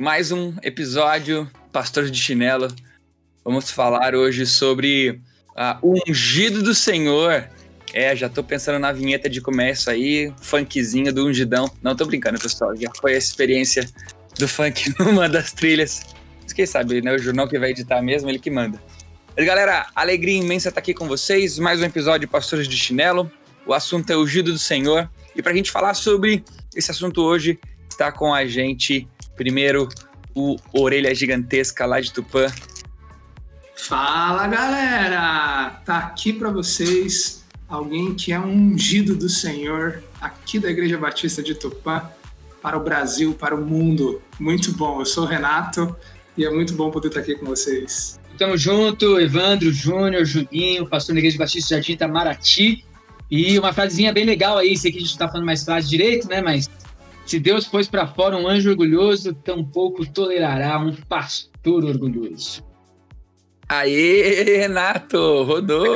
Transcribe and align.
mais 0.00 0.32
um 0.32 0.54
episódio 0.62 1.46
Pastor 1.70 2.08
de 2.10 2.18
Chinelo. 2.18 2.68
Vamos 3.44 3.70
falar 3.70 4.14
hoje 4.14 4.46
sobre 4.46 5.20
uh, 5.50 5.76
o 5.82 5.94
ungido 6.08 6.62
do 6.62 6.74
Senhor. 6.74 7.46
É, 7.92 8.16
já 8.16 8.26
tô 8.26 8.42
pensando 8.42 8.78
na 8.78 8.92
vinheta 8.92 9.28
de 9.28 9.42
começo 9.42 9.90
aí, 9.90 10.32
funkzinho 10.40 11.12
do 11.12 11.26
ungidão. 11.26 11.70
Não 11.82 11.94
tô 11.94 12.06
brincando, 12.06 12.38
pessoal, 12.38 12.74
já 12.74 12.90
foi 12.98 13.12
a 13.12 13.18
experiência 13.18 13.86
do 14.38 14.48
funk 14.48 14.90
numa 14.98 15.28
das 15.28 15.52
trilhas. 15.52 16.00
Mas 16.42 16.54
quem 16.54 16.64
sabe, 16.64 17.02
né? 17.02 17.12
O 17.12 17.18
jornal 17.18 17.46
que 17.46 17.58
vai 17.58 17.72
editar 17.72 18.00
mesmo, 18.00 18.30
ele 18.30 18.38
que 18.38 18.50
manda. 18.50 18.82
Mas, 19.36 19.44
galera, 19.44 19.86
alegria 19.94 20.40
imensa 20.40 20.70
estar 20.70 20.80
aqui 20.80 20.94
com 20.94 21.06
vocês. 21.06 21.58
Mais 21.58 21.78
um 21.78 21.84
episódio 21.84 22.20
de 22.20 22.26
Pastores 22.26 22.66
de 22.66 22.76
Chinelo. 22.78 23.30
O 23.66 23.74
assunto 23.74 24.08
é 24.10 24.16
o 24.16 24.22
ungido 24.22 24.50
do 24.50 24.58
Senhor. 24.58 25.10
E 25.36 25.42
pra 25.42 25.52
gente 25.52 25.70
falar 25.70 25.92
sobre 25.92 26.42
esse 26.74 26.90
assunto 26.90 27.20
hoje, 27.20 27.60
está 27.90 28.10
com 28.10 28.32
a 28.32 28.46
gente 28.46 29.06
Primeiro, 29.40 29.88
o 30.34 30.56
Orelha 30.70 31.14
Gigantesca 31.14 31.86
lá 31.86 31.98
de 31.98 32.12
Tupã. 32.12 32.48
Fala 33.74 34.46
galera! 34.46 35.80
Tá 35.82 35.96
aqui 35.96 36.30
para 36.30 36.50
vocês 36.50 37.42
alguém 37.66 38.14
que 38.14 38.34
é 38.34 38.38
um 38.38 38.52
ungido 38.52 39.16
do 39.16 39.30
Senhor 39.30 40.04
aqui 40.20 40.58
da 40.58 40.68
Igreja 40.68 40.98
Batista 40.98 41.42
de 41.42 41.54
Tupã 41.54 42.02
para 42.60 42.76
o 42.76 42.84
Brasil, 42.84 43.32
para 43.32 43.54
o 43.54 43.64
mundo. 43.64 44.20
Muito 44.38 44.72
bom. 44.72 45.00
Eu 45.00 45.06
sou 45.06 45.24
o 45.24 45.26
Renato 45.26 45.96
e 46.36 46.44
é 46.44 46.50
muito 46.50 46.74
bom 46.74 46.90
poder 46.90 47.08
estar 47.08 47.20
aqui 47.20 47.34
com 47.34 47.46
vocês. 47.46 48.20
Tamo 48.36 48.58
junto, 48.58 49.18
Evandro, 49.18 49.72
Júnior, 49.72 50.26
Juninho, 50.26 50.86
pastor 50.86 51.14
da 51.14 51.18
Igreja 51.18 51.38
Batista 51.38 51.76
Jardim 51.76 51.92
Itamaraty. 51.92 52.84
E 53.30 53.58
uma 53.58 53.72
frasezinha 53.72 54.12
bem 54.12 54.26
legal 54.26 54.58
aí, 54.58 54.76
sei 54.76 54.92
que 54.92 54.98
a 54.98 55.00
gente 55.00 55.16
tá 55.16 55.26
falando 55.26 55.46
mais 55.46 55.64
frase 55.64 55.88
direito, 55.88 56.28
né? 56.28 56.42
Mas 56.42 56.68
se 57.30 57.38
Deus 57.38 57.64
pôs 57.64 57.86
para 57.86 58.08
fora 58.08 58.36
um 58.36 58.48
anjo 58.48 58.70
orgulhoso, 58.70 59.32
tampouco 59.32 60.04
tolerará 60.04 60.80
um 60.80 60.92
pastor 60.92 61.84
orgulhoso. 61.84 62.60
Aê, 63.68 64.58
Renato, 64.58 65.44
rodou! 65.44 65.86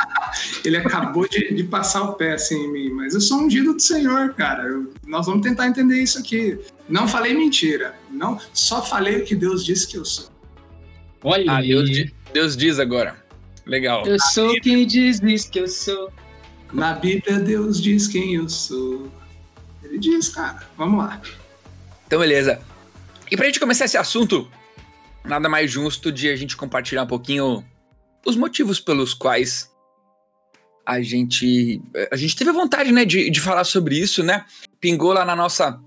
Ele 0.64 0.78
acabou 0.78 1.28
de, 1.28 1.52
de, 1.52 1.64
passar 1.64 2.04
o 2.04 2.14
pé 2.14 2.32
assim 2.32 2.54
em 2.54 2.72
mim, 2.72 2.90
mas 2.94 3.12
eu 3.12 3.20
sou 3.20 3.42
ungido 3.42 3.74
do 3.74 3.82
Senhor, 3.82 4.32
cara. 4.32 4.68
Eu, 4.68 4.90
nós 5.06 5.26
vamos 5.26 5.42
tentar 5.42 5.68
entender 5.68 6.02
isso 6.02 6.18
aqui. 6.18 6.58
Não 6.88 7.06
falei 7.06 7.34
mentira, 7.34 7.94
não, 8.10 8.38
só 8.54 8.80
falei 8.80 9.20
o 9.20 9.24
que 9.26 9.34
Deus 9.34 9.62
disse 9.62 9.86
que 9.86 9.98
eu 9.98 10.04
sou. 10.06 10.30
Olha, 11.22 11.58
ah, 11.58 11.60
Deus, 11.60 11.90
Deus 12.32 12.56
diz 12.56 12.78
agora. 12.78 13.22
Legal. 13.66 14.06
Eu 14.06 14.18
sou 14.18 14.58
quem 14.62 14.86
diz, 14.86 15.20
diz 15.20 15.44
que 15.44 15.60
eu 15.60 15.68
sou. 15.68 16.10
Na 16.72 16.94
Bíblia, 16.94 17.38
Deus 17.38 17.82
diz 17.82 18.08
quem 18.08 18.36
eu 18.36 18.48
sou. 18.48 19.19
Ele 19.82 19.98
diz, 19.98 20.28
cara. 20.28 20.62
Vamos 20.76 20.98
lá. 20.98 21.20
Então, 22.06 22.18
beleza. 22.18 22.60
E 23.30 23.36
pra 23.36 23.46
gente 23.46 23.60
começar 23.60 23.84
esse 23.84 23.96
assunto, 23.96 24.50
nada 25.24 25.48
mais 25.48 25.70
justo 25.70 26.10
de 26.10 26.28
a 26.28 26.36
gente 26.36 26.56
compartilhar 26.56 27.04
um 27.04 27.06
pouquinho 27.06 27.64
os 28.26 28.36
motivos 28.36 28.80
pelos 28.80 29.14
quais 29.14 29.70
a 30.84 31.00
gente 31.00 31.80
a 32.10 32.16
gente 32.16 32.34
teve 32.34 32.50
vontade, 32.52 32.90
né, 32.90 33.04
de, 33.04 33.30
de 33.30 33.40
falar 33.40 33.64
sobre 33.64 33.96
isso, 33.96 34.22
né? 34.22 34.44
Pingou 34.80 35.12
lá 35.12 35.24
na 35.24 35.36
nossa 35.36 35.80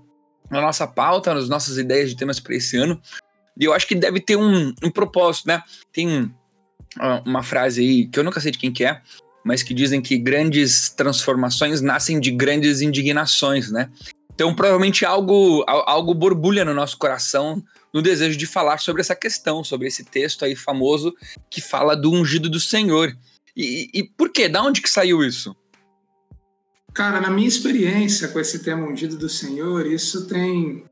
na 0.50 0.60
nossa 0.60 0.86
pauta, 0.86 1.34
nas 1.34 1.48
nossas 1.48 1.78
ideias 1.78 2.10
de 2.10 2.16
temas 2.16 2.40
para 2.40 2.54
esse 2.54 2.76
ano. 2.76 3.00
E 3.58 3.64
eu 3.64 3.72
acho 3.72 3.86
que 3.86 3.94
deve 3.94 4.20
ter 4.20 4.36
um, 4.36 4.74
um 4.82 4.90
propósito, 4.90 5.48
né? 5.48 5.62
Tem 5.92 6.32
uma 7.24 7.42
frase 7.42 7.80
aí 7.80 8.06
que 8.06 8.18
eu 8.18 8.24
nunca 8.24 8.40
sei 8.40 8.52
de 8.52 8.58
quem 8.58 8.72
que 8.72 8.84
é, 8.84 9.00
mas 9.44 9.62
que 9.62 9.74
dizem 9.74 10.00
que 10.00 10.16
grandes 10.16 10.88
transformações 10.90 11.80
nascem 11.80 12.18
de 12.18 12.30
grandes 12.30 12.80
indignações, 12.80 13.70
né? 13.70 13.90
Então, 14.34 14.54
provavelmente 14.54 15.04
algo, 15.04 15.64
algo 15.68 16.12
borbulha 16.12 16.64
no 16.64 16.74
nosso 16.74 16.98
coração 16.98 17.62
no 17.92 18.02
desejo 18.02 18.36
de 18.36 18.46
falar 18.46 18.78
sobre 18.78 19.00
essa 19.00 19.14
questão, 19.14 19.62
sobre 19.62 19.86
esse 19.86 20.02
texto 20.02 20.44
aí 20.44 20.56
famoso 20.56 21.14
que 21.48 21.60
fala 21.60 21.94
do 21.94 22.10
ungido 22.10 22.50
do 22.50 22.58
Senhor. 22.58 23.16
E, 23.56 23.88
e 23.94 24.02
por 24.02 24.30
quê? 24.30 24.48
Da 24.48 24.60
onde 24.60 24.82
que 24.82 24.90
saiu 24.90 25.22
isso? 25.22 25.54
Cara, 26.92 27.20
na 27.20 27.30
minha 27.30 27.46
experiência 27.46 28.26
com 28.28 28.40
esse 28.40 28.60
tema 28.60 28.84
ungido 28.84 29.16
do 29.16 29.28
Senhor, 29.28 29.86
isso 29.86 30.26
tem 30.26 30.84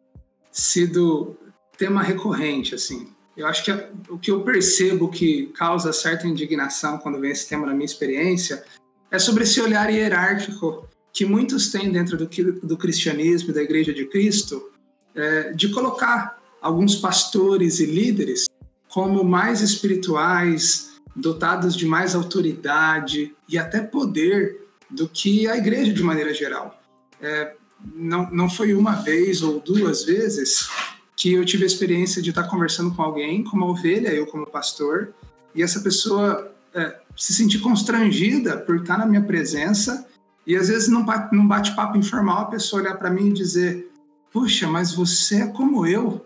sido 0.52 1.36
tema 1.76 2.02
recorrente, 2.02 2.76
assim. 2.76 3.08
Eu 3.36 3.46
acho 3.46 3.64
que 3.64 3.72
o 4.10 4.18
que 4.18 4.30
eu 4.30 4.42
percebo 4.42 5.08
que 5.08 5.46
causa 5.56 5.92
certa 5.92 6.26
indignação 6.26 6.98
quando 6.98 7.18
vem 7.18 7.30
esse 7.30 7.48
tema 7.48 7.66
na 7.66 7.72
minha 7.72 7.86
experiência 7.86 8.62
é 9.10 9.18
sobre 9.18 9.44
esse 9.44 9.60
olhar 9.60 9.88
hierárquico 9.90 10.88
que 11.12 11.24
muitos 11.24 11.70
têm 11.70 11.90
dentro 11.90 12.16
do, 12.16 12.26
do 12.66 12.76
cristianismo 12.76 13.50
e 13.50 13.54
da 13.54 13.62
Igreja 13.62 13.92
de 13.92 14.06
Cristo, 14.06 14.70
é, 15.14 15.52
de 15.52 15.68
colocar 15.68 16.40
alguns 16.60 16.96
pastores 16.96 17.80
e 17.80 17.86
líderes 17.86 18.46
como 18.88 19.24
mais 19.24 19.60
espirituais, 19.60 20.92
dotados 21.14 21.76
de 21.76 21.86
mais 21.86 22.14
autoridade 22.14 23.34
e 23.48 23.58
até 23.58 23.80
poder 23.80 24.62
do 24.90 25.08
que 25.08 25.48
a 25.48 25.56
igreja 25.56 25.92
de 25.92 26.02
maneira 26.02 26.32
geral. 26.32 26.78
É, 27.20 27.54
não, 27.94 28.30
não 28.30 28.50
foi 28.50 28.74
uma 28.74 28.92
vez 28.92 29.42
ou 29.42 29.60
duas 29.60 30.04
vezes 30.04 30.68
que 31.16 31.32
eu 31.32 31.44
tive 31.44 31.64
a 31.64 31.66
experiência 31.66 32.22
de 32.22 32.30
estar 32.30 32.44
conversando 32.44 32.94
com 32.94 33.02
alguém, 33.02 33.44
como 33.44 33.66
ovelha, 33.66 34.08
eu 34.08 34.26
como 34.26 34.46
pastor, 34.46 35.12
e 35.54 35.62
essa 35.62 35.80
pessoa 35.80 36.52
é, 36.74 36.98
se 37.16 37.32
sentir 37.32 37.58
constrangida 37.60 38.56
por 38.56 38.76
estar 38.76 38.98
na 38.98 39.06
minha 39.06 39.22
presença 39.22 40.06
e 40.46 40.56
às 40.56 40.68
vezes 40.68 40.88
num 40.88 41.46
bate-papo 41.46 41.96
informal 41.96 42.42
a 42.42 42.46
pessoa 42.46 42.82
olhar 42.82 42.96
para 42.96 43.10
mim 43.10 43.28
e 43.28 43.32
dizer: 43.32 43.90
Puxa, 44.32 44.66
mas 44.66 44.92
você 44.92 45.42
é 45.42 45.46
como 45.46 45.86
eu, 45.86 46.24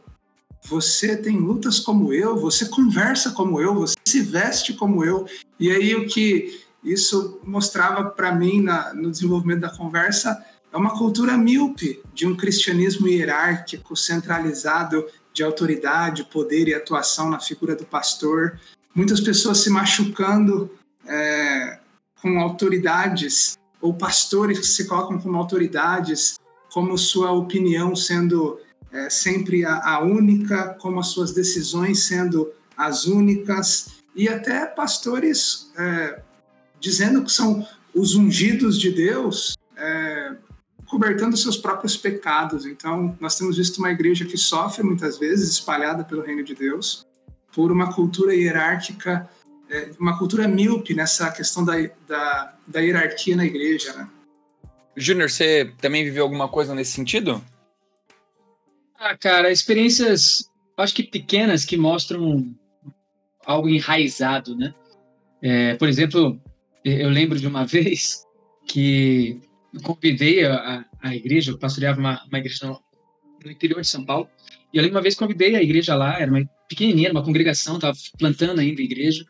você 0.64 1.16
tem 1.16 1.38
lutas 1.38 1.78
como 1.78 2.12
eu, 2.12 2.36
você 2.36 2.66
conversa 2.66 3.30
como 3.30 3.60
eu, 3.60 3.74
você 3.74 3.94
se 4.04 4.20
veste 4.22 4.72
como 4.72 5.04
eu. 5.04 5.26
E 5.58 5.70
aí 5.70 5.94
o 5.94 6.06
que 6.06 6.60
isso 6.82 7.40
mostrava 7.44 8.04
para 8.10 8.32
mim 8.34 8.62
na, 8.62 8.94
no 8.94 9.10
desenvolvimento 9.10 9.60
da 9.60 9.76
conversa 9.76 10.44
é 10.76 10.78
uma 10.78 10.90
cultura 10.90 11.38
míope 11.38 12.02
de 12.12 12.26
um 12.26 12.36
cristianismo 12.36 13.08
hierárquico, 13.08 13.96
centralizado 13.96 15.06
de 15.32 15.42
autoridade, 15.42 16.24
poder 16.24 16.68
e 16.68 16.74
atuação 16.74 17.30
na 17.30 17.40
figura 17.40 17.74
do 17.74 17.86
pastor. 17.86 18.60
Muitas 18.94 19.18
pessoas 19.18 19.58
se 19.58 19.70
machucando 19.70 20.70
é, 21.06 21.78
com 22.20 22.38
autoridades, 22.40 23.56
ou 23.80 23.94
pastores 23.94 24.58
que 24.58 24.66
se 24.66 24.86
colocam 24.86 25.18
como 25.18 25.38
autoridades, 25.38 26.38
como 26.70 26.98
sua 26.98 27.32
opinião 27.32 27.96
sendo 27.96 28.60
é, 28.92 29.08
sempre 29.08 29.64
a, 29.64 29.82
a 29.82 30.00
única, 30.00 30.74
como 30.74 31.00
as 31.00 31.06
suas 31.06 31.32
decisões 31.32 32.04
sendo 32.04 32.52
as 32.76 33.06
únicas, 33.06 33.92
e 34.14 34.28
até 34.28 34.66
pastores 34.66 35.70
é, 35.78 36.20
dizendo 36.78 37.24
que 37.24 37.32
são 37.32 37.66
os 37.94 38.14
ungidos 38.14 38.78
de 38.78 38.90
Deus, 38.90 39.56
é, 39.74 40.36
cobertando 40.88 41.36
seus 41.36 41.56
próprios 41.56 41.96
pecados. 41.96 42.64
Então, 42.64 43.16
nós 43.20 43.36
temos 43.36 43.56
visto 43.56 43.78
uma 43.78 43.90
igreja 43.90 44.24
que 44.24 44.36
sofre 44.36 44.82
muitas 44.82 45.18
vezes, 45.18 45.50
espalhada 45.50 46.04
pelo 46.04 46.22
reino 46.22 46.42
de 46.42 46.54
Deus, 46.54 47.06
por 47.52 47.72
uma 47.72 47.92
cultura 47.92 48.34
hierárquica, 48.34 49.28
é, 49.68 49.90
uma 49.98 50.16
cultura 50.16 50.46
míope 50.46 50.94
nessa 50.94 51.30
questão 51.30 51.64
da, 51.64 51.74
da, 52.06 52.54
da 52.66 52.80
hierarquia 52.80 53.36
na 53.36 53.44
igreja, 53.44 53.92
né? 53.94 54.08
Júnior, 54.96 55.28
você 55.28 55.72
também 55.78 56.04
viveu 56.04 56.22
alguma 56.22 56.48
coisa 56.48 56.74
nesse 56.74 56.92
sentido? 56.92 57.44
Ah, 58.98 59.16
cara, 59.16 59.50
experiências, 59.50 60.50
acho 60.76 60.94
que 60.94 61.02
pequenas, 61.02 61.64
que 61.64 61.76
mostram 61.76 62.54
algo 63.44 63.68
enraizado, 63.68 64.56
né? 64.56 64.74
É, 65.42 65.74
por 65.74 65.88
exemplo, 65.88 66.40
eu 66.82 67.10
lembro 67.10 67.38
de 67.38 67.46
uma 67.46 67.64
vez 67.66 68.24
que 68.66 69.40
convidei 69.82 70.44
a, 70.44 70.84
a 71.00 71.14
igreja, 71.14 71.52
eu 71.52 71.58
pastoreava 71.58 71.98
uma, 71.98 72.22
uma 72.26 72.38
igreja 72.38 72.66
no, 72.66 72.80
no, 73.44 73.50
interior 73.50 73.80
de 73.80 73.86
São 73.86 74.04
Paulo, 74.04 74.28
e 74.72 74.78
eu 74.78 74.90
uma 74.90 75.00
vez 75.00 75.14
convidei 75.14 75.54
a 75.56 75.62
igreja 75.62 75.94
lá, 75.94 76.20
era 76.20 76.30
uma 76.30 76.44
pequenininha, 76.68 77.10
uma 77.10 77.24
congregação, 77.24 77.76
estava 77.76 77.96
plantando 78.18 78.60
ainda 78.60 78.80
a 78.80 78.84
igreja, 78.84 79.24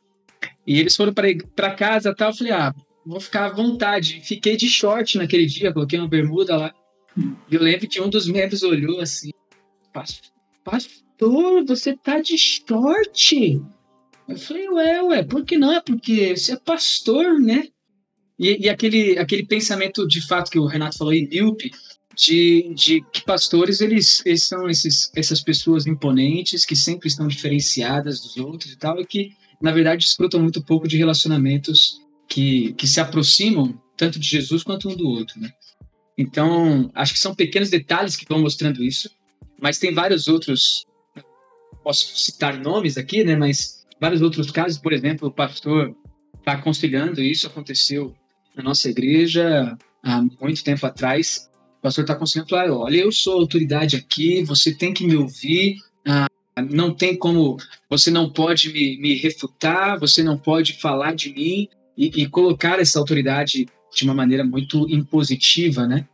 e 0.66 0.78
eles 0.78 0.96
foram 0.96 1.12
para 1.14 1.74
casa 1.74 2.14
tal, 2.14 2.30
eu 2.30 2.36
falei, 2.36 2.52
ah, 2.52 2.74
vou 3.04 3.20
ficar 3.20 3.46
à 3.46 3.54
vontade. 3.54 4.20
Fiquei 4.24 4.56
de 4.56 4.68
short 4.68 5.16
naquele 5.16 5.46
dia, 5.46 5.72
coloquei 5.72 5.98
uma 5.98 6.08
bermuda 6.08 6.56
lá, 6.56 6.74
e 7.16 7.54
eu 7.54 7.62
lembro 7.62 7.88
que 7.88 8.00
um 8.00 8.10
dos 8.10 8.26
membros 8.28 8.62
olhou 8.62 9.00
assim, 9.00 9.30
pastor, 10.64 11.64
você 11.66 11.96
tá 11.96 12.20
de 12.20 12.36
short. 12.36 13.62
Eu 14.28 14.36
falei, 14.36 14.68
ué, 14.68 15.02
ué, 15.02 15.22
por 15.22 15.44
que 15.44 15.56
não? 15.56 15.72
É 15.72 15.80
porque 15.80 16.36
você 16.36 16.54
é 16.54 16.56
pastor, 16.56 17.40
né? 17.40 17.68
E, 18.38 18.66
e, 18.66 18.68
aquele, 18.68 19.18
aquele 19.18 19.46
pensamento 19.46 20.06
de 20.06 20.26
fato 20.26 20.50
que 20.50 20.58
o 20.58 20.66
Renato 20.66 20.98
falou 20.98 21.12
aí, 21.12 21.26
míope, 21.26 21.70
de, 22.16 22.72
de 22.74 23.04
que 23.12 23.22
pastores 23.24 23.80
eles, 23.80 24.24
eles 24.24 24.42
são 24.42 24.68
esses, 24.68 25.10
essas 25.14 25.42
pessoas 25.42 25.86
imponentes 25.86 26.64
que 26.64 26.74
sempre 26.74 27.08
estão 27.08 27.28
diferenciadas 27.28 28.20
dos 28.20 28.36
outros 28.36 28.72
e 28.72 28.76
tal, 28.76 29.00
e 29.00 29.06
que 29.06 29.32
na 29.60 29.72
verdade 29.72 30.04
desfrutam 30.04 30.40
muito 30.40 30.62
pouco 30.62 30.88
de 30.88 30.96
relacionamentos 30.96 32.00
que, 32.28 32.72
que 32.74 32.86
se 32.86 33.00
aproximam 33.00 33.80
tanto 33.96 34.18
de 34.18 34.28
Jesus 34.28 34.62
quanto 34.62 34.88
um 34.88 34.96
do 34.96 35.08
outro, 35.08 35.40
né? 35.40 35.50
Então, 36.18 36.90
acho 36.94 37.12
que 37.12 37.18
são 37.18 37.34
pequenos 37.34 37.68
detalhes 37.68 38.16
que 38.16 38.26
vão 38.26 38.40
mostrando 38.40 38.82
isso, 38.82 39.10
mas 39.60 39.78
tem 39.78 39.92
vários 39.92 40.28
outros, 40.28 40.86
posso 41.82 42.16
citar 42.16 42.58
nomes 42.58 42.96
aqui, 42.96 43.22
né? 43.24 43.36
Mas 43.36 43.86
vários 44.00 44.22
outros 44.22 44.50
casos, 44.50 44.78
por 44.78 44.92
exemplo, 44.92 45.28
o 45.28 45.32
pastor 45.32 45.94
está 46.38 46.52
aconselhando, 46.52 47.22
isso 47.22 47.46
aconteceu 47.46 48.14
na 48.56 48.62
nossa 48.62 48.88
igreja 48.88 49.76
há 50.02 50.22
muito 50.40 50.64
tempo 50.64 50.86
atrás. 50.86 51.50
O 51.78 51.82
pastor 51.82 52.02
está 52.02 52.14
aconselhando, 52.14 52.48
falar, 52.48 52.72
olha, 52.72 52.96
eu 52.96 53.12
sou 53.12 53.34
autoridade 53.34 53.96
aqui, 53.96 54.42
você 54.42 54.74
tem 54.74 54.94
que 54.94 55.06
me 55.06 55.14
ouvir, 55.14 55.76
ah, 56.06 56.26
não 56.70 56.92
tem 56.92 57.16
como, 57.16 57.58
você 57.88 58.10
não 58.10 58.30
pode 58.30 58.72
me, 58.72 58.98
me 58.98 59.14
refutar, 59.14 59.98
você 60.00 60.22
não 60.22 60.38
pode 60.38 60.72
falar 60.74 61.14
de 61.14 61.32
mim 61.32 61.68
e, 61.96 62.22
e 62.22 62.28
colocar 62.28 62.80
essa 62.80 62.98
autoridade 62.98 63.66
de 63.94 64.04
uma 64.04 64.14
maneira 64.14 64.42
muito 64.42 64.88
impositiva, 64.88 65.86
né? 65.86 66.08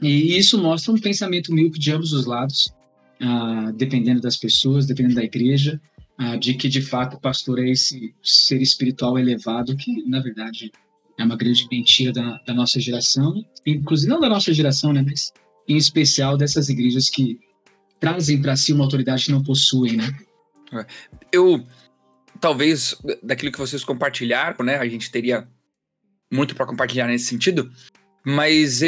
E 0.00 0.36
isso 0.36 0.60
mostra 0.60 0.92
um 0.92 0.98
pensamento 0.98 1.52
míope 1.52 1.78
de 1.78 1.92
ambos 1.92 2.12
os 2.12 2.26
lados, 2.26 2.72
ah, 3.20 3.72
dependendo 3.74 4.20
das 4.20 4.36
pessoas, 4.36 4.86
dependendo 4.86 5.16
da 5.16 5.24
igreja, 5.24 5.80
ah, 6.18 6.36
de 6.36 6.54
que 6.54 6.68
de 6.68 6.82
fato 6.82 7.16
o 7.16 7.20
pastor 7.20 7.60
é 7.60 7.70
esse 7.70 8.14
ser 8.22 8.60
espiritual 8.60 9.18
elevado, 9.18 9.76
que 9.76 10.02
na 10.08 10.20
verdade 10.20 10.70
é 11.18 11.24
uma 11.24 11.36
grande 11.36 11.66
mentira 11.70 12.12
da, 12.12 12.38
da 12.46 12.54
nossa 12.54 12.78
geração, 12.78 13.44
inclusive 13.66 14.08
não 14.08 14.20
da 14.20 14.28
nossa 14.28 14.52
geração, 14.52 14.92
né, 14.92 15.02
mas 15.04 15.32
em 15.68 15.76
especial 15.76 16.36
dessas 16.36 16.68
igrejas 16.68 17.10
que 17.10 17.38
trazem 18.00 18.40
para 18.40 18.56
si 18.56 18.72
uma 18.72 18.84
autoridade 18.84 19.24
que 19.24 19.32
não 19.32 19.42
possuem, 19.42 19.96
né? 19.96 20.16
É. 20.72 20.86
Eu, 21.32 21.66
talvez, 22.40 22.94
daquilo 23.22 23.50
que 23.50 23.58
vocês 23.58 23.82
compartilharam, 23.82 24.64
né, 24.64 24.76
a 24.76 24.88
gente 24.88 25.10
teria 25.10 25.46
muito 26.32 26.54
para 26.54 26.66
compartilhar 26.66 27.08
nesse 27.08 27.26
sentido, 27.26 27.70
mas 28.24 28.80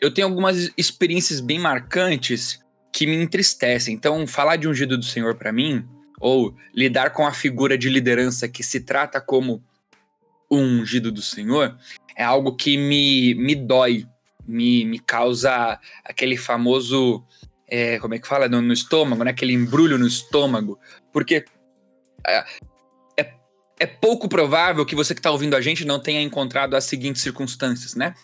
eu 0.00 0.12
tenho 0.12 0.26
algumas 0.26 0.72
experiências 0.76 1.40
bem 1.40 1.58
marcantes 1.58 2.58
que 2.92 3.06
me 3.06 3.14
entristecem. 3.14 3.94
Então, 3.94 4.26
falar 4.26 4.56
de 4.56 4.66
ungido 4.66 4.98
do 4.98 5.04
Senhor 5.04 5.36
para 5.36 5.52
mim, 5.52 5.84
ou 6.20 6.56
lidar 6.74 7.10
com 7.10 7.26
a 7.26 7.32
figura 7.32 7.76
de 7.76 7.88
liderança 7.88 8.48
que 8.48 8.62
se 8.62 8.80
trata 8.80 9.20
como 9.20 9.62
o 10.52 10.58
ungido 10.58 11.10
do 11.10 11.22
Senhor 11.22 11.74
é 12.14 12.22
algo 12.22 12.54
que 12.54 12.76
me, 12.76 13.34
me 13.36 13.54
dói, 13.54 14.06
me, 14.46 14.84
me 14.84 14.98
causa 14.98 15.80
aquele 16.04 16.36
famoso. 16.36 17.24
É, 17.66 17.98
como 17.98 18.12
é 18.12 18.18
que 18.18 18.28
fala? 18.28 18.50
No, 18.50 18.60
no, 18.60 18.74
estômago, 18.74 19.24
né? 19.24 19.30
Aquele 19.30 19.54
embrulho 19.54 19.96
no 19.96 20.06
estômago. 20.06 20.78
Porque 21.10 21.46
é, 22.26 22.44
é, 23.18 23.32
é 23.80 23.86
pouco 23.86 24.28
provável 24.28 24.84
que 24.84 24.94
você 24.94 25.14
que 25.14 25.20
está 25.20 25.30
ouvindo 25.30 25.56
a 25.56 25.60
gente 25.62 25.86
não 25.86 25.98
tenha 25.98 26.20
encontrado 26.20 26.76
as 26.76 26.84
seguintes 26.84 27.22
circunstâncias, 27.22 27.94
né? 27.94 28.14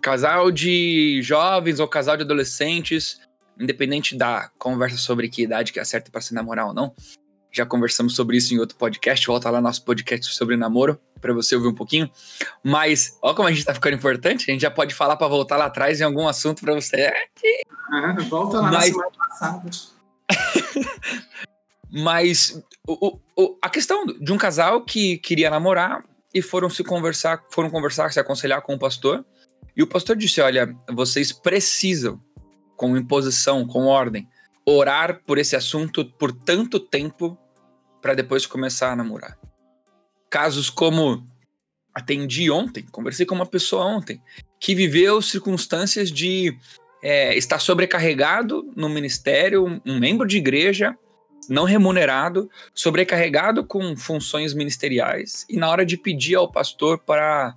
Casal 0.00 0.52
de 0.52 1.20
jovens 1.20 1.80
ou 1.80 1.88
casal 1.88 2.16
de 2.16 2.22
adolescentes, 2.22 3.20
independente 3.58 4.16
da 4.16 4.52
conversa 4.56 4.96
sobre 4.96 5.28
que 5.28 5.42
idade 5.42 5.72
que 5.72 5.80
é 5.80 5.84
certa 5.84 6.12
para 6.12 6.20
se 6.20 6.32
namorar 6.32 6.68
ou 6.68 6.72
não, 6.72 6.94
já 7.52 7.66
conversamos 7.66 8.14
sobre 8.14 8.36
isso 8.36 8.54
em 8.54 8.58
outro 8.58 8.76
podcast. 8.76 9.26
Volta 9.26 9.50
lá 9.50 9.60
nosso 9.60 9.84
podcast 9.84 10.34
sobre 10.34 10.56
namoro 10.56 11.00
para 11.20 11.32
você 11.32 11.54
ouvir 11.54 11.68
um 11.68 11.74
pouquinho. 11.74 12.10
Mas, 12.62 13.18
ó, 13.22 13.34
como 13.34 13.48
a 13.48 13.52
gente 13.52 13.64
tá 13.64 13.74
ficando 13.74 13.96
importante, 13.96 14.50
a 14.50 14.52
gente 14.52 14.62
já 14.62 14.70
pode 14.70 14.94
falar 14.94 15.16
para 15.16 15.28
voltar 15.28 15.56
lá 15.56 15.66
atrás 15.66 16.00
em 16.00 16.04
algum 16.04 16.26
assunto 16.28 16.62
para 16.62 16.74
você. 16.74 16.96
É 16.96 17.26
volta 18.28 18.60
lá 18.60 18.70
Mas... 18.70 18.74
na 18.74 18.80
semana 18.82 19.10
passada. 19.18 19.70
Mas 21.92 22.62
o, 22.86 23.18
o, 23.36 23.58
a 23.60 23.68
questão 23.68 24.06
de 24.06 24.32
um 24.32 24.38
casal 24.38 24.84
que 24.84 25.18
queria 25.18 25.50
namorar 25.50 26.04
e 26.32 26.40
foram 26.40 26.70
se 26.70 26.84
conversar, 26.84 27.44
foram 27.50 27.68
conversar, 27.68 28.12
se 28.12 28.20
aconselhar 28.20 28.62
com 28.62 28.74
o 28.74 28.78
pastor. 28.78 29.24
E 29.76 29.82
o 29.82 29.86
pastor 29.86 30.16
disse: 30.16 30.40
Olha, 30.40 30.72
vocês 30.88 31.32
precisam, 31.32 32.20
com 32.76 32.96
imposição, 32.96 33.66
com 33.66 33.86
ordem, 33.86 34.28
orar 34.64 35.20
por 35.26 35.38
esse 35.38 35.56
assunto 35.56 36.04
por 36.04 36.32
tanto 36.32 36.78
tempo 36.78 37.36
para 38.00 38.14
depois 38.14 38.46
começar 38.46 38.92
a 38.92 38.96
namorar. 38.96 39.38
Casos 40.28 40.70
como 40.70 41.26
atendi 41.94 42.50
ontem, 42.50 42.84
conversei 42.90 43.26
com 43.26 43.34
uma 43.34 43.46
pessoa 43.46 43.84
ontem 43.84 44.22
que 44.58 44.74
viveu 44.74 45.20
circunstâncias 45.20 46.10
de 46.10 46.56
é, 47.02 47.36
estar 47.36 47.58
sobrecarregado 47.58 48.70
no 48.76 48.88
ministério, 48.88 49.80
um 49.84 49.98
membro 49.98 50.26
de 50.26 50.36
igreja 50.36 50.96
não 51.48 51.64
remunerado, 51.64 52.48
sobrecarregado 52.72 53.64
com 53.64 53.96
funções 53.96 54.54
ministeriais 54.54 55.44
e 55.48 55.56
na 55.56 55.68
hora 55.68 55.84
de 55.84 55.96
pedir 55.96 56.36
ao 56.36 56.50
pastor 56.50 56.98
para 56.98 57.56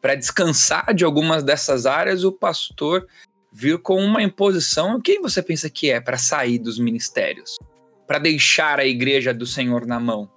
para 0.00 0.14
descansar 0.14 0.94
de 0.94 1.04
algumas 1.04 1.42
dessas 1.42 1.84
áreas, 1.84 2.22
o 2.22 2.30
pastor 2.30 3.06
vir 3.52 3.78
com 3.78 4.00
uma 4.00 4.22
imposição. 4.22 5.00
Quem 5.00 5.20
você 5.20 5.42
pensa 5.42 5.68
que 5.68 5.90
é 5.90 6.00
para 6.00 6.16
sair 6.16 6.56
dos 6.58 6.78
ministérios? 6.78 7.56
Para 8.08 8.18
deixar 8.18 8.80
a 8.80 8.86
igreja 8.86 9.34
do 9.34 9.46
Senhor 9.46 9.86
na 9.86 10.00
mão? 10.00 10.30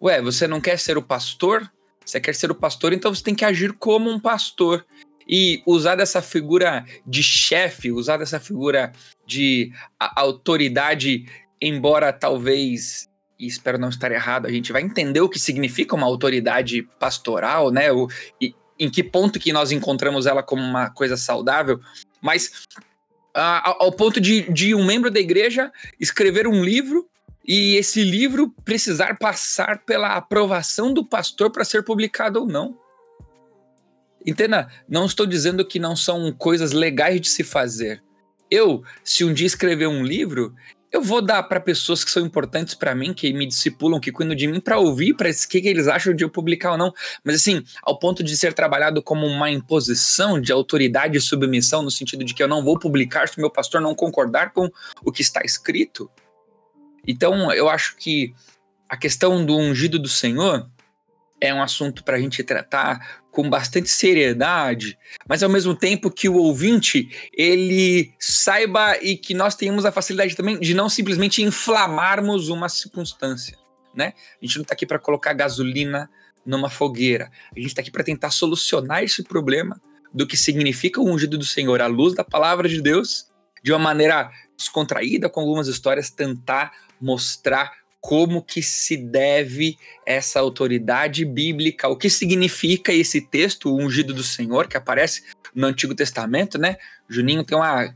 Ué, 0.00 0.22
você 0.22 0.48
não 0.48 0.58
quer 0.58 0.78
ser 0.78 0.96
o 0.96 1.02
pastor? 1.02 1.70
Você 2.04 2.18
quer 2.18 2.34
ser 2.34 2.50
o 2.50 2.54
pastor, 2.54 2.94
então 2.94 3.14
você 3.14 3.22
tem 3.22 3.34
que 3.34 3.44
agir 3.44 3.74
como 3.74 4.10
um 4.10 4.18
pastor. 4.18 4.84
E 5.28 5.62
usar 5.66 5.96
dessa 5.96 6.22
figura 6.22 6.84
de 7.06 7.22
chefe, 7.22 7.92
usar 7.92 8.16
dessa 8.16 8.40
figura 8.40 8.90
de 9.26 9.70
autoridade, 10.00 11.26
embora 11.60 12.10
talvez, 12.10 13.06
e 13.38 13.46
espero 13.46 13.78
não 13.78 13.90
estar 13.90 14.10
errado, 14.10 14.46
a 14.46 14.50
gente 14.50 14.72
vai 14.72 14.82
entender 14.82 15.20
o 15.20 15.28
que 15.28 15.38
significa 15.38 15.94
uma 15.94 16.06
autoridade 16.06 16.82
pastoral, 16.98 17.70
né? 17.70 17.92
O, 17.92 18.08
e, 18.40 18.54
em 18.78 18.90
que 18.90 19.04
ponto 19.04 19.38
que 19.38 19.52
nós 19.52 19.70
encontramos 19.70 20.26
ela 20.26 20.42
como 20.42 20.62
uma 20.62 20.90
coisa 20.90 21.16
saudável, 21.16 21.78
mas 22.20 22.66
ao 23.34 23.90
ponto 23.92 24.20
de, 24.20 24.50
de 24.52 24.74
um 24.74 24.84
membro 24.84 25.10
da 25.10 25.20
igreja 25.20 25.72
escrever 25.98 26.46
um 26.46 26.62
livro 26.62 27.08
e 27.46 27.76
esse 27.76 28.02
livro 28.02 28.54
precisar 28.64 29.18
passar 29.18 29.84
pela 29.84 30.16
aprovação 30.16 30.92
do 30.92 31.04
pastor 31.04 31.50
para 31.50 31.64
ser 31.64 31.82
publicado 31.82 32.40
ou 32.40 32.46
não. 32.46 32.78
Entenda, 34.24 34.68
não 34.88 35.06
estou 35.06 35.26
dizendo 35.26 35.64
que 35.66 35.78
não 35.78 35.96
são 35.96 36.32
coisas 36.32 36.72
legais 36.72 37.20
de 37.20 37.28
se 37.28 37.42
fazer. 37.42 38.02
Eu, 38.50 38.84
se 39.02 39.24
um 39.24 39.32
dia 39.32 39.46
escrever 39.46 39.88
um 39.88 40.04
livro, 40.04 40.54
eu 40.92 41.00
vou 41.00 41.22
dar 41.22 41.42
para 41.44 41.58
pessoas 41.58 42.04
que 42.04 42.10
são 42.10 42.24
importantes 42.24 42.74
para 42.74 42.94
mim, 42.94 43.14
que 43.14 43.32
me 43.32 43.46
discipulam, 43.46 43.98
que 43.98 44.12
cuidam 44.12 44.36
de 44.36 44.46
mim, 44.46 44.60
para 44.60 44.78
ouvir, 44.78 45.14
para 45.14 45.30
o 45.30 45.48
que, 45.48 45.60
que 45.62 45.68
eles 45.68 45.88
acham 45.88 46.14
de 46.14 46.22
eu 46.22 46.28
publicar 46.28 46.72
ou 46.72 46.78
não. 46.78 46.92
Mas 47.24 47.36
assim, 47.36 47.64
ao 47.82 47.98
ponto 47.98 48.22
de 48.22 48.36
ser 48.36 48.52
trabalhado 48.52 49.02
como 49.02 49.26
uma 49.26 49.50
imposição 49.50 50.38
de 50.38 50.52
autoridade 50.52 51.16
e 51.16 51.20
submissão, 51.20 51.82
no 51.82 51.90
sentido 51.90 52.22
de 52.24 52.34
que 52.34 52.42
eu 52.42 52.48
não 52.48 52.62
vou 52.62 52.78
publicar 52.78 53.26
se 53.26 53.40
meu 53.40 53.50
pastor 53.50 53.80
não 53.80 53.94
concordar 53.94 54.52
com 54.52 54.70
o 55.02 55.10
que 55.10 55.22
está 55.22 55.40
escrito. 55.42 56.10
Então, 57.06 57.50
eu 57.52 57.70
acho 57.70 57.96
que 57.96 58.34
a 58.86 58.96
questão 58.96 59.44
do 59.44 59.56
ungido 59.56 59.98
do 59.98 60.08
Senhor 60.08 60.68
é 61.40 61.52
um 61.54 61.62
assunto 61.62 62.04
para 62.04 62.16
a 62.16 62.20
gente 62.20 62.44
tratar 62.44 63.21
com 63.32 63.48
bastante 63.48 63.88
seriedade, 63.88 64.98
mas 65.26 65.42
ao 65.42 65.48
mesmo 65.48 65.74
tempo 65.74 66.10
que 66.10 66.28
o 66.28 66.34
ouvinte 66.34 67.08
ele 67.32 68.12
saiba 68.20 68.98
e 69.02 69.16
que 69.16 69.32
nós 69.32 69.56
tenhamos 69.56 69.86
a 69.86 69.90
facilidade 69.90 70.36
também 70.36 70.60
de 70.60 70.74
não 70.74 70.88
simplesmente 70.88 71.42
inflamarmos 71.42 72.50
uma 72.50 72.68
circunstância, 72.68 73.58
né? 73.94 74.12
A 74.40 74.44
gente 74.44 74.56
não 74.56 74.62
está 74.62 74.74
aqui 74.74 74.84
para 74.84 74.98
colocar 74.98 75.32
gasolina 75.32 76.10
numa 76.44 76.68
fogueira. 76.68 77.30
A 77.56 77.58
gente 77.58 77.68
está 77.68 77.80
aqui 77.80 77.90
para 77.90 78.04
tentar 78.04 78.30
solucionar 78.30 79.02
esse 79.02 79.22
problema 79.22 79.80
do 80.12 80.26
que 80.26 80.36
significa 80.36 81.00
o 81.00 81.08
ungido 81.08 81.38
do 81.38 81.44
Senhor 81.44 81.80
à 81.80 81.86
luz 81.86 82.14
da 82.14 82.22
palavra 82.22 82.68
de 82.68 82.82
Deus, 82.82 83.30
de 83.62 83.72
uma 83.72 83.78
maneira 83.78 84.30
descontraída, 84.58 85.30
com 85.30 85.40
algumas 85.40 85.68
histórias, 85.68 86.10
tentar 86.10 86.72
mostrar 87.00 87.72
como 88.02 88.42
que 88.42 88.60
se 88.60 88.96
deve 88.96 89.78
essa 90.04 90.40
autoridade 90.40 91.24
bíblica, 91.24 91.88
o 91.88 91.96
que 91.96 92.10
significa 92.10 92.92
esse 92.92 93.20
texto, 93.20 93.70
o 93.70 93.80
ungido 93.80 94.12
do 94.12 94.24
Senhor, 94.24 94.66
que 94.66 94.76
aparece 94.76 95.22
no 95.54 95.68
Antigo 95.68 95.94
Testamento, 95.94 96.58
né? 96.58 96.76
Juninho 97.08 97.44
tem 97.44 97.56
uma, 97.56 97.94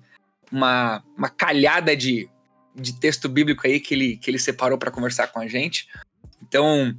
uma, 0.50 1.04
uma 1.18 1.28
calhada 1.28 1.96
de, 1.96 2.30
de 2.72 3.00
texto 3.00 3.28
bíblico 3.28 3.66
aí 3.66 3.80
que 3.80 3.94
ele, 3.94 4.16
que 4.16 4.30
ele 4.30 4.38
separou 4.38 4.78
para 4.78 4.92
conversar 4.92 5.26
com 5.26 5.40
a 5.40 5.48
gente. 5.48 5.88
Então, 6.40 6.96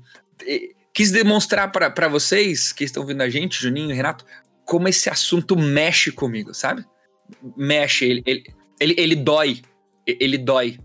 quis 0.93 1.09
demonstrar 1.09 1.71
para 1.71 2.09
vocês 2.09 2.73
que 2.73 2.83
estão 2.83 3.05
vendo 3.05 3.21
a 3.21 3.29
gente, 3.29 3.61
Juninho 3.61 3.91
e 3.91 3.95
Renato, 3.95 4.25
como 4.65 4.89
esse 4.89 5.09
assunto 5.09 5.55
mexe 5.55 6.11
comigo, 6.11 6.53
sabe? 6.53 6.83
Mexe, 7.55 8.03
ele, 8.03 8.23
ele, 8.25 8.53
ele, 8.81 8.95
ele 8.97 9.15
dói, 9.15 9.61
ele 10.05 10.37
dói 10.37 10.77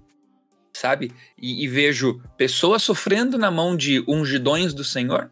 sabe? 0.83 1.13
E, 1.39 1.65
e, 1.65 1.69
vejo 1.69 2.21
pessoas 2.37 2.83
sofrendo 2.83 3.39
na 3.39 3.53
mão 3.53 3.77
de 3.77 4.05
ungidões 4.09 4.75
do 4.75 4.83
Senhor. 4.83 5.31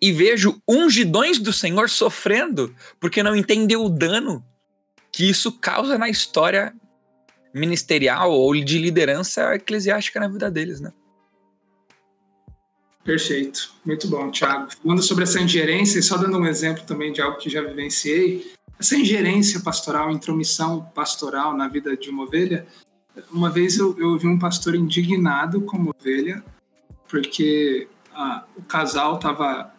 E 0.00 0.10
vejo 0.10 0.60
ungidões 0.68 1.38
do 1.38 1.52
Senhor 1.52 1.88
sofrendo 1.88 2.74
porque 2.98 3.22
não 3.22 3.36
entendeu 3.36 3.84
o 3.84 3.88
dano 3.88 4.44
que 5.12 5.30
isso 5.30 5.52
causa 5.52 5.96
na 5.96 6.08
história 6.08 6.74
ministerial 7.54 8.32
ou 8.32 8.52
de 8.52 8.78
liderança 8.78 9.54
eclesiástica 9.54 10.18
na 10.18 10.26
vida 10.26 10.50
deles, 10.50 10.80
né? 10.80 10.92
Perfeito, 13.04 13.72
muito 13.84 14.08
bom, 14.08 14.30
Thiago. 14.30 14.70
Falando 14.82 15.02
sobre 15.02 15.22
essa 15.22 15.40
ingerência, 15.40 15.98
e 16.00 16.02
só 16.02 16.16
dando 16.16 16.38
um 16.38 16.46
exemplo 16.46 16.84
também 16.84 17.12
de 17.12 17.20
algo 17.20 17.38
que 17.38 17.50
já 17.50 17.60
vivenciei, 17.60 18.52
essa 18.78 18.96
ingerência 18.96 19.60
pastoral, 19.60 20.10
intromissão 20.10 20.84
pastoral 20.94 21.56
na 21.56 21.68
vida 21.68 21.96
de 21.96 22.10
uma 22.10 22.24
ovelha, 22.24 22.66
uma 23.30 23.50
vez 23.50 23.76
eu, 23.76 23.96
eu 23.98 24.18
vi 24.18 24.26
um 24.26 24.38
pastor 24.38 24.74
indignado 24.74 25.60
com 25.62 25.76
uma 25.76 25.94
ovelha, 25.98 26.42
porque 27.08 27.88
a, 28.12 28.44
o 28.56 28.62
casal 28.62 29.16
estava. 29.16 29.72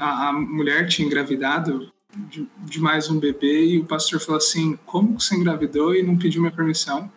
A, 0.00 0.28
a 0.28 0.32
mulher 0.32 0.88
tinha 0.88 1.06
engravidado 1.06 1.92
de, 2.16 2.48
de, 2.64 2.80
mais 2.80 3.08
um 3.08 3.18
bebê 3.18 3.64
e 3.66 3.78
o 3.78 3.84
pastor 3.84 4.20
falou 4.20 4.38
assim: 4.38 4.78
Como 4.84 5.20
você 5.20 5.36
engravidou 5.36 5.94
e 5.94 6.02
não 6.02 6.16
pediu 6.18 6.40
minha 6.40 6.52
permissão? 6.52 7.10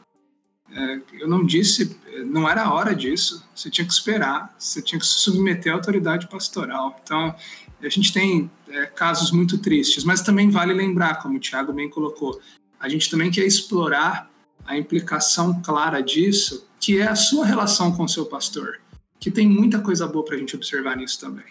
É, 0.74 1.02
eu 1.20 1.28
não 1.28 1.44
disse, 1.44 1.98
não 2.26 2.48
era 2.48 2.64
a 2.64 2.74
hora 2.74 2.96
disso. 2.96 3.46
Você 3.54 3.70
tinha 3.70 3.86
que 3.86 3.92
esperar, 3.92 4.56
você 4.58 4.82
tinha 4.82 5.00
que 5.00 5.06
se 5.06 5.20
submeter 5.20 5.72
à 5.72 5.76
autoridade 5.76 6.28
pastoral. 6.28 6.98
Então, 7.04 7.36
a 7.82 7.90
gente 7.90 8.14
tem 8.14 8.50
é, 8.70 8.86
casos 8.86 9.32
muito 9.32 9.58
tristes, 9.58 10.04
mas 10.04 10.22
também 10.22 10.50
vale 10.50 10.74
lembrar, 10.74 11.16
como 11.16 11.38
o 11.38 11.40
Tiago 11.40 11.74
bem 11.74 11.90
colocou, 11.90 12.40
a 12.80 12.88
gente 12.88 13.10
também 13.10 13.30
quer 13.30 13.46
explorar 13.46 14.31
a 14.66 14.78
implicação 14.78 15.62
clara 15.62 16.02
disso, 16.02 16.68
que 16.80 17.00
é 17.00 17.08
a 17.08 17.16
sua 17.16 17.46
relação 17.46 17.96
com 17.96 18.04
o 18.04 18.10
seu 18.10 18.26
pastor, 18.26 18.80
que 19.20 19.30
tem 19.30 19.48
muita 19.48 19.80
coisa 19.80 20.08
boa 20.08 20.26
para 20.26 20.36
a 20.36 20.40
gente 20.40 20.56
observar 20.56 20.98
nisso 20.98 21.20
também. 21.20 21.46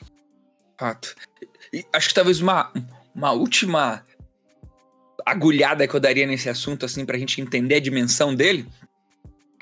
Fato. 0.78 1.14
E 1.72 1.84
acho 1.92 2.08
que 2.08 2.14
talvez 2.14 2.40
uma, 2.40 2.72
uma 3.14 3.32
última 3.32 4.04
agulhada 5.24 5.86
que 5.86 5.94
eu 5.94 6.00
daria 6.00 6.26
nesse 6.26 6.48
assunto, 6.48 6.84
assim, 6.84 7.04
para 7.04 7.16
a 7.16 7.20
gente 7.20 7.40
entender 7.40 7.76
a 7.76 7.80
dimensão 7.80 8.34
dele, 8.34 8.66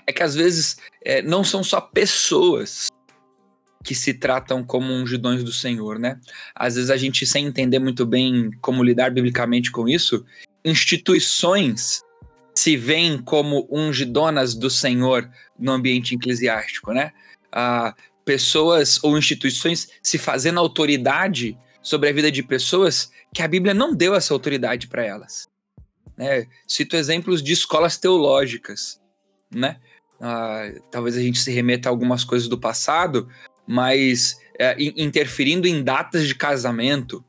é 0.07 0.13
que 0.13 0.23
às 0.23 0.35
vezes 0.35 0.79
é, 1.05 1.21
não 1.21 1.45
são 1.45 1.63
só 1.63 1.81
pessoas 1.81 2.89
que 3.85 3.95
se 3.95 4.15
tratam 4.15 4.65
como 4.65 4.93
ungidões 4.93 5.45
do 5.45 5.53
Senhor, 5.53 5.99
né? 5.99 6.19
Às 6.55 6.75
vezes 6.77 6.91
a 6.91 6.97
gente, 6.97 7.27
sem 7.27 7.47
entender 7.47 7.79
muito 7.79 8.07
bem 8.07 8.51
como 8.61 8.83
lidar 8.83 9.11
biblicamente 9.11 9.71
com 9.71 9.89
isso, 9.89 10.25
instituições 10.65 12.03
se 12.59 12.77
veem 12.77 13.19
como 13.19 13.69
ungidonas 13.71 14.53
do 14.53 14.69
Senhor 14.69 15.31
no 15.57 15.71
ambiente 15.71 16.17
eclesiástico, 16.17 16.93
né? 16.93 17.13
Ah, 17.53 17.95
pessoas 18.25 18.99
ou 19.05 19.17
instituições 19.17 19.89
se 20.03 20.19
fazendo 20.19 20.59
autoridade 20.59 21.57
sobre 21.81 22.09
a 22.09 22.13
vida 22.13 22.33
de 22.33 22.43
pessoas 22.43 23.13
que 23.33 23.43
a 23.43 23.49
Bíblia 23.49 23.73
não 23.73 23.95
deu 23.95 24.13
essa 24.13 24.35
autoridade 24.35 24.89
para 24.89 25.05
elas. 25.05 25.49
Né? 26.17 26.49
Cito 26.67 26.97
exemplos 26.97 27.45
de 27.45 27.53
escolas 27.53 27.97
teológicas, 27.97 29.01
né? 29.55 29.77
Ah, 30.21 30.69
talvez 30.91 31.17
a 31.17 31.21
gente 31.21 31.39
se 31.39 31.53
remeta 31.53 31.89
a 31.89 31.93
algumas 31.93 32.25
coisas 32.25 32.49
do 32.49 32.59
passado, 32.59 33.29
mas 33.69 34.37
é, 34.59 34.75
interferindo 34.81 35.69
em 35.69 35.85
datas 35.85 36.27
de 36.27 36.35
casamento, 36.35 37.25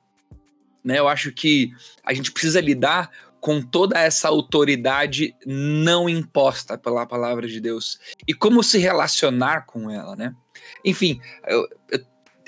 né? 0.83 0.97
Eu 0.97 1.07
acho 1.07 1.31
que 1.31 1.71
a 2.03 2.15
gente 2.15 2.31
precisa 2.31 2.59
lidar 2.59 3.11
com 3.39 3.61
toda 3.61 3.99
essa 3.99 4.27
autoridade 4.27 5.35
não 5.45 6.09
imposta 6.09 6.77
pela 6.77 7.05
palavra 7.05 7.47
de 7.47 7.59
Deus 7.59 7.99
e 8.27 8.33
como 8.33 8.63
se 8.63 8.77
relacionar 8.77 9.65
com 9.65 9.89
ela, 9.89 10.15
né? 10.15 10.35
Enfim, 10.83 11.19
eu, 11.47 11.67
eu, 11.91 11.99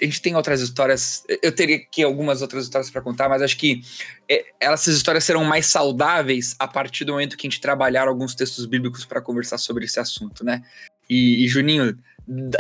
a 0.01 0.05
gente 0.05 0.21
tem 0.21 0.35
outras 0.35 0.61
histórias, 0.61 1.23
eu 1.43 1.51
teria 1.51 1.75
aqui 1.75 2.01
algumas 2.01 2.41
outras 2.41 2.63
histórias 2.63 2.89
para 2.89 3.01
contar, 3.01 3.29
mas 3.29 3.41
acho 3.41 3.55
que 3.55 3.81
é, 4.27 4.45
essas 4.59 4.95
histórias 4.95 5.23
serão 5.23 5.43
mais 5.43 5.67
saudáveis 5.67 6.55
a 6.57 6.67
partir 6.67 7.05
do 7.05 7.13
momento 7.13 7.37
que 7.37 7.45
a 7.45 7.49
gente 7.49 7.61
trabalhar 7.61 8.07
alguns 8.07 8.33
textos 8.33 8.65
bíblicos 8.65 9.05
para 9.05 9.21
conversar 9.21 9.59
sobre 9.59 9.85
esse 9.85 9.99
assunto, 9.99 10.43
né? 10.43 10.63
E, 11.07 11.45
e, 11.45 11.47
Juninho, 11.47 11.97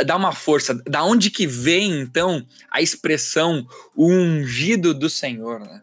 dá 0.05 0.15
uma 0.15 0.33
força. 0.33 0.75
Da 0.87 1.03
onde 1.03 1.31
que 1.31 1.47
vem, 1.47 2.01
então, 2.01 2.45
a 2.69 2.81
expressão 2.81 3.65
ungido 3.97 4.93
do 4.93 5.09
Senhor, 5.09 5.61
né? 5.61 5.81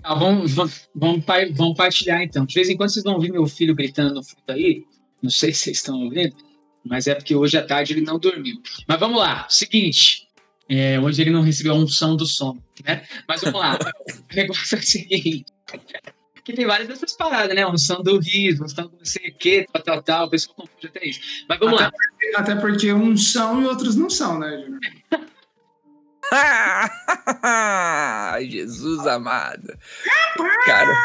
Legal, 0.00 0.18
vamos, 0.18 0.54
vamos, 0.54 0.88
vamos, 0.94 1.24
vamos 1.52 1.76
partilhar 1.76 2.22
então. 2.22 2.46
De 2.46 2.54
vez 2.54 2.68
em 2.68 2.76
quando 2.76 2.90
vocês 2.90 3.04
vão 3.04 3.14
ouvir 3.14 3.30
meu 3.30 3.46
filho 3.46 3.74
gritando 3.74 4.14
no 4.14 4.24
fundo 4.24 4.42
aí, 4.48 4.84
não 5.22 5.30
sei 5.30 5.52
se 5.54 5.64
vocês 5.64 5.76
estão 5.76 6.00
ouvindo, 6.02 6.34
mas 6.84 7.06
é 7.06 7.14
porque 7.14 7.34
hoje 7.34 7.58
à 7.58 7.62
tarde 7.62 7.92
ele 7.92 8.00
não 8.00 8.18
dormiu. 8.18 8.60
Mas 8.88 8.98
vamos 8.98 9.20
lá, 9.20 9.46
seguinte, 9.48 10.26
é, 10.68 10.98
hoje 10.98 11.20
ele 11.20 11.30
não 11.30 11.42
recebeu 11.42 11.74
a 11.74 11.76
unção 11.76 12.16
do 12.16 12.26
sono, 12.26 12.62
né? 12.84 13.04
Mas 13.28 13.42
vamos 13.42 13.60
lá. 13.60 13.78
o 14.32 14.34
negócio 14.34 14.76
é 14.76 14.80
o 14.80 14.82
seguinte. 14.82 15.44
Que 16.42 16.54
tem 16.54 16.64
várias 16.64 16.88
dessas 16.88 17.12
paradas, 17.12 17.54
né? 17.54 17.66
Unção 17.66 18.02
do 18.02 18.18
riso, 18.18 18.64
unção 18.64 18.86
do 18.86 18.96
não 18.96 19.04
sei 19.04 19.28
o 19.28 19.34
quê, 19.34 19.66
tal, 19.70 19.82
tal, 19.82 20.02
tal. 20.02 20.26
O 20.26 20.30
pessoal 20.30 20.56
confunde 20.56 20.86
até 20.86 21.06
isso. 21.06 21.20
Mas 21.46 21.58
vamos 21.58 21.74
até 21.74 21.84
lá. 21.84 21.90
Porque, 21.90 22.36
até 22.36 22.54
porque 22.54 22.92
uns 22.94 23.32
são 23.32 23.62
e 23.62 23.66
outros 23.66 23.94
não 23.94 24.08
são, 24.08 24.38
né, 24.38 24.62
Júnior? 24.64 24.80
Jesus 28.48 29.06
amado. 29.06 29.76
Cara, 30.64 30.96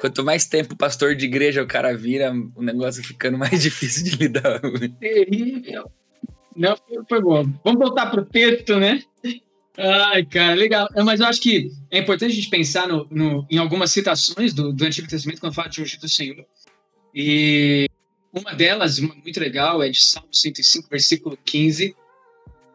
quanto 0.00 0.24
mais 0.24 0.46
tempo 0.46 0.76
pastor 0.76 1.14
de 1.14 1.26
igreja 1.26 1.62
o 1.62 1.66
cara 1.66 1.96
vira, 1.96 2.32
o 2.54 2.62
negócio 2.62 3.02
ficando 3.02 3.38
mais 3.38 3.60
difícil 3.62 4.04
de 4.04 4.16
lidar. 4.16 4.60
Terrível. 5.00 5.90
Não, 6.56 6.76
foi 7.08 7.20
bom. 7.20 7.44
Vamos 7.64 7.80
voltar 7.80 8.10
pro 8.10 8.24
texto, 8.24 8.76
né? 8.76 9.02
Ai, 9.76 10.24
cara, 10.24 10.54
legal. 10.54 10.88
Mas 11.04 11.20
eu 11.20 11.26
acho 11.26 11.40
que 11.40 11.70
é 11.90 11.98
importante 11.98 12.32
a 12.32 12.34
gente 12.34 12.50
pensar 12.50 12.86
no, 12.86 13.06
no, 13.10 13.46
em 13.50 13.58
algumas 13.58 13.90
citações 13.90 14.52
do, 14.52 14.72
do 14.72 14.84
Antigo 14.84 15.08
Testamento 15.08 15.40
quando 15.40 15.54
fala 15.54 15.68
de 15.68 15.80
ungido 15.80 16.02
do 16.02 16.08
Senhor. 16.08 16.44
E 17.14 17.88
uma 18.32 18.54
delas, 18.54 18.98
uma 18.98 19.14
muito 19.14 19.40
legal, 19.40 19.82
é 19.82 19.88
de 19.88 20.02
Salmo 20.02 20.32
105, 20.32 20.88
versículo 20.90 21.38
15, 21.44 21.96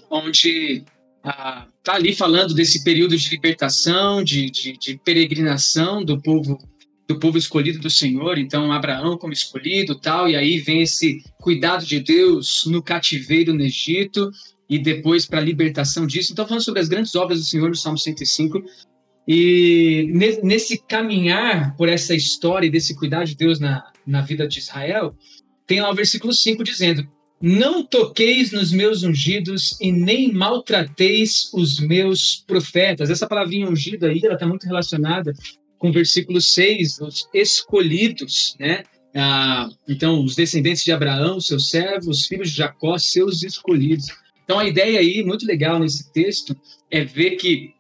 onde 0.10 0.84
ah, 1.29 1.67
tá 1.84 1.96
ali 1.96 2.15
falando 2.15 2.53
desse 2.53 2.86
período 2.86 3.17
de 3.17 3.29
libertação, 3.29 4.24
de, 4.24 4.50
de, 4.50 4.77
de 4.77 4.98
peregrinação 4.98 6.01
do 6.03 6.22
povo 6.22 6.57
do 7.05 7.19
povo 7.19 7.38
escolhido 7.38 7.79
do 7.79 7.89
Senhor, 7.89 8.38
então 8.38 8.69
Abraão 8.69 9.17
como 9.17 9.31
escolhido, 9.31 9.98
tal, 9.98 10.29
e 10.29 10.36
aí 10.36 10.60
vem 10.60 10.81
esse 10.81 11.24
cuidado 11.39 11.86
de 11.86 12.01
Deus 12.01 12.65
no 12.65 12.84
cativeiro 12.84 13.53
no 13.53 13.63
Egito 13.63 14.29
e 14.69 14.77
depois 14.77 15.25
para 15.25 15.39
a 15.39 15.43
libertação 15.43 16.05
disso. 16.05 16.34
Então 16.34 16.46
falando 16.46 16.63
sobre 16.63 16.81
as 16.81 16.89
grandes 16.89 17.15
obras 17.15 17.39
do 17.39 17.46
Senhor 17.46 17.69
no 17.69 17.75
Salmo 17.75 17.98
105. 17.98 18.62
E 19.25 20.10
nesse 20.43 20.81
caminhar 20.86 21.77
por 21.77 21.88
essa 21.88 22.13
história 22.13 22.69
desse 22.69 22.93
cuidado 22.93 23.25
de 23.25 23.38
Deus 23.38 23.57
na, 23.57 23.89
na 24.05 24.22
vida 24.22 24.46
de 24.46 24.60
Israel, 24.60 25.15
tem 25.65 25.79
lá 25.81 25.89
o 25.89 25.96
versículo 25.96 26.34
5 26.34 26.62
dizendo: 26.62 27.07
Não 27.39 27.84
toqueis 27.84 28.51
nos 28.51 28.72
meus 28.72 29.03
ungidos 29.03 29.77
e 29.79 29.91
nem 29.91 30.34
maltrateis 30.34 31.51
os 31.53 31.79
meus 31.79 32.44
profetas. 32.48 33.10
Essa 33.10 33.27
palavrinha 33.27 33.70
ungido 33.70 34.08
aí, 34.08 34.20
ela 34.24 34.34
está 34.34 34.48
muito 34.48 34.65
relacionada 34.65 35.34
com 35.77 35.89
o 35.89 35.94
versículo 35.94 36.41
6, 36.41 37.00
os 37.01 37.29
escolhidos, 37.34 38.56
né? 38.60 38.84
Ah, 39.15 39.70
então, 39.88 40.24
os 40.24 40.36
descendentes 40.36 40.84
de 40.84 40.91
Abraão, 40.91 41.39
seus 41.39 41.70
servos, 41.70 42.22
os 42.22 42.25
filhos 42.25 42.50
de 42.50 42.58
Jacó, 42.58 42.98
seus 42.98 43.44
escolhidos. 43.44 44.08
Então, 44.44 44.60
a 44.60 44.67
ideia 44.67 45.00
aí, 45.00 45.24
muito 45.24 45.46
legal 45.46 45.79
nesse 45.79 46.12
texto, 46.12 46.56
é 46.89 47.03
ver 47.03 47.32
que, 47.36 47.74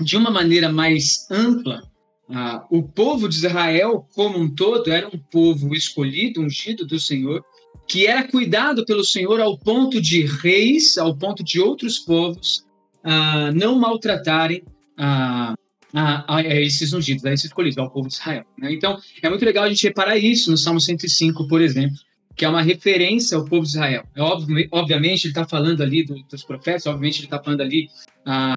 de 0.00 0.16
uma 0.16 0.30
maneira 0.30 0.70
mais 0.70 1.26
ampla, 1.30 1.82
ah, 2.28 2.66
o 2.70 2.82
povo 2.82 3.28
de 3.28 3.36
Israel, 3.36 4.06
como 4.14 4.38
um 4.38 4.48
todo, 4.48 4.90
era 4.90 5.06
um 5.08 5.18
povo 5.18 5.74
escolhido, 5.74 6.42
ungido 6.42 6.86
do 6.86 6.98
Senhor, 6.98 7.44
que 7.86 8.06
era 8.06 8.26
cuidado 8.26 8.84
pelo 8.84 9.04
Senhor 9.04 9.40
ao 9.40 9.58
ponto 9.58 10.00
de 10.00 10.24
reis, 10.24 10.98
ao 10.98 11.16
ponto 11.16 11.42
de 11.42 11.60
outros 11.60 11.98
povos 11.98 12.64
ah, 13.02 13.52
não 13.52 13.78
maltratarem 13.78 14.62
ah, 14.98 15.54
a, 15.94 16.36
a, 16.36 16.42
esses 16.42 16.92
ungidos, 16.92 17.24
a 17.24 17.32
esses 17.32 17.46
escolhidos, 17.46 17.78
ao 17.78 17.90
povo 17.90 18.08
de 18.08 18.14
Israel. 18.14 18.44
Né? 18.58 18.72
Então, 18.72 18.98
é 19.22 19.28
muito 19.28 19.44
legal 19.44 19.64
a 19.64 19.68
gente 19.68 19.86
reparar 19.86 20.16
isso 20.18 20.50
no 20.50 20.56
Salmo 20.56 20.80
105, 20.80 21.46
por 21.46 21.60
exemplo, 21.62 21.96
que 22.34 22.44
é 22.44 22.48
uma 22.48 22.62
referência 22.62 23.36
ao 23.36 23.44
povo 23.44 23.62
de 23.62 23.68
Israel. 23.68 24.04
É 24.14 24.20
óbvio, 24.20 24.68
obviamente, 24.72 25.24
ele 25.24 25.30
está 25.30 25.46
falando 25.46 25.82
ali 25.82 26.04
do, 26.04 26.16
dos 26.28 26.42
profetas, 26.42 26.86
obviamente, 26.86 27.18
ele 27.18 27.26
está 27.26 27.42
falando 27.42 27.60
ali, 27.60 27.88
ah, 28.26 28.56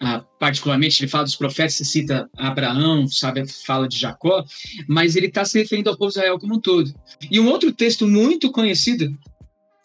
ah, 0.00 0.22
particularmente, 0.38 1.02
ele 1.02 1.10
fala 1.10 1.24
dos 1.24 1.36
profetas, 1.36 1.74
se 1.74 1.84
cita 1.84 2.28
Abraão, 2.36 3.08
sabe, 3.08 3.46
fala 3.64 3.88
de 3.88 3.98
Jacó, 3.98 4.44
mas 4.86 5.16
ele 5.16 5.26
está 5.26 5.44
se 5.44 5.58
referindo 5.58 5.88
ao 5.88 5.96
povo 5.96 6.10
de 6.10 6.18
Israel 6.18 6.38
como 6.38 6.56
um 6.56 6.60
todo. 6.60 6.92
E 7.30 7.40
um 7.40 7.48
outro 7.48 7.72
texto 7.72 8.06
muito 8.06 8.50
conhecido 8.50 9.10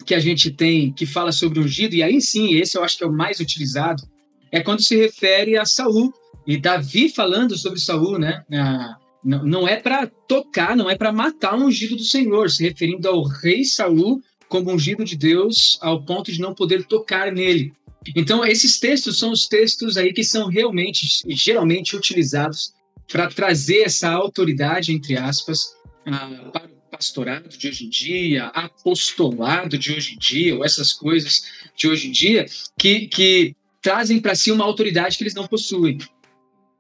que 0.06 0.14
a 0.14 0.20
gente 0.20 0.52
tem, 0.52 0.92
que 0.92 1.06
fala 1.06 1.32
sobre 1.32 1.60
o 1.60 1.64
ungido, 1.64 1.96
e 1.96 2.04
aí 2.04 2.20
sim, 2.22 2.56
esse 2.56 2.78
eu 2.78 2.84
acho 2.84 2.98
que 2.98 3.04
é 3.04 3.08
o 3.08 3.14
mais 3.14 3.40
utilizado, 3.40 4.04
é 4.52 4.60
quando 4.60 4.82
se 4.82 4.98
refere 4.98 5.58
a 5.58 5.66
Saul, 5.66 6.14
e 6.46 6.58
Davi 6.58 7.08
falando 7.08 7.58
sobre 7.58 7.80
Saul, 7.80 8.18
né? 8.18 8.44
Ah, 8.52 8.98
não, 9.24 9.44
não 9.44 9.68
é 9.68 9.78
para 9.78 10.08
tocar, 10.08 10.76
não 10.76 10.90
é 10.90 10.96
para 10.96 11.14
matar 11.14 11.56
o 11.56 11.66
ungido 11.66 11.96
do 11.96 12.04
Senhor, 12.04 12.50
se 12.50 12.64
referindo 12.64 13.08
ao 13.08 13.24
rei 13.24 13.64
Saul 13.64 14.22
como 14.50 14.72
ungido 14.72 15.06
de 15.06 15.16
Deus 15.16 15.80
ao 15.82 16.04
ponto 16.04 16.32
de 16.32 16.42
não 16.42 16.54
poder 16.54 16.84
tocar 16.84 17.32
nele. 17.32 17.72
Então, 18.16 18.44
esses 18.46 18.80
textos 18.80 19.20
são 19.20 19.32
os 19.32 19.48
textos 19.48 19.96
aí 19.96 20.12
que 20.12 20.24
são 20.24 20.48
realmente, 20.48 21.06
geralmente 21.30 21.96
utilizados 21.96 22.74
para 23.08 23.28
trazer 23.28 23.82
essa 23.82 24.10
autoridade, 24.10 24.92
entre 24.92 25.18
aspas, 25.18 25.76
uh, 26.08 26.52
para 26.52 26.66
o 26.66 26.90
pastorado 26.92 27.50
de 27.50 27.68
hoje 27.68 27.86
em 27.86 27.90
dia, 27.90 28.46
apostolado 28.48 29.78
de 29.78 29.94
hoje 29.94 30.16
em 30.16 30.18
dia, 30.18 30.56
ou 30.56 30.66
essas 30.66 30.94
coisas 30.94 31.44
de 31.76 31.88
hoje 31.88 32.08
em 32.08 32.12
dia, 32.12 32.46
que, 32.78 33.08
que 33.08 33.56
trazem 33.82 34.20
para 34.20 34.34
si 34.36 34.52
uma 34.52 34.66
autoridade 34.66 35.18
que 35.18 35.24
eles 35.24 35.36
não 35.36 35.48
possuem. 35.48 36.00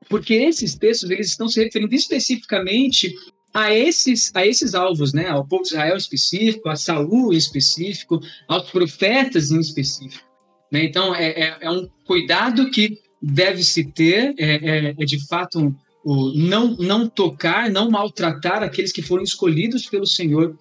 Porque 0.10 0.34
esses 0.34 0.76
textos 0.76 1.10
eles 1.10 1.28
estão 1.28 1.48
se 1.48 1.64
referindo 1.64 1.94
especificamente 1.94 3.14
a 3.54 3.74
esses, 3.74 4.32
a 4.34 4.46
esses 4.46 4.74
alvos, 4.74 5.14
né? 5.14 5.28
ao 5.28 5.46
povo 5.46 5.64
de 5.64 5.70
Israel 5.70 5.98
específico, 5.98 6.70
a 6.70 6.76
Saul 6.76 7.34
em 7.34 7.38
específico, 7.38 8.20
aos 8.48 8.72
profetas 8.72 9.52
em 9.52 9.60
específico. 9.60 10.31
Né? 10.72 10.86
Então, 10.86 11.14
é, 11.14 11.30
é, 11.30 11.58
é, 11.62 11.70
um 11.70 11.88
cuidado 12.06 12.72
que 12.72 12.98
deve 13.22 13.64
se 13.64 13.84
ter, 13.84 14.34
é, 14.38 14.54
é, 14.56 14.96
é 14.98 15.06
de 15.06 15.28
fato 15.28 15.60
um, 15.60 16.34
não, 16.36 16.76
não 16.78 17.08
tocar, 17.08 17.70
não 17.70 17.92
maltratar 17.92 18.64
aqueles 18.64 18.92
que 18.92 19.02
foram 19.02 19.24
escolhidos 19.24 19.86
pelo 19.86 20.08
Senhor 20.08 20.58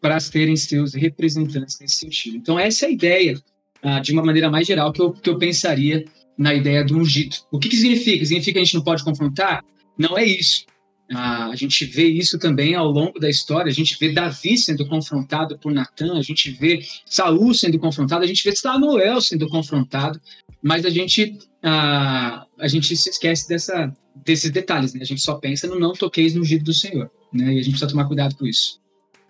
para 0.00 0.18
serem 0.18 0.56
seus 0.56 0.94
representantes 0.94 1.78
nesse 1.80 1.96
sentido. 1.96 2.36
Então, 2.36 2.58
essa 2.58 2.86
é 2.86 2.88
a 2.88 2.92
ideia, 2.92 3.40
ah, 3.82 4.00
de 4.00 4.12
uma 4.12 4.22
maneira 4.22 4.50
mais 4.50 4.66
geral, 4.66 4.92
que 4.92 5.00
eu, 5.00 5.12
que 5.12 5.30
eu 5.30 5.38
pensaria 5.38 6.04
na 6.36 6.52
ideia 6.52 6.84
do 6.84 6.98
ungido. 6.98 7.36
O 7.52 7.58
que, 7.58 7.68
que 7.68 7.76
significa? 7.76 8.24
Significa 8.24 8.54
que 8.54 8.58
a 8.58 8.64
gente 8.64 8.74
não 8.74 8.82
pode 8.82 9.04
confrontar? 9.04 9.64
Não 9.96 10.18
é 10.18 10.24
isso. 10.24 10.66
Ah, 11.14 11.48
a 11.48 11.56
gente 11.56 11.84
vê 11.84 12.06
isso 12.06 12.38
também 12.38 12.74
ao 12.74 12.90
longo 12.90 13.18
da 13.18 13.28
história. 13.28 13.70
A 13.70 13.74
gente 13.74 13.96
vê 13.98 14.12
Davi 14.12 14.56
sendo 14.56 14.86
confrontado 14.86 15.58
por 15.58 15.72
Natan, 15.72 16.18
a 16.18 16.22
gente 16.22 16.50
vê 16.50 16.80
Saul 17.04 17.52
sendo 17.52 17.78
confrontado, 17.78 18.24
a 18.24 18.26
gente 18.26 18.42
vê 18.42 18.54
Samuel 18.56 19.20
sendo 19.20 19.48
confrontado, 19.48 20.20
mas 20.62 20.84
a 20.84 20.90
gente 20.90 21.38
ah, 21.62 22.46
a 22.58 22.66
gente 22.66 22.96
se 22.96 23.10
esquece 23.10 23.48
dessa, 23.48 23.92
desses 24.24 24.50
detalhes, 24.50 24.94
né? 24.94 25.00
A 25.02 25.06
gente 25.06 25.20
só 25.20 25.34
pensa 25.34 25.66
no 25.66 25.78
não 25.78 25.92
toqueis 25.92 26.34
no 26.34 26.40
ungido 26.40 26.64
do 26.64 26.74
Senhor, 26.74 27.10
né? 27.32 27.54
E 27.54 27.58
a 27.58 27.62
gente 27.62 27.70
precisa 27.70 27.90
tomar 27.90 28.06
cuidado 28.06 28.34
com 28.36 28.46
isso. 28.46 28.80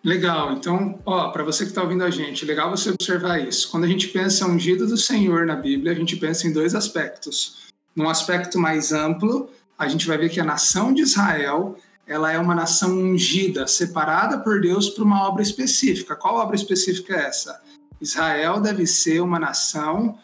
Legal. 0.05 0.53
Então, 0.53 0.99
ó, 1.07 1.29
para 1.31 1.45
você 1.45 1.65
que 1.65 1.71
está 1.71 1.83
ouvindo 1.83 2.03
a 2.03 2.11
gente, 2.11 2.45
legal 2.45 2.71
você 2.71 2.91
observar 2.91 3.39
isso. 3.39 3.71
Quando 3.71 3.85
a 3.85 3.89
gente 3.89 4.09
pensa 4.09 4.47
ungido 4.47 4.87
do 4.87 4.97
Senhor 4.97 5.47
na 5.47 5.55
Bíblia, 5.55 5.93
a 5.93 5.95
gente 5.95 6.17
pensa 6.17 6.47
em 6.47 6.53
dois 6.53 6.75
aspectos. 6.75 7.71
Num 7.95 8.09
aspecto 8.09 8.59
mais 8.59 8.93
amplo, 8.93 9.49
a 9.83 9.89
gente 9.89 10.07
vai 10.07 10.17
ver 10.19 10.31
que 10.31 10.41
a 10.41 10.45
nação 10.45 10.93
de 10.93 11.03
Israel 11.03 11.77
ela 12.07 12.33
é 12.33 12.39
uma 12.39 12.55
nação 12.55 12.99
ungida, 12.99 13.67
separada 13.67 14.39
por 14.39 14.61
Deus 14.61 14.91
para 14.91 15.05
uma 15.05 15.27
obra 15.27 15.43
específica. 15.43 16.17
Qual 16.17 16.37
obra 16.37 16.57
específica 16.57 17.15
é 17.15 17.27
essa? 17.27 17.61
Israel 18.01 18.61
deve 18.61 18.87
ser 18.87 19.21
uma 19.21 19.39
nação 19.39 20.19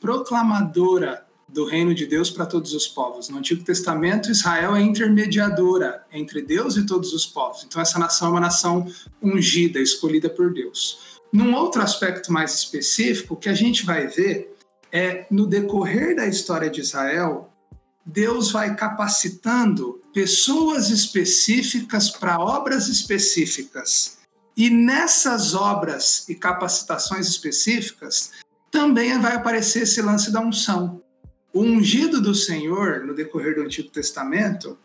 proclamadora 0.00 1.24
do 1.48 1.64
reino 1.64 1.94
de 1.94 2.06
Deus 2.06 2.30
para 2.30 2.46
todos 2.46 2.72
os 2.72 2.88
povos. 2.88 3.28
No 3.28 3.38
Antigo 3.38 3.64
Testamento, 3.64 4.30
Israel 4.30 4.74
é 4.74 4.80
intermediadora 4.80 6.04
entre 6.12 6.42
Deus 6.42 6.76
e 6.76 6.86
todos 6.86 7.12
os 7.12 7.26
povos. 7.26 7.64
Então, 7.64 7.80
essa 7.80 7.98
nação 7.98 8.28
é 8.28 8.30
uma 8.32 8.40
nação 8.40 8.86
ungida, 9.22 9.78
escolhida 9.78 10.28
por 10.28 10.52
Deus. 10.52 11.20
Num 11.32 11.54
outro 11.54 11.82
aspecto 11.82 12.32
mais 12.32 12.54
específico, 12.54 13.34
o 13.34 13.36
que 13.36 13.48
a 13.48 13.54
gente 13.54 13.84
vai 13.84 14.06
ver 14.06 14.56
é 14.90 15.26
no 15.30 15.46
decorrer 15.46 16.14
da 16.14 16.26
história 16.26 16.70
de 16.70 16.80
Israel, 16.80 17.50
Deus 18.04 18.52
vai 18.52 18.74
capacitando 18.74 20.00
pessoas 20.12 20.90
específicas 20.90 22.10
para 22.10 22.38
obras 22.38 22.88
específicas. 22.88 24.18
E 24.56 24.70
nessas 24.70 25.54
obras 25.54 26.28
e 26.28 26.34
capacitações 26.34 27.26
específicas, 27.26 28.30
também 28.70 29.18
vai 29.20 29.34
aparecer 29.34 29.82
esse 29.82 30.00
lance 30.02 30.30
da 30.30 30.40
unção. 30.40 31.02
O 31.52 31.62
ungido 31.62 32.20
do 32.20 32.34
Senhor, 32.34 33.04
no 33.04 33.14
decorrer 33.14 33.54
do 33.54 33.62
Antigo 33.62 33.88
Testamento, 33.88 34.78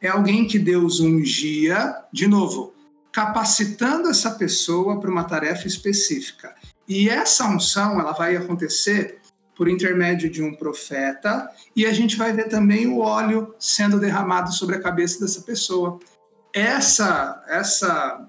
é 0.00 0.08
alguém 0.08 0.46
que 0.46 0.58
Deus 0.58 1.00
ungia, 1.00 1.94
de 2.12 2.26
novo, 2.26 2.74
capacitando 3.10 4.08
essa 4.08 4.32
pessoa 4.32 5.00
para 5.00 5.10
uma 5.10 5.24
tarefa 5.24 5.66
específica. 5.66 6.54
E 6.86 7.08
essa 7.08 7.48
unção, 7.48 7.98
ela 7.98 8.12
vai 8.12 8.36
acontecer 8.36 9.20
por 9.56 9.68
intermédio 9.68 10.30
de 10.30 10.42
um 10.42 10.54
profeta, 10.54 11.50
e 11.74 11.86
a 11.86 11.92
gente 11.92 12.16
vai 12.16 12.32
ver 12.32 12.48
também 12.48 12.86
o 12.86 12.98
óleo 12.98 13.54
sendo 13.58 13.98
derramado 13.98 14.52
sobre 14.52 14.76
a 14.76 14.80
cabeça 14.80 15.18
dessa 15.18 15.40
pessoa. 15.40 15.98
Essa 16.52 17.42
essa 17.48 18.28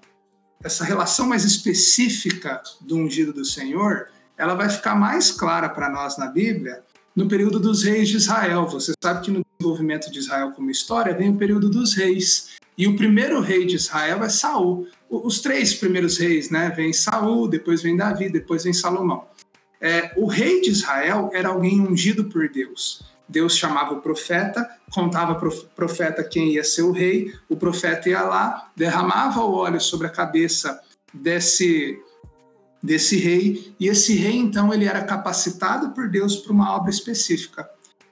essa 0.63 0.83
relação 0.83 1.27
mais 1.27 1.43
específica 1.43 2.61
do 2.81 2.95
ungido 2.95 3.31
do 3.31 3.45
Senhor, 3.45 4.07
ela 4.37 4.55
vai 4.55 4.69
ficar 4.69 4.95
mais 4.95 5.29
clara 5.29 5.69
para 5.69 5.89
nós 5.89 6.17
na 6.17 6.27
Bíblia 6.27 6.83
no 7.15 7.27
período 7.27 7.59
dos 7.59 7.83
reis 7.83 8.09
de 8.09 8.17
Israel. 8.17 8.67
Você 8.67 8.93
sabe 9.03 9.25
que 9.25 9.31
no 9.31 9.43
desenvolvimento 9.57 10.11
de 10.11 10.19
Israel 10.19 10.51
como 10.51 10.69
história 10.69 11.15
vem 11.15 11.29
o 11.29 11.37
período 11.37 11.69
dos 11.69 11.93
reis. 11.93 12.55
E 12.77 12.87
o 12.87 12.95
primeiro 12.95 13.41
rei 13.41 13.65
de 13.65 13.75
Israel 13.75 14.23
é 14.23 14.29
Saul. 14.29 14.87
Os 15.09 15.41
três 15.41 15.73
primeiros 15.73 16.19
reis, 16.19 16.51
né? 16.51 16.71
Vem 16.75 16.93
Saul, 16.93 17.47
depois 17.47 17.81
vem 17.81 17.97
Davi, 17.97 18.29
depois 18.29 18.63
vem 18.63 18.73
Salomão. 18.73 19.25
É, 19.79 20.11
o 20.15 20.27
rei 20.27 20.61
de 20.61 20.69
Israel 20.69 21.29
era 21.33 21.49
alguém 21.49 21.79
ungido 21.79 22.25
por 22.25 22.49
Deus. 22.49 23.03
Deus 23.27 23.57
chamava 23.57 23.93
o 23.93 24.01
profeta, 24.01 24.67
contava 24.91 25.35
para 25.35 25.49
o 25.49 25.65
profeta 25.75 26.23
quem 26.23 26.53
ia 26.53 26.63
ser 26.63 26.83
o 26.83 26.91
rei, 26.91 27.33
o 27.49 27.57
profeta 27.57 28.09
ia 28.09 28.21
lá, 28.21 28.71
derramava 28.75 29.41
o 29.41 29.53
óleo 29.53 29.81
sobre 29.81 30.07
a 30.07 30.11
cabeça 30.11 30.79
desse, 31.13 31.99
desse 32.81 33.17
rei, 33.17 33.73
e 33.79 33.87
esse 33.87 34.15
rei, 34.15 34.37
então, 34.37 34.73
ele 34.73 34.85
era 34.85 35.03
capacitado 35.03 35.89
por 35.89 36.09
Deus 36.09 36.37
para 36.37 36.53
uma 36.53 36.75
obra 36.75 36.89
específica. 36.89 37.69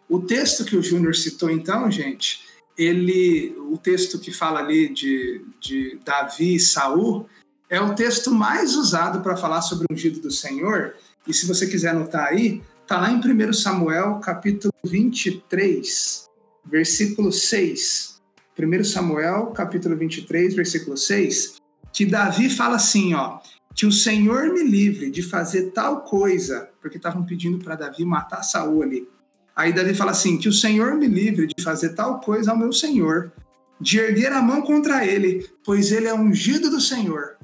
O 0.10 0.19
texto 0.19 0.65
que 0.65 0.75
o 0.75 0.84
Júnior 0.84 1.15
citou, 1.15 1.49
então, 1.49 1.89
gente, 1.89 2.43
ele, 2.78 3.56
o 3.71 3.78
texto 3.78 4.19
que 4.19 4.32
fala 4.32 4.60
ali 4.60 4.89
de, 4.89 5.43
de 5.62 5.97
Davi 6.04 6.56
e 6.56 6.60
Saul, 6.60 7.28
é 7.69 7.80
o 7.80 7.95
texto 7.95 8.32
mais 8.32 8.75
usado 8.75 9.21
para 9.21 9.38
falar 9.38 9.62
sobre 9.62 9.88
o 9.89 9.93
ungido 9.93 10.19
do 10.19 10.30
Senhor, 10.30 10.93
e 11.28 11.34
se 11.34 11.46
você 11.46 11.68
quiser 11.68 11.90
anotar 11.90 12.28
aí, 12.28 12.62
está 12.82 13.00
lá 13.00 13.12
em 13.12 13.18
1 13.18 13.54
Samuel, 13.54 14.20
capítulo 14.20 14.74
23, 14.84 16.30
versículo 16.66 17.32
6. 17.32 18.22
1 18.58 18.84
Samuel, 18.86 19.48
capítulo 19.48 19.98
23, 19.98 20.54
versículo 20.56 20.96
6, 20.96 21.56
que 21.92 22.06
Davi 22.06 22.50
fala 22.50 22.78
assim, 22.78 23.14
ó, 23.14 23.40
que 23.74 23.86
o 23.86 23.92
Senhor 23.92 24.54
me 24.54 24.64
livre 24.64 25.12
de 25.12 25.22
fazer 25.22 25.72
tal 25.72 26.02
coisa, 26.02 26.70
porque 26.80 26.98
estavam 26.98 27.26
pedindo 27.26 27.60
para 27.60 27.76
Davi 27.76 28.06
matar 28.06 28.44
Saul 28.44 28.84
ali. 28.84 29.08
Aí 29.54 29.74
Davi 29.74 29.94
fala 29.94 30.12
assim, 30.12 30.38
que 30.38 30.48
o 30.48 30.54
Senhor 30.54 30.96
me 30.96 31.08
livre 31.08 31.48
de 31.48 31.62
fazer 31.62 31.90
tal 31.90 32.22
coisa 32.22 32.52
ao 32.52 32.58
meu 32.58 32.72
Senhor, 32.72 33.34
de 33.80 34.00
erguer 34.00 34.32
a 34.32 34.42
mão 34.42 34.62
contra 34.62 35.06
ele, 35.06 35.50
pois 35.64 35.92
ele 35.92 36.08
é 36.08 36.14
ungido 36.14 36.70
do 36.70 36.80
Senhor. 36.80 37.35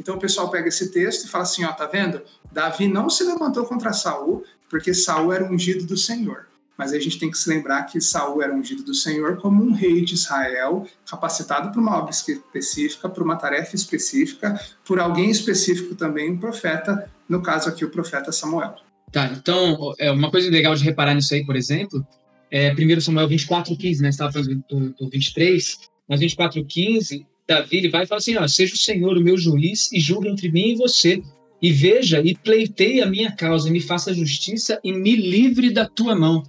Então 0.00 0.16
o 0.16 0.18
pessoal 0.18 0.50
pega 0.50 0.66
esse 0.66 0.90
texto 0.90 1.26
e 1.26 1.28
fala 1.28 1.44
assim, 1.44 1.62
ó, 1.62 1.72
tá 1.72 1.86
vendo? 1.86 2.22
Davi 2.50 2.88
não 2.88 3.10
se 3.10 3.22
levantou 3.22 3.66
contra 3.66 3.92
Saul, 3.92 4.42
porque 4.68 4.94
Saul 4.94 5.30
era 5.30 5.44
ungido 5.44 5.84
do 5.84 5.96
Senhor. 5.96 6.46
Mas 6.76 6.94
a 6.94 6.98
gente 6.98 7.18
tem 7.18 7.30
que 7.30 7.36
se 7.36 7.50
lembrar 7.50 7.82
que 7.82 8.00
Saul 8.00 8.42
era 8.42 8.54
ungido 8.54 8.82
do 8.82 8.94
Senhor 8.94 9.36
como 9.36 9.62
um 9.62 9.72
rei 9.72 10.02
de 10.02 10.14
Israel, 10.14 10.86
capacitado 11.06 11.70
para 11.70 11.78
uma 11.78 11.98
obra 11.98 12.10
específica, 12.10 13.10
para 13.10 13.22
uma 13.22 13.36
tarefa 13.36 13.76
específica, 13.76 14.58
por 14.86 14.98
alguém 14.98 15.30
específico 15.30 15.94
também, 15.94 16.30
um 16.30 16.38
profeta, 16.38 17.10
no 17.28 17.42
caso 17.42 17.68
aqui 17.68 17.84
o 17.84 17.90
profeta 17.90 18.32
Samuel. 18.32 18.76
Tá, 19.12 19.26
então, 19.26 19.92
é 19.98 20.10
uma 20.10 20.30
coisa 20.30 20.50
legal 20.50 20.74
de 20.74 20.82
reparar 20.82 21.14
nisso 21.14 21.34
aí, 21.34 21.44
por 21.44 21.56
exemplo, 21.56 22.06
é 22.50 22.72
1 22.72 23.00
Samuel 23.02 23.28
24,15, 23.28 24.00
né? 24.00 24.04
Você 24.04 24.08
estava 24.08 24.32
falando 24.32 24.64
do, 24.66 24.90
do 24.94 25.10
23, 25.10 25.78
mas 26.08 26.20
24,15 26.20 27.26
Davi 27.50 27.78
ele 27.78 27.88
vai 27.88 28.04
e 28.04 28.06
fala 28.06 28.20
assim: 28.20 28.36
ó, 28.36 28.46
seja 28.46 28.74
o 28.74 28.78
Senhor 28.78 29.16
o 29.16 29.20
meu 29.20 29.36
juiz 29.36 29.90
e 29.92 29.98
julgue 29.98 30.28
entre 30.28 30.50
mim 30.52 30.70
e 30.70 30.76
você. 30.76 31.20
E 31.60 31.72
veja 31.72 32.22
e 32.24 32.34
pleiteie 32.34 33.02
a 33.02 33.06
minha 33.06 33.32
causa, 33.32 33.68
e 33.68 33.72
me 33.72 33.80
faça 33.80 34.14
justiça 34.14 34.80
e 34.82 34.92
me 34.92 35.14
livre 35.14 35.70
da 35.70 35.84
tua 35.84 36.16
mão. 36.16 36.42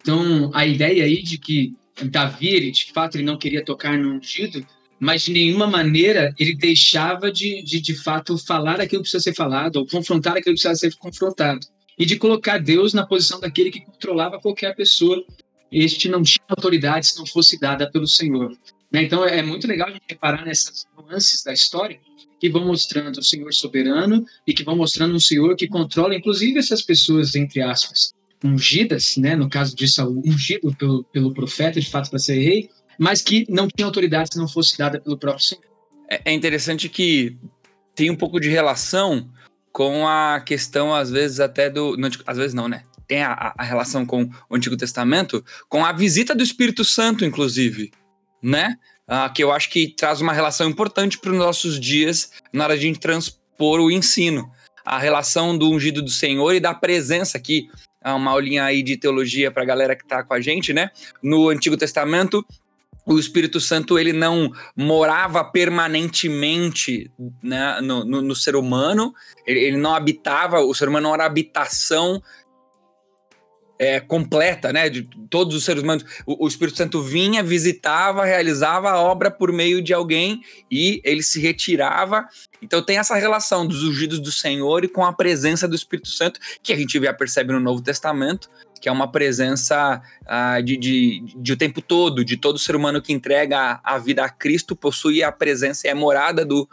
Então, 0.00 0.50
a 0.54 0.64
ideia 0.64 1.04
aí 1.04 1.22
de 1.22 1.36
que 1.36 1.72
Davi, 2.04 2.48
ele, 2.48 2.70
de 2.70 2.90
fato, 2.92 3.16
ele 3.16 3.24
não 3.24 3.36
queria 3.36 3.62
tocar 3.62 3.98
no 3.98 4.14
ungido, 4.14 4.66
mas 4.98 5.22
de 5.22 5.32
nenhuma 5.32 5.66
maneira 5.66 6.32
ele 6.38 6.54
deixava 6.54 7.30
de, 7.30 7.62
de, 7.62 7.78
de 7.78 7.94
fato, 7.94 8.38
falar 8.38 8.80
aquilo 8.80 9.02
que 9.02 9.10
precisa 9.10 9.22
ser 9.22 9.34
falado, 9.34 9.76
ou 9.76 9.86
confrontar 9.86 10.32
aquilo 10.32 10.54
que 10.56 10.62
precisa 10.62 10.74
ser 10.74 10.96
confrontado. 10.96 11.66
E 11.98 12.06
de 12.06 12.16
colocar 12.16 12.58
Deus 12.58 12.94
na 12.94 13.06
posição 13.06 13.38
daquele 13.38 13.70
que 13.70 13.84
controlava 13.84 14.40
qualquer 14.40 14.74
pessoa. 14.74 15.22
Este 15.70 16.08
não 16.08 16.22
tinha 16.22 16.44
autoridade 16.48 17.08
se 17.08 17.18
não 17.18 17.26
fosse 17.26 17.60
dada 17.60 17.90
pelo 17.90 18.06
Senhor. 18.06 18.56
Né? 18.94 19.02
Então 19.02 19.24
é 19.24 19.42
muito 19.42 19.66
legal 19.66 19.88
a 19.88 19.90
gente 19.90 20.04
reparar 20.08 20.44
nessas 20.44 20.86
nuances 20.96 21.42
da 21.42 21.52
história 21.52 21.98
que 22.38 22.48
vão 22.48 22.64
mostrando 22.64 23.18
o 23.18 23.24
Senhor 23.24 23.52
soberano 23.52 24.24
e 24.46 24.54
que 24.54 24.62
vão 24.62 24.76
mostrando 24.76 25.16
um 25.16 25.18
Senhor 25.18 25.56
que 25.56 25.66
controla, 25.66 26.14
inclusive, 26.14 26.60
essas 26.60 26.80
pessoas, 26.80 27.34
entre 27.34 27.60
aspas, 27.60 28.14
ungidas, 28.44 29.16
né? 29.16 29.34
no 29.34 29.50
caso 29.50 29.74
de 29.74 29.88
Saul, 29.88 30.22
ungido 30.24 30.72
pelo, 30.76 31.02
pelo 31.04 31.34
profeta, 31.34 31.80
de 31.80 31.90
fato, 31.90 32.08
para 32.08 32.20
ser 32.20 32.38
rei, 32.38 32.70
mas 32.96 33.20
que 33.20 33.44
não 33.48 33.66
tinha 33.66 33.84
autoridade 33.84 34.28
se 34.32 34.38
não 34.38 34.46
fosse 34.46 34.78
dada 34.78 35.00
pelo 35.00 35.18
próprio 35.18 35.44
Senhor. 35.44 35.64
É, 36.08 36.30
é 36.30 36.32
interessante 36.32 36.88
que 36.88 37.36
tem 37.96 38.12
um 38.12 38.16
pouco 38.16 38.38
de 38.38 38.48
relação 38.48 39.28
com 39.72 40.06
a 40.06 40.38
questão, 40.38 40.94
às 40.94 41.10
vezes, 41.10 41.40
até 41.40 41.68
do. 41.68 41.96
Não, 41.96 42.08
às 42.24 42.36
vezes 42.36 42.54
não, 42.54 42.68
né? 42.68 42.84
Tem 43.08 43.24
a, 43.24 43.54
a 43.58 43.64
relação 43.64 44.06
com 44.06 44.30
o 44.48 44.54
Antigo 44.54 44.76
Testamento, 44.76 45.44
com 45.68 45.84
a 45.84 45.90
visita 45.90 46.32
do 46.32 46.44
Espírito 46.44 46.84
Santo, 46.84 47.24
inclusive, 47.24 47.90
né? 48.44 48.76
Ah, 49.08 49.28
que 49.28 49.42
eu 49.42 49.50
acho 49.50 49.70
que 49.70 49.88
traz 49.88 50.20
uma 50.20 50.32
relação 50.32 50.68
importante 50.68 51.18
para 51.18 51.30
os 51.30 51.38
nossos 51.38 51.80
dias 51.80 52.30
na 52.52 52.64
hora 52.64 52.76
de 52.76 52.84
a 52.84 52.88
gente 52.88 53.00
transpor 53.00 53.80
o 53.80 53.90
ensino. 53.90 54.50
A 54.84 54.98
relação 54.98 55.56
do 55.56 55.70
ungido 55.70 56.02
do 56.02 56.10
Senhor 56.10 56.54
e 56.54 56.60
da 56.60 56.74
presença 56.74 57.38
aqui. 57.38 57.68
Uma 58.04 58.32
aulinha 58.32 58.64
aí 58.64 58.82
de 58.82 58.98
teologia 58.98 59.50
para 59.50 59.62
a 59.62 59.66
galera 59.66 59.96
que 59.96 60.04
está 60.04 60.22
com 60.22 60.34
a 60.34 60.40
gente, 60.40 60.74
né? 60.74 60.90
No 61.22 61.48
Antigo 61.48 61.74
Testamento, 61.74 62.44
o 63.06 63.18
Espírito 63.18 63.60
Santo 63.60 63.98
ele 63.98 64.12
não 64.12 64.50
morava 64.76 65.42
permanentemente 65.42 67.10
né, 67.42 67.80
no, 67.82 68.04
no, 68.04 68.22
no, 68.22 68.36
ser 68.36 68.56
humano, 68.56 69.14
ele, 69.46 69.60
ele, 69.60 69.76
não 69.76 69.94
habitava, 69.94 70.60
o 70.60 70.74
ser 70.74 70.88
humano 70.88 71.08
não 71.08 71.14
era 71.14 71.24
habitação 71.24 72.22
é, 73.78 74.00
completa, 74.00 74.72
né, 74.72 74.88
de 74.88 75.02
todos 75.28 75.54
os 75.54 75.64
seres 75.64 75.82
humanos. 75.82 76.04
O, 76.26 76.44
o, 76.44 76.48
Espírito 76.48 76.78
Santo 76.78 77.02
vinha, 77.02 77.42
visitava, 77.42 78.24
realizava 78.24 78.90
a 78.90 79.00
obra 79.00 79.30
por 79.30 79.52
meio 79.52 79.82
de 79.82 79.92
alguém 79.92 80.42
e 80.70 81.00
ele 81.04 81.22
se 81.22 81.40
retirava. 81.40 82.28
Então 82.62 82.82
tem 82.82 82.98
essa 82.98 83.16
relação 83.16 83.66
dos 83.66 83.82
ungidos 83.82 84.20
do 84.20 84.30
Senhor 84.30 84.84
e 84.84 84.88
com 84.88 85.04
a 85.04 85.12
presença 85.12 85.66
do 85.66 85.74
Espírito 85.74 86.08
Santo 86.08 86.40
que 86.62 86.72
a 86.72 86.76
gente 86.76 87.00
já 87.00 87.12
percebe 87.12 87.52
no 87.52 87.60
Novo 87.60 87.82
Testamento 87.82 88.48
que 88.80 88.88
é 88.90 88.92
uma 88.92 89.10
presença 89.10 90.02
uh, 90.24 90.62
de, 90.62 90.76
de, 90.76 91.24
de, 91.38 91.52
o 91.54 91.56
tempo 91.56 91.80
todo, 91.80 92.22
de 92.22 92.36
todo 92.36 92.58
ser 92.58 92.76
humano 92.76 93.00
que 93.00 93.14
entrega 93.14 93.80
a, 93.82 93.96
vida 93.96 94.22
a 94.22 94.28
Cristo, 94.28 94.76
possui 94.76 95.22
a 95.22 95.32
presença 95.32 95.86
e 95.86 95.90
a 95.90 95.94
morada 95.94 96.44
do, 96.44 96.68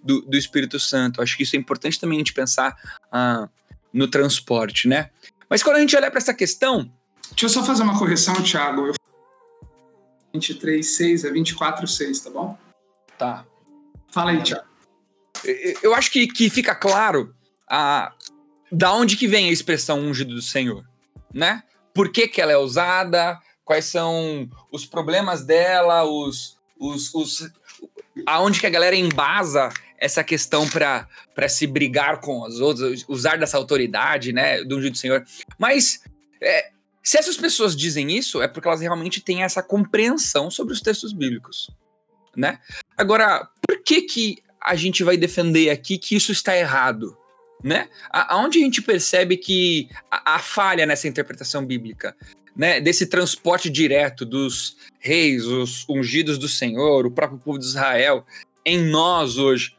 do, 0.00 0.22
do, 0.22 0.36
Espírito 0.36 0.78
Santo. 0.78 1.20
Acho 1.20 1.36
que 1.36 1.42
isso 1.42 1.56
é 1.56 1.58
importante 1.58 1.98
também 1.98 2.18
a 2.18 2.20
gente 2.20 2.32
pensar 2.32 2.76
uh, 3.06 3.50
no 3.92 4.06
transporte, 4.06 4.86
né? 4.86 5.10
Mas 5.48 5.62
quando 5.62 5.76
a 5.76 5.80
gente 5.80 5.96
olha 5.96 6.10
para 6.10 6.18
essa 6.18 6.34
questão. 6.34 6.90
Deixa 7.30 7.46
eu 7.46 7.50
só 7.50 7.64
fazer 7.64 7.82
uma 7.82 7.98
correção, 7.98 8.34
Thiago. 8.42 8.88
Eu... 8.88 8.94
23,6 10.34 11.24
é 11.24 11.30
24,6, 11.30 12.24
tá 12.24 12.30
bom? 12.30 12.58
Tá. 13.16 13.46
Fala 14.08 14.30
aí, 14.30 14.42
Thiago. 14.42 14.66
Eu 15.82 15.94
acho 15.94 16.10
que, 16.10 16.26
que 16.26 16.50
fica 16.50 16.74
claro 16.74 17.34
a, 17.68 18.12
da 18.72 18.92
onde 18.92 19.16
que 19.16 19.28
vem 19.28 19.48
a 19.48 19.52
expressão 19.52 20.00
ungido 20.00 20.34
do 20.34 20.42
Senhor 20.42 20.84
né? 21.36 21.62
Por 21.92 22.10
que, 22.10 22.26
que 22.26 22.40
ela 22.40 22.52
é 22.52 22.56
usada, 22.56 23.38
quais 23.62 23.84
são 23.84 24.48
os 24.72 24.86
problemas 24.86 25.44
dela, 25.44 26.02
os, 26.04 26.58
os, 26.78 27.14
os 27.14 27.50
aonde 28.26 28.58
que 28.58 28.66
a 28.66 28.70
galera 28.70 28.96
embasa 28.96 29.68
essa 29.98 30.22
questão 30.22 30.68
para 30.68 31.48
se 31.48 31.66
brigar 31.66 32.20
com 32.20 32.42
os 32.42 32.60
outros, 32.60 33.04
usar 33.08 33.36
dessa 33.36 33.56
autoridade, 33.56 34.32
né, 34.32 34.62
do 34.62 34.76
ungido 34.76 34.92
do 34.92 34.98
Senhor. 34.98 35.24
Mas 35.58 36.00
é, 36.40 36.70
se 37.02 37.18
essas 37.18 37.36
pessoas 37.36 37.76
dizem 37.76 38.16
isso, 38.16 38.42
é 38.42 38.48
porque 38.48 38.68
elas 38.68 38.80
realmente 38.80 39.20
têm 39.20 39.42
essa 39.42 39.62
compreensão 39.62 40.50
sobre 40.50 40.72
os 40.72 40.80
textos 40.80 41.12
bíblicos, 41.12 41.70
né? 42.36 42.58
Agora, 42.96 43.48
por 43.66 43.82
que 43.82 44.02
que 44.02 44.38
a 44.60 44.74
gente 44.74 45.04
vai 45.04 45.16
defender 45.16 45.70
aqui 45.70 45.98
que 45.98 46.16
isso 46.16 46.32
está 46.32 46.56
errado? 46.56 47.16
né? 47.62 47.88
Aonde 48.10 48.58
a 48.58 48.62
gente 48.62 48.82
percebe 48.82 49.36
que 49.36 49.88
a, 50.10 50.36
a 50.36 50.38
falha 50.38 50.86
nessa 50.86 51.08
interpretação 51.08 51.64
bíblica, 51.64 52.14
né? 52.54 52.80
Desse 52.80 53.06
transporte 53.06 53.68
direto 53.68 54.24
dos 54.24 54.76
reis, 54.98 55.44
os 55.44 55.84
ungidos 55.88 56.38
do 56.38 56.48
Senhor, 56.48 57.06
o 57.06 57.10
próprio 57.10 57.38
povo 57.38 57.58
de 57.58 57.64
Israel, 57.64 58.24
em 58.64 58.82
nós 58.82 59.36
hoje. 59.36 59.76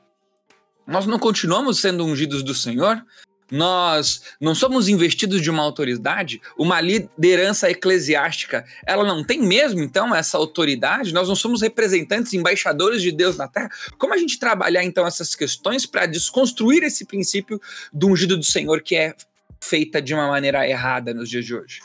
Nós 0.88 1.06
não 1.06 1.20
continuamos 1.20 1.80
sendo 1.80 2.06
ungidos 2.06 2.42
do 2.44 2.54
Senhor? 2.54 3.04
nós 3.52 4.24
não 4.42 4.54
somos 4.54 4.88
investidos 4.88 5.42
de 5.42 5.50
uma 5.50 5.64
autoridade, 5.64 6.42
uma 6.58 6.82
liderança 6.82 7.70
eclesiástica, 7.70 8.66
ela 8.86 9.06
não 9.06 9.24
tem 9.24 9.42
mesmo, 9.42 9.82
então, 9.82 10.14
essa 10.14 10.38
autoridade? 10.38 11.14
Nós 11.14 11.28
não 11.28 11.36
somos 11.36 11.62
representantes, 11.62 12.34
embaixadores 12.34 13.02
de 13.02 13.12
Deus 13.12 13.38
na 13.38 13.48
terra? 13.48 13.70
Como 13.98 14.14
a 14.14 14.18
gente 14.18 14.40
trabalhar, 14.40 14.84
então, 14.84 15.06
essas 15.08 15.36
questões 15.36 15.86
para 15.86 16.06
desconstruir 16.06 16.84
esse 16.84 17.06
princípio 17.06 17.60
do 17.94 18.08
ungido 18.08 18.38
do 18.38 18.44
Senhor 18.44 18.82
que 18.82 18.96
é 18.96 19.16
feita 19.64 20.02
de 20.02 20.14
uma 20.14 20.28
maneira 20.28 20.68
errada 20.68 21.14
nos 21.14 21.30
dias 21.30 21.46
de 21.46 21.56
hoje? 21.56 21.80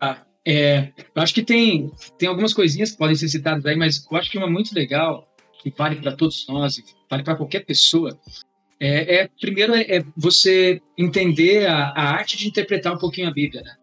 Ah, 0.00 0.18
é, 0.46 0.92
eu 1.14 1.22
acho 1.22 1.34
que 1.34 1.42
tem, 1.42 1.90
tem 2.16 2.28
algumas 2.28 2.54
coisinhas 2.54 2.92
que 2.92 2.98
podem 2.98 3.16
ser 3.16 3.28
citadas 3.28 3.66
aí, 3.66 3.76
mas 3.76 4.06
eu 4.10 4.16
acho 4.16 4.30
que 4.30 4.38
uma 4.38 4.48
muito 4.48 4.72
legal, 4.74 5.28
que 5.60 5.72
vale 5.76 5.96
para 5.96 6.12
todos 6.12 6.46
nós, 6.48 6.78
vale 7.10 7.22
para 7.22 7.36
qualquer 7.36 7.64
pessoa, 7.64 8.18
é, 8.80 9.16
é 9.16 9.30
primeiro 9.40 9.74
é, 9.74 9.82
é, 9.82 10.04
você 10.16 10.80
entender 10.96 11.66
a, 11.66 11.88
a, 11.90 12.02
arte 12.10 12.36
de 12.36 12.46
interpretar 12.46 12.94
um 12.94 12.98
pouquinho 12.98 13.28
a 13.28 13.32
Bíblia, 13.32 13.62
né? 13.62 13.74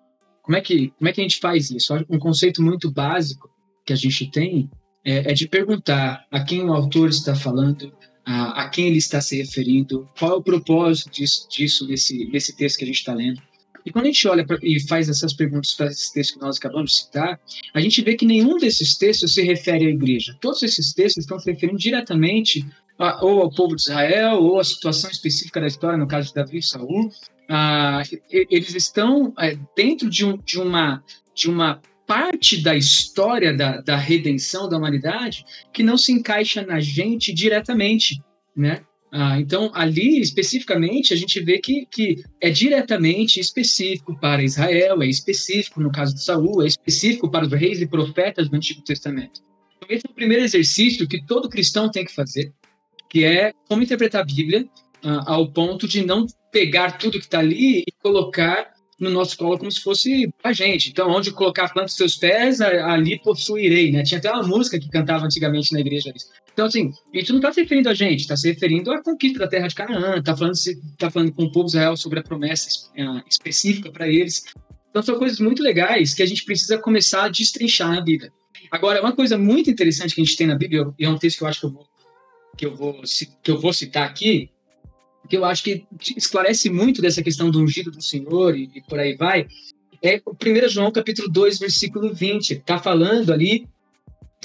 Como 0.41 0.55
é 0.55 0.61
que 0.61 0.93
como 0.97 1.09
é 1.09 1.11
que 1.11 1.21
a 1.21 1.23
gente 1.23 1.39
faz 1.39 1.71
isso? 1.71 1.93
Um 2.09 2.19
conceito 2.19 2.61
muito 2.61 2.91
básico 2.91 3.49
que 3.85 3.91
a 3.91 3.95
gente 3.95 4.29
tem 4.29 4.69
é, 5.03 5.31
é 5.31 5.33
de 5.33 5.47
perguntar 5.47 6.25
a 6.31 6.43
quem 6.43 6.63
o 6.63 6.73
autor 6.73 7.09
está 7.09 7.35
falando, 7.35 7.91
a, 8.23 8.63
a, 8.63 8.69
quem 8.69 8.87
ele 8.87 8.97
está 8.97 9.19
se 9.19 9.37
referindo, 9.37 10.07
qual 10.17 10.31
é 10.31 10.35
o 10.35 10.43
propósito 10.43 11.11
disso, 11.11 11.47
disso 11.49 11.87
nesse 11.87 12.25
nesse 12.29 12.55
texto 12.55 12.77
que 12.77 12.83
a 12.83 12.87
gente 12.87 12.97
está 12.97 13.13
lendo. 13.13 13.41
E 13.85 13.91
quando 13.91 14.05
a 14.05 14.07
gente 14.07 14.27
olha 14.27 14.45
pra, 14.45 14.57
e 14.63 14.79
faz 14.87 15.09
essas 15.09 15.33
perguntas 15.33 15.75
para 15.75 15.87
esse 15.87 16.11
texto 16.11 16.35
que 16.35 16.41
nós 16.41 16.57
acabamos 16.57 16.91
de 16.91 16.97
citar, 17.01 17.39
a 17.73 17.79
gente 17.79 18.01
vê 18.01 18.15
que 18.15 18.25
nenhum 18.25 18.57
desses 18.57 18.97
textos 18.97 19.35
se 19.35 19.43
refere 19.43 19.85
à 19.85 19.89
igreja. 19.89 20.35
Todos 20.41 20.63
esses 20.63 20.91
textos 20.91 21.23
estão 21.23 21.37
se 21.37 21.51
referindo 21.51 21.77
diretamente 21.77 22.65
ou 23.21 23.41
ao 23.41 23.51
povo 23.51 23.75
de 23.75 23.81
Israel, 23.81 24.37
ou 24.41 24.59
à 24.59 24.63
situação 24.63 25.09
específica 25.09 25.59
da 25.59 25.67
história, 25.67 25.97
no 25.97 26.07
caso 26.07 26.29
de 26.29 26.35
Davi 26.35 26.59
e 26.59 26.63
Saul, 26.63 27.09
ah, 27.49 28.01
eles 28.31 28.73
estão 28.73 29.33
é, 29.37 29.57
dentro 29.75 30.09
de, 30.09 30.25
um, 30.25 30.37
de, 30.37 30.59
uma, 30.59 31.03
de 31.33 31.49
uma 31.49 31.81
parte 32.07 32.61
da 32.61 32.75
história 32.75 33.53
da, 33.53 33.81
da 33.81 33.97
redenção 33.97 34.69
da 34.69 34.77
humanidade 34.77 35.45
que 35.73 35.83
não 35.83 35.97
se 35.97 36.11
encaixa 36.11 36.65
na 36.65 36.79
gente 36.79 37.33
diretamente, 37.33 38.21
né? 38.55 38.81
Ah, 39.11 39.39
então, 39.39 39.71
ali, 39.73 40.19
especificamente, 40.19 41.13
a 41.13 41.15
gente 41.15 41.39
vê 41.39 41.57
que, 41.57 41.85
que 41.89 42.21
é 42.41 42.49
diretamente 42.49 43.39
específico 43.39 44.19
para 44.19 44.43
Israel, 44.43 45.01
é 45.01 45.07
específico, 45.07 45.79
no 45.79 45.89
caso 45.89 46.13
de 46.13 46.21
Saul, 46.21 46.63
é 46.63 46.67
específico 46.67 47.31
para 47.31 47.45
os 47.45 47.51
reis 47.53 47.79
e 47.79 47.87
profetas 47.87 48.49
do 48.49 48.55
Antigo 48.57 48.81
Testamento. 48.81 49.41
Então, 49.77 49.87
esse 49.89 50.05
é 50.05 50.11
o 50.11 50.13
primeiro 50.13 50.43
exercício 50.43 51.07
que 51.07 51.25
todo 51.25 51.47
cristão 51.47 51.89
tem 51.89 52.03
que 52.03 52.13
fazer, 52.13 52.51
que 53.15 53.23
é 53.23 53.53
como 53.69 53.81
interpretar 53.81 54.23
a 54.23 54.25
Bíblia 54.25 54.65
uh, 55.01 55.23
ao 55.25 55.49
ponto 55.49 55.87
de 55.87 56.05
não 56.05 56.27
pegar 56.51 56.97
tudo 56.97 57.17
que 57.17 57.23
está 57.23 57.39
ali 57.39 57.79
e 57.87 57.91
colocar 58.03 58.73
no 58.99 59.09
nosso 59.09 59.37
colo 59.37 59.57
como 59.57 59.71
se 59.71 59.79
fosse 59.79 60.29
a 60.43 60.51
gente. 60.51 60.89
Então, 60.89 61.09
onde 61.09 61.31
colocar 61.31 61.63
a 61.63 61.69
planta 61.69 61.85
dos 61.85 61.95
seus 61.95 62.17
pés, 62.17 62.59
ali 62.59 63.17
possuirei, 63.21 63.89
né? 63.89 64.03
Tinha 64.03 64.17
até 64.17 64.29
uma 64.29 64.45
música 64.45 64.77
que 64.77 64.89
cantava 64.89 65.23
antigamente 65.23 65.71
na 65.71 65.79
igreja. 65.79 66.13
Então, 66.51 66.65
assim, 66.65 66.91
isso 67.13 67.31
não 67.31 67.39
está 67.39 67.53
se 67.53 67.61
referindo 67.61 67.87
a 67.87 67.93
gente, 67.93 68.19
está 68.19 68.35
se 68.35 68.51
referindo 68.51 68.91
à 68.91 69.01
conquista 69.01 69.39
da 69.39 69.47
terra 69.47 69.67
de 69.69 69.75
Canaã, 69.75 70.17
está 70.17 70.35
falando, 70.35 70.55
tá 70.97 71.09
falando 71.09 71.31
com 71.31 71.43
o 71.43 71.51
povo 71.53 71.67
Israel 71.67 71.95
sobre 71.95 72.19
a 72.19 72.23
promessa 72.23 72.67
uh, 72.97 73.23
específica 73.29 73.89
para 73.93 74.09
eles. 74.09 74.43
Então, 74.89 75.01
são 75.01 75.17
coisas 75.17 75.39
muito 75.39 75.63
legais 75.63 76.13
que 76.13 76.21
a 76.21 76.25
gente 76.25 76.43
precisa 76.43 76.77
começar 76.77 77.23
a 77.23 77.29
destrinchar 77.29 77.93
na 77.93 78.01
Bíblia. 78.01 78.29
Agora, 78.69 78.99
uma 78.99 79.13
coisa 79.13 79.37
muito 79.37 79.69
interessante 79.69 80.13
que 80.13 80.19
a 80.19 80.25
gente 80.25 80.35
tem 80.35 80.47
na 80.47 80.57
Bíblia, 80.57 80.85
e 80.99 81.05
é 81.05 81.09
um 81.09 81.17
texto 81.17 81.37
que 81.37 81.43
eu 81.45 81.47
acho 81.47 81.61
que 81.61 81.65
eu 81.67 81.71
vou 81.71 81.94
que 82.55 82.65
eu 82.65 82.75
vou, 82.75 83.01
que 83.43 83.51
eu 83.51 83.59
vou 83.59 83.73
citar 83.73 84.07
aqui, 84.07 84.49
que 85.29 85.37
eu 85.37 85.45
acho 85.45 85.63
que 85.63 85.85
esclarece 86.15 86.69
muito 86.69 87.01
dessa 87.01 87.23
questão 87.23 87.49
do 87.49 87.59
ungido 87.59 87.91
do 87.91 88.01
Senhor 88.01 88.55
e, 88.55 88.69
e 88.75 88.81
por 88.81 88.99
aí 88.99 89.15
vai, 89.15 89.47
é 90.01 90.21
o 90.25 90.31
1 90.31 90.69
João 90.69 90.91
capítulo 90.91 91.27
2, 91.29 91.59
versículo 91.59 92.13
20. 92.13 92.51
Está 92.51 92.77
falando 92.77 93.33
ali 93.33 93.67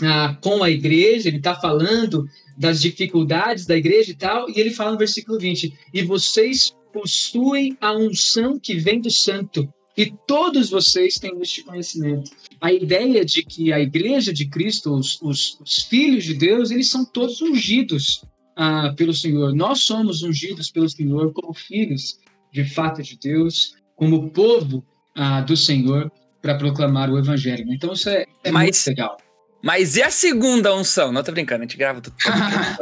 ah, 0.02 0.36
com 0.40 0.62
a 0.62 0.70
igreja, 0.70 1.28
ele 1.28 1.36
está 1.36 1.54
falando 1.54 2.26
das 2.56 2.80
dificuldades 2.80 3.66
da 3.66 3.76
igreja 3.76 4.10
e 4.10 4.14
tal, 4.14 4.48
e 4.48 4.58
ele 4.58 4.70
fala 4.70 4.92
no 4.92 4.98
versículo 4.98 5.38
20: 5.38 5.72
E 5.92 6.02
vocês 6.02 6.74
possuem 6.92 7.76
a 7.80 7.92
unção 7.92 8.58
que 8.58 8.74
vem 8.74 9.00
do 9.00 9.10
santo, 9.10 9.72
e 9.96 10.12
todos 10.26 10.70
vocês 10.70 11.14
têm 11.14 11.38
este 11.40 11.62
conhecimento. 11.62 12.30
A 12.60 12.72
ideia 12.72 13.24
de 13.24 13.42
que 13.42 13.72
a 13.72 13.80
igreja 13.80 14.32
de 14.32 14.46
Cristo, 14.46 14.94
os, 14.94 15.20
os, 15.22 15.58
os 15.60 15.78
filhos 15.84 16.24
de 16.24 16.34
Deus, 16.34 16.70
eles 16.70 16.90
são 16.90 17.04
todos 17.04 17.40
ungidos 17.40 18.22
ah, 18.56 18.92
pelo 18.96 19.14
Senhor. 19.14 19.54
Nós 19.54 19.80
somos 19.80 20.22
ungidos 20.22 20.70
pelo 20.70 20.88
Senhor 20.88 21.32
como 21.32 21.54
filhos, 21.54 22.18
de 22.52 22.64
fato, 22.64 23.02
de 23.02 23.18
Deus, 23.18 23.76
como 23.96 24.30
povo 24.30 24.84
ah, 25.14 25.40
do 25.40 25.56
Senhor, 25.56 26.12
para 26.42 26.54
proclamar 26.56 27.10
o 27.10 27.18
Evangelho. 27.18 27.64
Então, 27.72 27.92
isso 27.92 28.10
é, 28.10 28.26
é 28.44 28.50
Mas... 28.50 28.64
muito 28.64 28.86
legal. 28.88 29.16
Mas 29.62 29.96
e 29.96 30.02
a 30.02 30.10
segunda 30.10 30.74
unção? 30.74 31.12
Não 31.12 31.22
tô 31.22 31.32
brincando, 31.32 31.62
a 31.62 31.66
gente 31.66 31.76
grava 31.76 32.00
tudo 32.00 32.16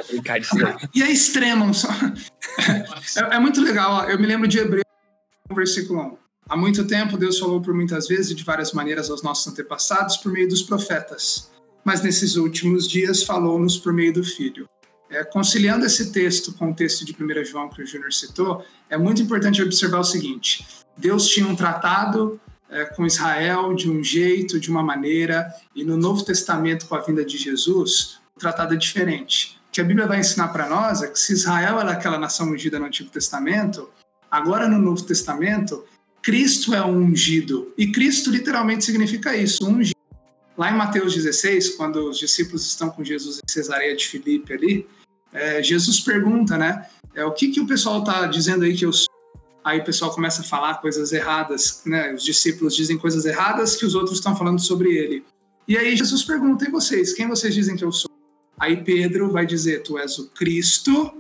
brincar 0.09 0.39
disso 0.39 0.55
E 0.95 1.03
a 1.03 1.11
extrema 1.11 1.65
unção? 1.65 1.91
é, 3.17 3.37
é, 3.37 3.39
muito 3.41 3.61
legal, 3.61 3.93
ó. 3.93 4.05
eu 4.05 4.19
me 4.19 4.27
lembro 4.27 4.47
de 4.47 4.59
Hebreu, 4.59 4.85
versículo 5.53 6.01
1. 6.01 6.28
Há 6.49 6.57
muito 6.57 6.87
tempo, 6.87 7.19
Deus 7.19 7.39
falou 7.39 7.61
por 7.61 7.75
muitas 7.75 8.09
vezes 8.09 8.31
e 8.31 8.35
de 8.35 8.43
várias 8.43 8.73
maneiras 8.73 9.11
aos 9.11 9.23
nossos 9.23 9.47
antepassados 9.53 10.17
por 10.17 10.33
meio 10.33 10.49
dos 10.49 10.63
profetas, 10.63 11.51
mas 11.85 12.01
nesses 12.01 12.37
últimos 12.37 12.89
dias 12.89 13.23
falou-nos 13.23 13.77
por 13.77 13.93
meio 13.93 14.15
do 14.15 14.25
Filho. 14.25 14.67
É, 15.11 15.23
conciliando 15.25 15.85
esse 15.85 16.11
texto 16.11 16.55
com 16.55 16.71
o 16.71 16.75
texto 16.75 17.05
de 17.05 17.13
1 17.13 17.45
João 17.45 17.69
que 17.69 17.83
o 17.83 17.87
Júnior 17.87 18.15
citou, 18.15 18.65
é 18.89 18.97
muito 18.97 19.21
importante 19.21 19.63
observar 19.63 19.99
o 19.99 20.05
seguinte: 20.05 20.67
Deus 20.97 21.29
tinha 21.29 21.47
um 21.47 21.55
tratado 21.55 22.41
é, 22.71 22.87
com 22.87 23.05
Israel 23.05 23.75
de 23.75 23.91
um 23.91 24.03
jeito, 24.03 24.59
de 24.59 24.71
uma 24.71 24.83
maneira, 24.83 25.53
e 25.75 25.85
no 25.85 25.99
Novo 25.99 26.25
Testamento, 26.25 26.87
com 26.87 26.95
a 26.95 27.01
vinda 27.01 27.25
de 27.27 27.37
Jesus, 27.37 28.21
o 28.35 28.41
tratado 28.41 28.73
é 28.73 28.77
diferente. 28.77 29.61
O 29.69 29.73
que 29.73 29.83
a 29.83 29.85
Bíblia 29.85 30.07
vai 30.07 30.21
ensinar 30.21 30.49
para 30.49 30.67
nós 30.67 31.03
é 31.03 31.09
que 31.09 31.19
se 31.19 31.35
Israel 31.35 31.79
era 31.79 31.93
aquela 31.93 32.19
nação 32.19 32.51
ungida 32.51 32.79
no 32.79 32.87
Antigo 32.87 33.11
Testamento, 33.11 33.89
agora 34.31 34.67
no 34.67 34.79
Novo 34.79 35.03
Testamento, 35.03 35.85
Cristo 36.29 36.75
é 36.75 36.83
o 36.83 36.89
ungido. 36.89 37.73
E 37.79 37.91
Cristo 37.91 38.31
literalmente 38.31 38.85
significa 38.85 39.35
isso, 39.35 39.67
ungido. 39.67 39.97
Lá 40.59 40.71
em 40.71 40.77
Mateus 40.77 41.15
16, 41.15 41.71
quando 41.71 42.07
os 42.07 42.19
discípulos 42.19 42.67
estão 42.67 42.91
com 42.91 43.03
Jesus 43.03 43.39
em 43.39 43.51
Cesareia 43.51 43.97
de 43.97 44.07
Filipe 44.07 44.53
ali, 44.53 44.87
é, 45.33 45.63
Jesus 45.63 46.01
pergunta, 46.01 46.59
né? 46.59 46.87
É, 47.15 47.25
o 47.25 47.33
que, 47.33 47.49
que 47.49 47.63
o 47.63 47.67
pessoal 47.67 48.01
está 48.01 48.27
dizendo 48.27 48.67
aí 48.67 48.77
que 48.77 48.85
eu 48.85 48.93
sou? 48.93 49.09
Aí 49.65 49.79
o 49.79 49.85
pessoal 49.85 50.13
começa 50.15 50.43
a 50.43 50.45
falar 50.45 50.83
coisas 50.83 51.15
erradas, 51.15 51.81
né? 51.87 52.13
Os 52.13 52.23
discípulos 52.23 52.77
dizem 52.77 52.99
coisas 52.99 53.25
erradas 53.25 53.75
que 53.75 53.87
os 53.87 53.95
outros 53.95 54.19
estão 54.19 54.37
falando 54.37 54.61
sobre 54.61 54.95
ele. 54.95 55.25
E 55.67 55.79
aí 55.79 55.97
Jesus 55.97 56.25
pergunta, 56.25 56.67
e 56.67 56.71
vocês? 56.71 57.15
Quem 57.15 57.27
vocês 57.27 57.55
dizem 57.55 57.75
que 57.75 57.85
eu 57.85 57.91
sou? 57.91 58.11
Aí 58.59 58.77
Pedro 58.85 59.33
vai 59.33 59.47
dizer, 59.47 59.83
tu 59.83 59.99
és 59.99 60.19
o 60.19 60.29
Cristo, 60.29 61.11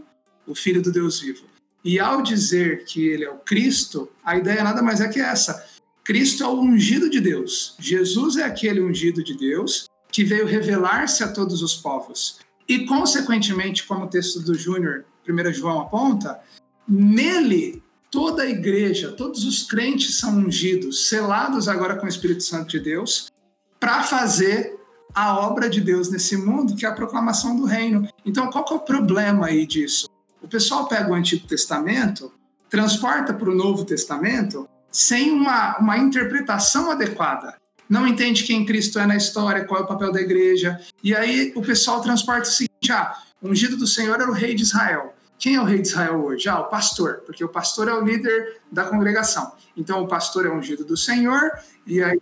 o 0.47 0.55
Filho 0.55 0.83
do 0.83 0.93
Deus 0.93 1.19
vivo. 1.19 1.49
E 1.85 1.99
ao 1.99 2.23
dizer 2.23 2.85
que 2.85 3.07
ele 3.07 3.25
é 3.25 3.31
o 3.31 3.39
Cristo, 3.39 4.11
a 4.25 4.37
ideia 4.37 4.65
nada 4.65 4.83
mais 4.83 5.01
é 5.01 5.09
que 5.09 5.21
essa. 5.21 5.65
Cristo 6.05 6.43
é 6.43 6.47
o 6.47 6.61
ungido 6.61 7.09
de 7.09 7.21
Deus. 7.21 7.77
Jesus 7.79 8.37
é 8.37 8.45
aquele 8.45 8.81
ungido 8.81 9.23
de 9.23 9.37
Deus 9.37 9.89
que 10.11 10.25
veio 10.25 10.47
revelar-se 10.47 11.23
a 11.23 11.29
todos 11.29 11.63
os 11.63 11.77
povos. 11.77 12.39
E, 12.69 12.87
consequentemente, 12.87 13.87
como 13.87 14.05
o 14.05 14.09
texto 14.09 14.41
do 14.41 14.55
Júnior, 14.55 15.05
1 15.29 15.53
João 15.53 15.81
aponta, 15.81 16.41
nele 16.89 17.83
toda 18.11 18.43
a 18.43 18.51
igreja, 18.51 19.13
todos 19.13 19.45
os 19.45 19.63
crentes 19.63 20.19
são 20.19 20.37
ungidos, 20.39 21.09
selados 21.09 21.69
agora 21.69 21.97
com 21.97 22.07
o 22.07 22.09
Espírito 22.09 22.43
Santo 22.43 22.71
de 22.71 22.81
Deus, 22.81 23.31
para 23.79 24.03
fazer 24.03 24.79
a 25.15 25.39
obra 25.39 25.69
de 25.69 25.81
Deus 25.81 26.11
nesse 26.11 26.37
mundo, 26.37 26.75
que 26.75 26.87
é 26.87 26.89
a 26.89 26.95
proclamação 26.95 27.57
do 27.57 27.65
reino. 27.65 28.09
Então, 28.25 28.51
qual 28.51 28.65
é 28.71 28.75
o 28.75 28.81
problema 28.81 29.47
aí 29.47 29.67
disso? 29.67 30.09
O 30.43 30.49
pessoal 30.49 30.87
pega 30.87 31.11
o 31.11 31.15
Antigo 31.15 31.47
Testamento, 31.47 32.33
transporta 32.69 33.33
para 33.33 33.51
o 33.51 33.55
Novo 33.55 33.85
Testamento 33.85 34.69
sem 34.91 35.31
uma, 35.33 35.79
uma 35.79 35.99
interpretação 35.99 36.91
adequada. 36.91 37.57
Não 37.89 38.07
entende 38.07 38.45
quem 38.45 38.67
Cristo 38.67 38.99
é 38.99 39.07
na 39.07 39.17
história, 39.17 39.65
qual 39.65 39.81
é 39.81 39.85
o 39.85 39.87
papel 39.87 40.13
da 40.13 40.21
igreja. 40.21 40.79
E 41.03 41.15
aí 41.15 41.53
o 41.57 41.63
pessoal 41.63 42.01
transporta 42.01 42.49
o 42.49 42.53
seguinte: 42.53 42.93
ah, 42.93 43.15
o 43.41 43.49
ungido 43.49 43.77
do 43.77 43.87
Senhor 43.87 44.15
era 44.15 44.31
o 44.31 44.35
rei 44.35 44.55
de 44.55 44.63
Israel. 44.63 45.15
Quem 45.39 45.55
é 45.55 45.61
o 45.61 45.65
rei 45.65 45.81
de 45.81 45.89
Israel 45.89 46.23
hoje? 46.25 46.49
Ah, 46.49 46.61
o 46.61 46.65
pastor, 46.65 47.23
porque 47.25 47.45
o 47.45 47.49
pastor 47.49 47.89
é 47.89 47.95
o 47.95 48.05
líder 48.05 48.61
da 48.71 48.85
congregação. 48.85 49.53
Então 49.77 50.03
o 50.03 50.09
pastor 50.09 50.47
é 50.47 50.51
ungido 50.51 50.85
do 50.85 50.97
Senhor, 50.97 51.53
e 51.87 52.03
aí, 52.03 52.21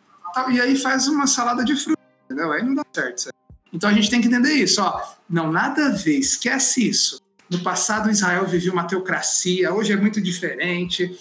e 0.50 0.60
aí 0.60 0.76
faz 0.76 1.08
uma 1.08 1.26
salada 1.26 1.64
de 1.64 1.74
frutas, 1.74 2.04
entendeu? 2.26 2.52
Aí 2.52 2.62
não 2.62 2.74
dá 2.74 2.84
certo. 2.92 3.22
Sabe? 3.22 3.36
Então 3.72 3.90
a 3.90 3.92
gente 3.92 4.10
tem 4.10 4.20
que 4.20 4.28
entender 4.28 4.52
isso, 4.52 4.80
ó. 4.82 5.02
Não, 5.28 5.50
nada 5.50 5.86
a 5.86 5.90
ver, 5.90 6.18
esquece 6.18 6.88
isso. 6.88 7.20
No 7.50 7.60
passado, 7.60 8.10
Israel 8.10 8.46
vivia 8.46 8.72
uma 8.72 8.84
teocracia, 8.84 9.72
hoje 9.72 9.92
é 9.92 9.96
muito 9.96 10.20
diferente. 10.20 11.16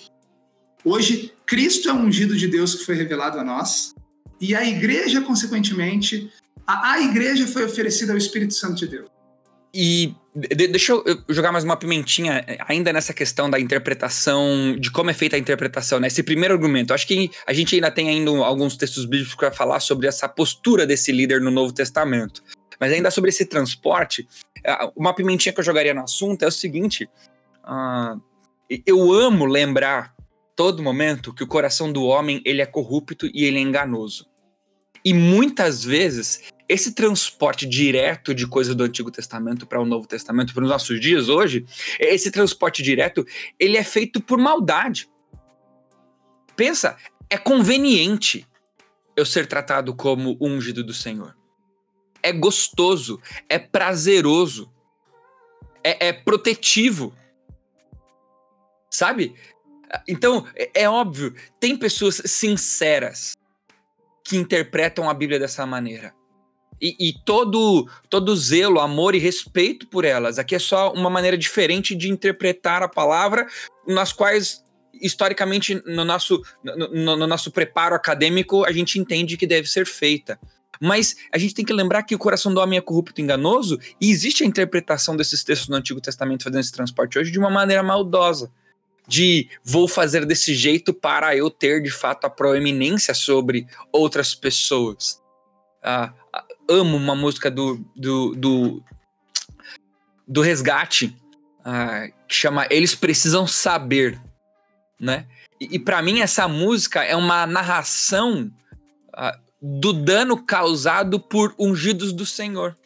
Hoje, 0.84 1.34
Cristo 1.46 1.90
é 1.90 1.94
o 1.94 1.98
ungido 1.98 2.36
de 2.36 2.48
Deus 2.48 2.76
que 2.76 2.86
foi 2.86 2.96
revelado 2.96 3.40
a 3.40 3.44
nós, 3.44 3.94
e 4.40 4.56
a 4.56 4.66
igreja, 4.66 5.22
consequentemente, 5.22 6.32
a, 6.66 6.94
a 6.94 7.02
igreja 7.02 7.48
foi 7.48 7.64
oferecida 7.64 8.12
ao 8.12 8.18
Espírito 8.18 8.54
Santo 8.54 8.76
de 8.76 8.88
Deus. 8.88 9.10
E 9.74 10.16
de, 10.34 10.68
deixa 10.68 10.94
eu 10.94 11.04
jogar 11.30 11.52
mais 11.52 11.64
uma 11.64 11.76
pimentinha 11.78 12.44
eh, 12.48 12.58
ainda 12.68 12.94
nessa 12.94 13.14
questão 13.14 13.50
da 13.50 13.60
interpretação, 13.60 14.76
de 14.80 14.90
como 14.90 15.10
é 15.10 15.14
feita 15.14 15.36
a 15.36 15.40
interpretação, 15.40 16.00
né? 16.00 16.08
Esse 16.08 16.24
primeiro 16.24 16.54
argumento. 16.54 16.94
Acho 16.94 17.06
que 17.06 17.30
a 17.46 17.54
gente 17.54 17.76
ainda 17.76 17.92
tem 17.92 18.10
ainda 18.10 18.32
alguns 18.32 18.78
textos 18.78 19.06
bíblicos 19.06 19.36
para 19.36 19.52
falar 19.52 19.82
sobre 19.82 20.08
essa 20.08 20.28
postura 20.30 20.86
desse 20.86 21.12
líder 21.12 21.42
no 21.42 21.52
Novo 21.52 21.74
Testamento. 21.74 22.42
Mas 22.80 22.92
ainda 22.92 23.12
sobre 23.12 23.30
esse 23.30 23.46
transporte, 23.46 24.28
uma 24.96 25.14
pimentinha 25.14 25.54
que 25.54 25.60
eu 25.60 25.64
jogaria 25.64 25.94
no 25.94 26.04
assunto 26.04 26.44
é 26.44 26.48
o 26.48 26.52
seguinte: 26.52 27.10
uh, 27.64 28.22
eu 28.86 29.12
amo 29.12 29.46
lembrar 29.46 30.14
todo 30.56 30.84
momento 30.84 31.34
que 31.34 31.44
o 31.44 31.48
coração 31.48 31.92
do 31.92 32.04
homem 32.04 32.42
ele 32.46 32.62
é 32.62 32.66
corrupto 32.66 33.30
e 33.34 33.46
ele 33.46 33.58
é 33.58 33.62
enganoso. 33.62 34.28
E 35.04 35.14
muitas 35.14 35.84
vezes 35.84 36.52
esse 36.68 36.94
transporte 36.96 37.68
direto 37.68 38.34
de 38.34 38.48
coisas 38.48 38.74
do 38.74 38.84
Antigo 38.84 39.12
Testamento 39.12 39.68
para 39.68 39.80
o 39.80 39.86
Novo 39.86 40.08
Testamento, 40.08 40.52
para 40.52 40.64
os 40.64 40.70
nossos 40.70 41.00
dias 41.00 41.30
hoje, 41.30 41.64
esse 42.00 42.32
transporte 42.32 42.82
direto, 42.82 43.24
ele 43.60 43.78
é 43.78 43.84
feito 43.84 44.20
por 44.20 44.40
maldade. 44.40 45.08
Pensa, 46.56 46.98
é 47.30 47.38
conveniente 47.38 48.48
eu 49.16 49.26
ser 49.26 49.46
tratado 49.46 49.94
como 49.94 50.38
ungido 50.42 50.84
do 50.84 50.94
Senhor 50.94 51.36
é 52.26 52.32
gostoso, 52.32 53.22
é 53.48 53.60
prazeroso, 53.60 54.72
é, 55.84 56.08
é 56.08 56.14
protetivo. 56.14 57.14
Sabe? 58.90 59.36
Então, 60.08 60.48
é, 60.56 60.84
é 60.84 60.90
óbvio, 60.90 61.36
tem 61.60 61.78
pessoas 61.78 62.22
sinceras 62.26 63.38
que 64.24 64.36
interpretam 64.36 65.08
a 65.08 65.14
Bíblia 65.14 65.38
dessa 65.38 65.68
maneira. 65.68 66.16
E, 66.82 67.10
e, 67.10 67.14
todo, 67.24 67.88
todo 68.10 68.36
zelo, 68.36 68.80
amor 68.80 69.14
e 69.14 69.20
respeito 69.20 69.88
por 69.88 70.04
elas. 70.04 70.40
Aqui 70.40 70.56
é 70.56 70.60
só 70.60 70.92
uma 70.92 71.12
maneira 71.12 71.38
diferente 71.38 71.96
de 71.96 72.10
interpretar 72.10 72.82
a 72.82 72.90
palavra, 72.90 73.48
nas 73.88 74.12
quais, 74.12 74.64
historicamente, 75.00 75.76
no 75.86 76.04
nosso, 76.04 76.42
no, 76.64 76.88
no, 76.90 77.16
no 77.18 77.28
nosso 77.28 77.52
preparo 77.52 77.96
acadêmico, 77.96 78.66
a 78.66 78.72
gente 78.72 79.00
entende 79.00 79.38
que 79.38 79.46
deve 79.46 79.70
ser 79.70 79.86
feita. 79.86 80.40
Mas 80.80 81.16
a 81.32 81.38
gente 81.38 81.54
tem 81.54 81.66
que 81.66 81.74
lembrar 81.74 82.04
que 82.04 82.16
o 82.16 82.20
coração 82.20 82.54
do 82.54 82.60
homem 82.60 82.78
é 82.78 82.82
corrupto 82.82 83.20
e 83.20 83.24
enganoso, 83.24 83.80
e 84.00 84.10
existe 84.10 84.44
a 84.44 84.48
interpretação 84.48 85.16
desses 85.16 85.44
textos 85.44 85.68
do 85.68 85.76
Antigo 85.76 86.02
Testamento 86.02 86.44
fazendo 86.44 86.62
esse 86.62 86.72
transporte 86.72 87.18
hoje 87.18 87.32
de 87.32 87.40
uma 87.40 87.50
maneira 87.50 87.84
maldosa. 87.84 88.52
De 89.08 89.50
vou 89.64 89.88
fazer 89.88 90.26
desse 90.26 90.56
jeito 90.56 90.92
para 90.92 91.36
eu 91.36 91.50
ter 91.52 91.82
de 91.82 91.92
fato 91.92 92.26
a 92.26 92.30
proeminência 92.30 93.14
sobre 93.14 93.68
outras 93.92 94.34
pessoas. 94.34 95.22
Ah, 95.84 96.12
amo 96.68 96.98
uma 96.98 97.16
música 97.16 97.52
do, 97.52 97.86
do, 97.96 98.36
do, 98.36 98.84
do 100.28 100.42
Resgate 100.42 101.16
ah, 101.64 102.08
que 102.28 102.36
chama 102.36 102.68
Eles 102.70 102.96
Precisam 102.96 103.48
Saber. 103.48 104.20
Né? 105.00 105.28
E, 105.60 105.76
e 105.76 105.80
para 105.80 106.02
mim, 106.02 106.22
essa 106.22 106.48
música 106.48 107.04
é 107.04 107.16
uma 107.16 107.46
narração 107.46 108.52
ah, 109.14 109.38
do 109.62 109.94
dano 109.94 110.44
causado 110.44 111.20
por 111.20 111.56
ungidos 111.58 112.14
do 112.14 112.26
Senhor, 112.26 112.78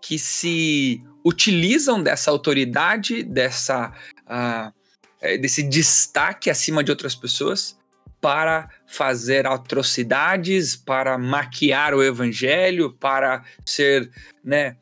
que 0.00 0.18
se 0.18 1.02
utilizam 1.24 2.02
dessa 2.02 2.30
autoridade, 2.30 3.22
dessa 3.22 3.92
uh, 4.22 4.78
desse 5.40 5.62
destaque 5.62 6.48
acima 6.48 6.84
de 6.84 6.90
outras 6.90 7.14
pessoas 7.14 7.76
para 8.20 8.68
fazer 8.86 9.46
atrocidades, 9.46 10.76
para 10.76 11.16
maquiar 11.18 11.94
o 11.94 12.02
evangelho, 12.02 12.92
para 12.92 13.44
ser, 13.64 14.10
né, 14.42 14.76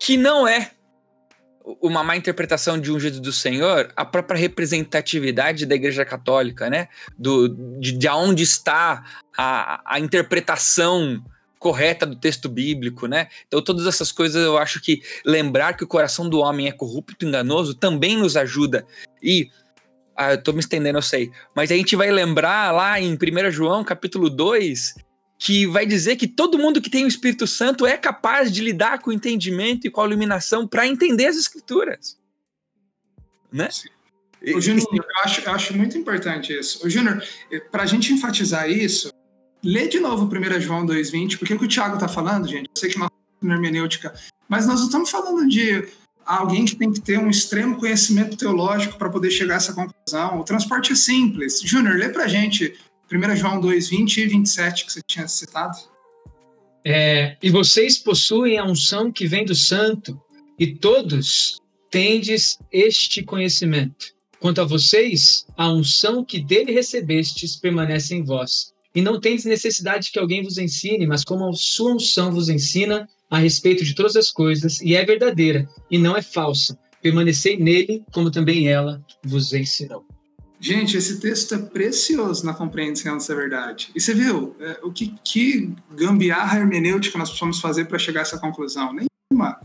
que 0.00 0.16
não 0.16 0.46
é 0.46 0.72
uma 1.80 2.04
má 2.04 2.16
interpretação 2.16 2.78
de 2.78 2.92
ungido 2.92 3.20
do 3.20 3.32
Senhor, 3.32 3.92
a 3.96 4.04
própria 4.04 4.38
representatividade 4.38 5.66
da 5.66 5.74
Igreja 5.74 6.04
Católica, 6.04 6.70
né? 6.70 6.88
Do, 7.18 7.48
de, 7.80 7.92
de 7.92 8.08
onde 8.08 8.44
está 8.44 9.04
a, 9.36 9.82
a 9.84 9.98
interpretação 9.98 11.24
correta 11.58 12.06
do 12.06 12.14
texto 12.14 12.48
bíblico, 12.48 13.08
né? 13.08 13.26
Então, 13.48 13.60
todas 13.60 13.86
essas 13.86 14.12
coisas 14.12 14.44
eu 14.44 14.56
acho 14.56 14.80
que 14.80 15.02
lembrar 15.24 15.72
que 15.72 15.82
o 15.82 15.88
coração 15.88 16.28
do 16.28 16.38
homem 16.38 16.68
é 16.68 16.72
corrupto 16.72 17.24
e 17.24 17.28
enganoso 17.28 17.74
também 17.74 18.16
nos 18.16 18.36
ajuda. 18.36 18.86
E 19.20 19.50
ah, 20.16 20.32
eu 20.32 20.42
tô 20.42 20.52
me 20.52 20.60
estendendo, 20.60 20.98
eu 20.98 21.02
sei. 21.02 21.30
Mas 21.54 21.72
a 21.72 21.74
gente 21.74 21.96
vai 21.96 22.10
lembrar 22.12 22.72
lá 22.72 23.00
em 23.00 23.14
1 23.14 23.50
João, 23.50 23.82
capítulo 23.82 24.30
2, 24.30 24.94
que 25.38 25.66
vai 25.66 25.86
dizer 25.86 26.16
que 26.16 26.26
todo 26.26 26.58
mundo 26.58 26.80
que 26.80 26.88
tem 26.88 27.04
o 27.04 27.08
Espírito 27.08 27.46
Santo 27.46 27.86
é 27.86 27.96
capaz 27.96 28.50
de 28.50 28.62
lidar 28.62 29.00
com 29.00 29.10
o 29.10 29.12
entendimento 29.12 29.86
e 29.86 29.90
com 29.90 30.00
a 30.00 30.06
iluminação 30.06 30.66
para 30.66 30.86
entender 30.86 31.26
as 31.26 31.36
Escrituras. 31.36 32.18
Né? 33.52 33.68
O 34.54 34.60
Júnior, 34.60 34.86
eu 34.92 35.04
acho, 35.22 35.40
eu 35.40 35.52
acho 35.52 35.76
muito 35.76 35.96
importante 35.98 36.52
isso. 36.52 36.86
O 36.86 36.90
Júnior, 36.90 37.22
eh, 37.50 37.60
para 37.60 37.82
a 37.82 37.86
gente 37.86 38.12
enfatizar 38.12 38.70
isso, 38.70 39.10
lê 39.62 39.88
de 39.88 39.98
novo 39.98 40.26
1 40.26 40.60
João 40.60 40.86
2,20, 40.86 41.38
porque 41.38 41.54
o 41.54 41.58
que 41.58 41.64
o 41.64 41.68
Tiago 41.68 41.94
está 41.94 42.06
falando, 42.06 42.46
gente, 42.46 42.68
eu 42.68 42.78
sei 42.78 42.90
que 42.90 42.98
nós 42.98 43.10
estamos 43.34 43.54
hermenêutica, 43.54 44.14
mas 44.48 44.66
nós 44.66 44.78
não 44.78 44.86
estamos 44.86 45.10
falando 45.10 45.48
de 45.48 45.86
alguém 46.24 46.64
que 46.64 46.76
tem 46.76 46.92
que 46.92 47.00
ter 47.00 47.18
um 47.18 47.30
extremo 47.30 47.76
conhecimento 47.76 48.36
teológico 48.36 48.98
para 48.98 49.08
poder 49.08 49.30
chegar 49.30 49.54
a 49.54 49.56
essa 49.56 49.72
conclusão. 49.72 50.40
O 50.40 50.44
transporte 50.44 50.92
é 50.92 50.96
simples. 50.96 51.60
Júnior, 51.60 51.96
lê 51.96 52.08
para 52.08 52.24
a 52.24 52.28
gente 52.28 52.76
1 53.10 53.36
João 53.36 53.60
2, 53.60 53.88
20 53.88 54.20
e 54.20 54.26
27 54.26 54.84
que 54.84 54.92
você 54.92 55.00
tinha 55.06 55.28
citado. 55.28 55.76
É, 56.84 57.36
e 57.42 57.50
vocês 57.50 57.98
possuem 57.98 58.58
a 58.58 58.64
unção 58.64 59.12
que 59.12 59.26
vem 59.26 59.44
do 59.44 59.54
Santo, 59.54 60.20
e 60.58 60.74
todos 60.74 61.60
tendes 61.90 62.58
este 62.72 63.22
conhecimento. 63.22 64.14
Quanto 64.40 64.60
a 64.60 64.64
vocês, 64.64 65.46
a 65.56 65.72
unção 65.72 66.24
que 66.24 66.40
dele 66.40 66.72
recebestes 66.72 67.56
permanece 67.56 68.14
em 68.14 68.24
vós. 68.24 68.72
E 68.94 69.00
não 69.00 69.20
tendes 69.20 69.44
necessidade 69.44 70.10
que 70.10 70.18
alguém 70.18 70.42
vos 70.42 70.58
ensine, 70.58 71.06
mas 71.06 71.24
como 71.24 71.48
a 71.48 71.52
sua 71.52 71.94
unção 71.94 72.32
vos 72.32 72.48
ensina 72.48 73.08
a 73.30 73.38
respeito 73.38 73.84
de 73.84 73.94
todas 73.94 74.16
as 74.16 74.30
coisas, 74.30 74.80
e 74.80 74.94
é 74.94 75.04
verdadeira, 75.04 75.68
e 75.90 75.98
não 75.98 76.16
é 76.16 76.22
falsa. 76.22 76.78
Permanecei 77.02 77.56
nele, 77.56 78.02
como 78.12 78.30
também 78.30 78.68
ela 78.68 79.04
vos 79.24 79.52
ensinou. 79.52 80.04
Gente, 80.66 80.96
esse 80.96 81.20
texto 81.20 81.54
é 81.54 81.58
precioso 81.58 82.44
na 82.44 82.52
compreensão 82.52 83.14
dessa 83.14 83.32
verdade. 83.36 83.88
E 83.94 84.00
você 84.00 84.12
viu 84.12 84.56
é, 84.58 84.80
o 84.82 84.90
que, 84.90 85.14
que 85.22 85.72
gambiarra 85.92 86.58
hermenêutica 86.58 87.16
nós 87.16 87.28
precisamos 87.28 87.60
fazer 87.60 87.84
para 87.84 88.00
chegar 88.00 88.22
a 88.22 88.22
essa 88.22 88.36
conclusão? 88.36 88.92
Nenhuma. 88.92 89.60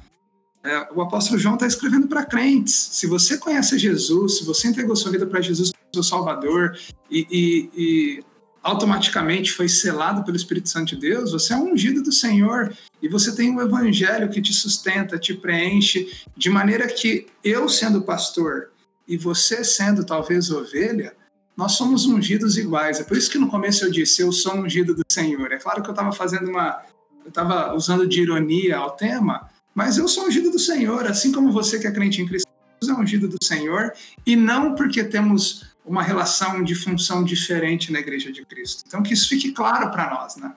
É, 0.63 0.89
o 0.93 1.01
apóstolo 1.01 1.39
João 1.39 1.55
está 1.55 1.65
escrevendo 1.65 2.07
para 2.07 2.23
crentes. 2.23 2.75
Se 2.91 3.07
você 3.07 3.35
conhece 3.39 3.79
Jesus, 3.79 4.37
se 4.37 4.45
você 4.45 4.67
entregou 4.67 4.95
sua 4.95 5.11
vida 5.11 5.25
para 5.25 5.41
Jesus, 5.41 5.71
seu 5.91 6.03
Salvador, 6.03 6.77
e, 7.09 7.25
e, 7.31 7.69
e, 7.75 8.23
automaticamente 8.61 9.51
foi 9.53 9.67
selado 9.67 10.23
pelo 10.23 10.37
Espírito 10.37 10.69
Santo 10.69 10.89
de 10.89 10.97
Deus, 10.97 11.31
você 11.31 11.53
é 11.53 11.57
um 11.57 11.73
ungido 11.73 12.03
do 12.03 12.11
Senhor 12.11 12.77
e 13.01 13.09
você 13.09 13.35
tem 13.35 13.49
um 13.49 13.59
evangelho 13.59 14.29
que 14.29 14.39
te 14.39 14.53
sustenta, 14.53 15.17
te 15.17 15.33
preenche, 15.33 16.11
de 16.37 16.51
maneira 16.51 16.85
que 16.85 17.25
eu, 17.43 17.67
sendo 17.67 18.03
pastor, 18.03 18.69
e 19.07 19.17
você 19.17 19.63
sendo 19.63 20.05
talvez 20.05 20.51
ovelha, 20.51 21.13
nós 21.55 21.73
somos 21.73 22.05
ungidos 22.05 22.57
iguais. 22.57 22.99
É 22.99 23.03
por 23.03 23.17
isso 23.17 23.29
que 23.29 23.37
no 23.37 23.49
começo 23.49 23.85
eu 23.85 23.91
disse, 23.91 24.21
eu 24.21 24.31
sou 24.31 24.55
ungido 24.55 24.95
do 24.95 25.03
Senhor. 25.11 25.51
É 25.51 25.57
claro 25.57 25.81
que 25.81 25.89
eu 25.89 25.93
estava 25.93 26.11
fazendo 26.11 26.49
uma. 26.49 26.81
Eu 27.23 27.29
estava 27.29 27.75
usando 27.75 28.07
de 28.07 28.21
ironia 28.21 28.77
ao 28.77 28.91
tema, 28.91 29.49
mas 29.75 29.97
eu 29.97 30.07
sou 30.07 30.25
ungido 30.25 30.49
do 30.49 30.57
Senhor, 30.57 31.05
assim 31.05 31.31
como 31.31 31.51
você 31.51 31.77
que 31.79 31.85
é 31.85 31.91
crente 31.91 32.21
em 32.21 32.27
Cristo 32.27 32.49
é 32.89 32.93
ungido 32.93 33.27
do 33.27 33.37
Senhor, 33.43 33.93
e 34.25 34.35
não 34.35 34.73
porque 34.73 35.03
temos 35.03 35.71
uma 35.85 36.01
relação 36.01 36.63
de 36.63 36.73
função 36.73 37.23
diferente 37.23 37.91
na 37.91 37.99
igreja 37.99 38.31
de 38.31 38.43
Cristo. 38.43 38.83
Então, 38.87 39.03
que 39.03 39.13
isso 39.13 39.29
fique 39.29 39.51
claro 39.51 39.91
para 39.91 40.09
nós, 40.09 40.35
né? 40.35 40.53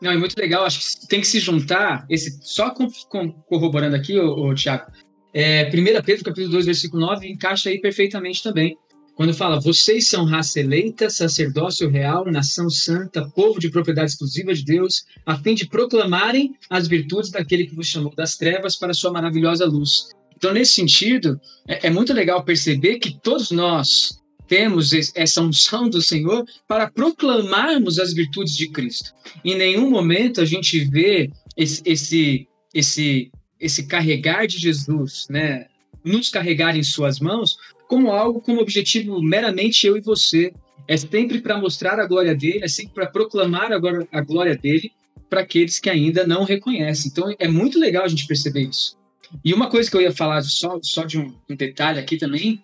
Não, 0.00 0.10
é 0.10 0.16
muito 0.16 0.36
legal, 0.36 0.64
acho 0.64 1.00
que 1.00 1.06
tem 1.06 1.20
que 1.20 1.26
se 1.26 1.38
juntar, 1.38 2.04
esse 2.10 2.38
só 2.42 2.70
com, 2.70 2.90
com, 3.08 3.30
corroborando 3.30 3.94
aqui, 3.94 4.18
o 4.18 4.52
Tiago, 4.54 4.90
é, 5.34 5.68
1 5.68 6.02
Pedro, 6.04 6.24
capítulo 6.24 6.52
2, 6.52 6.66
versículo 6.66 7.04
9, 7.04 7.28
encaixa 7.28 7.68
aí 7.68 7.80
perfeitamente 7.80 8.40
também. 8.40 8.78
Quando 9.16 9.34
fala, 9.34 9.60
vocês 9.60 10.08
são 10.08 10.24
raça 10.24 10.60
eleita, 10.60 11.10
sacerdócio 11.10 11.88
real, 11.88 12.24
nação 12.30 12.70
santa, 12.70 13.28
povo 13.30 13.58
de 13.58 13.70
propriedade 13.70 14.12
exclusiva 14.12 14.54
de 14.54 14.64
Deus, 14.64 15.04
a 15.26 15.36
fim 15.36 15.54
de 15.54 15.66
proclamarem 15.66 16.54
as 16.70 16.86
virtudes 16.86 17.30
daquele 17.30 17.66
que 17.66 17.74
vos 17.74 17.86
chamou 17.86 18.14
das 18.14 18.36
trevas 18.36 18.76
para 18.76 18.92
a 18.92 18.94
sua 18.94 19.12
maravilhosa 19.12 19.66
luz. 19.66 20.08
Então, 20.36 20.52
nesse 20.52 20.74
sentido, 20.74 21.40
é, 21.68 21.88
é 21.88 21.90
muito 21.90 22.12
legal 22.12 22.44
perceber 22.44 22.98
que 22.98 23.18
todos 23.20 23.50
nós 23.50 24.20
temos 24.46 24.92
essa 25.14 25.40
unção 25.40 25.88
do 25.88 26.02
Senhor 26.02 26.44
para 26.68 26.90
proclamarmos 26.90 27.98
as 27.98 28.12
virtudes 28.12 28.56
de 28.56 28.68
Cristo. 28.68 29.12
Em 29.44 29.56
nenhum 29.56 29.90
momento 29.90 30.40
a 30.40 30.44
gente 30.44 30.84
vê 30.84 31.30
esse, 31.56 31.82
esse, 31.84 32.48
esse 32.74 33.30
esse 33.64 33.86
carregar 33.86 34.46
de 34.46 34.58
Jesus, 34.58 35.26
né, 35.30 35.66
nos 36.04 36.28
carregar 36.28 36.76
em 36.76 36.82
suas 36.82 37.18
mãos, 37.18 37.56
como 37.88 38.10
algo 38.10 38.42
com 38.42 38.58
objetivo 38.58 39.22
meramente 39.22 39.86
eu 39.86 39.96
e 39.96 40.02
você. 40.02 40.52
É 40.86 40.98
sempre 40.98 41.40
para 41.40 41.58
mostrar 41.58 41.98
a 41.98 42.06
glória 42.06 42.34
dele, 42.34 42.60
é 42.62 42.68
sempre 42.68 42.92
para 42.92 43.06
proclamar 43.06 43.72
agora 43.72 44.06
a 44.12 44.20
glória 44.20 44.54
dele 44.54 44.92
para 45.30 45.40
aqueles 45.40 45.80
que 45.80 45.88
ainda 45.88 46.26
não 46.26 46.44
reconhecem. 46.44 47.10
Então 47.10 47.34
é 47.38 47.48
muito 47.48 47.78
legal 47.78 48.04
a 48.04 48.08
gente 48.08 48.26
perceber 48.26 48.68
isso. 48.68 48.98
E 49.42 49.54
uma 49.54 49.70
coisa 49.70 49.90
que 49.90 49.96
eu 49.96 50.02
ia 50.02 50.12
falar 50.12 50.42
só, 50.42 50.78
só 50.82 51.04
de 51.04 51.18
um, 51.18 51.34
um 51.48 51.56
detalhe 51.56 51.98
aqui 51.98 52.18
também, 52.18 52.62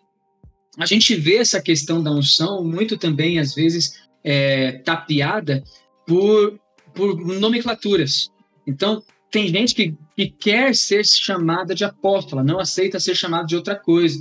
a 0.76 0.84
gente 0.84 1.16
vê 1.16 1.36
essa 1.36 1.62
questão 1.62 2.02
da 2.02 2.12
unção 2.12 2.62
muito 2.62 2.98
também, 2.98 3.38
às 3.38 3.54
vezes, 3.54 4.02
é, 4.22 4.72
tapeada 4.72 5.64
por, 6.06 6.60
por 6.94 7.16
nomenclaturas. 7.16 8.30
Então, 8.66 9.02
tem 9.31 9.49
gente 9.49 9.75
que, 9.75 9.95
que 10.16 10.29
quer 10.29 10.75
ser 10.75 11.05
chamada 11.07 11.75
de 11.75 11.85
apóstola, 11.85 12.43
não 12.43 12.59
aceita 12.59 12.99
ser 12.99 13.14
chamada 13.14 13.47
de 13.47 13.57
outra 13.57 13.77
coisa. 13.77 14.19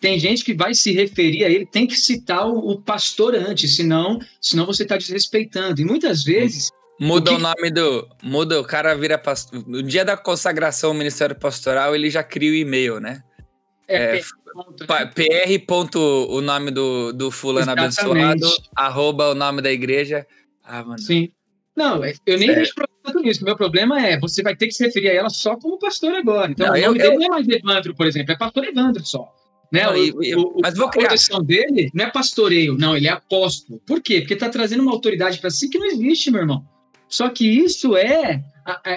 Tem 0.00 0.18
gente 0.18 0.44
que 0.44 0.54
vai 0.54 0.74
se 0.74 0.92
referir 0.92 1.44
a 1.44 1.50
ele, 1.50 1.66
tem 1.66 1.86
que 1.86 1.96
citar 1.96 2.46
o, 2.46 2.70
o 2.70 2.80
pastor 2.80 3.34
antes, 3.34 3.76
senão, 3.76 4.18
senão 4.40 4.66
você 4.66 4.82
está 4.82 4.96
desrespeitando. 4.96 5.80
E 5.80 5.84
muitas 5.84 6.22
vezes. 6.22 6.68
Muda 6.98 7.32
o, 7.32 7.34
que... 7.34 7.40
o, 7.40 7.42
nome 7.42 7.70
do. 7.70 8.08
Muda, 8.22 8.60
o 8.60 8.64
cara 8.64 8.94
vira 8.94 9.18
pastor. 9.18 9.66
No 9.66 9.82
dia 9.82 10.04
da 10.04 10.16
consagração 10.16 10.90
ao 10.90 10.96
Ministério 10.96 11.36
Pastoral, 11.36 11.94
ele 11.94 12.10
já 12.10 12.22
cria 12.22 12.50
o 12.50 12.54
e-mail, 12.54 13.00
né? 13.00 13.22
É, 13.88 14.18
é 14.18 15.06
PR. 15.06 15.66
Ponto, 15.66 15.98
o 15.98 16.40
nome 16.40 16.70
do, 16.70 17.12
do 17.12 17.30
fulano 17.30 17.70
Exatamente. 17.70 18.00
abençoado, 18.00 18.56
arroba 18.74 19.30
o 19.30 19.34
nome 19.34 19.62
da 19.62 19.72
igreja. 19.72 20.26
Ah, 20.62 20.82
mano. 20.82 20.98
Sim. 20.98 21.30
Não, 21.76 22.02
eu 22.04 22.38
nem 22.38 22.54
vejo 22.54 22.72
problema 22.74 23.22
nisso. 23.22 23.44
Meu 23.44 23.54
problema 23.54 24.00
é, 24.00 24.18
você 24.18 24.42
vai 24.42 24.56
ter 24.56 24.66
que 24.66 24.72
se 24.72 24.84
referir 24.84 25.10
a 25.10 25.14
ela 25.14 25.28
só 25.28 25.56
como 25.56 25.78
pastor 25.78 26.14
agora. 26.14 26.50
Então, 26.50 26.66
não, 26.68 26.74
o 26.74 26.80
nome 26.80 26.98
eu, 26.98 27.02
dele 27.02 27.14
eu... 27.14 27.18
não 27.18 27.26
é 27.26 27.28
mais 27.28 27.48
Evandro, 27.48 27.94
por 27.94 28.06
exemplo, 28.06 28.32
é 28.32 28.36
pastor 28.36 28.64
Evandro 28.64 29.04
só. 29.04 29.30
Né? 29.70 29.84
Não, 29.84 29.92
o, 29.92 30.24
eu, 30.24 30.40
o, 30.40 30.60
mas 30.62 30.76
vou 30.76 30.88
criar. 30.88 31.08
A 31.08 31.10
posição 31.10 31.42
dele 31.42 31.90
não 31.92 32.04
é 32.06 32.10
pastoreio, 32.10 32.78
não, 32.78 32.96
ele 32.96 33.08
é 33.08 33.10
apóstolo. 33.10 33.80
Por 33.86 34.00
quê? 34.00 34.20
Porque 34.20 34.34
está 34.34 34.48
trazendo 34.48 34.82
uma 34.82 34.92
autoridade 34.92 35.38
para 35.38 35.50
si 35.50 35.68
que 35.68 35.78
não 35.78 35.86
existe, 35.86 36.30
meu 36.30 36.40
irmão. 36.40 36.64
Só 37.08 37.28
que 37.28 37.46
isso 37.46 37.96
é 37.96 38.42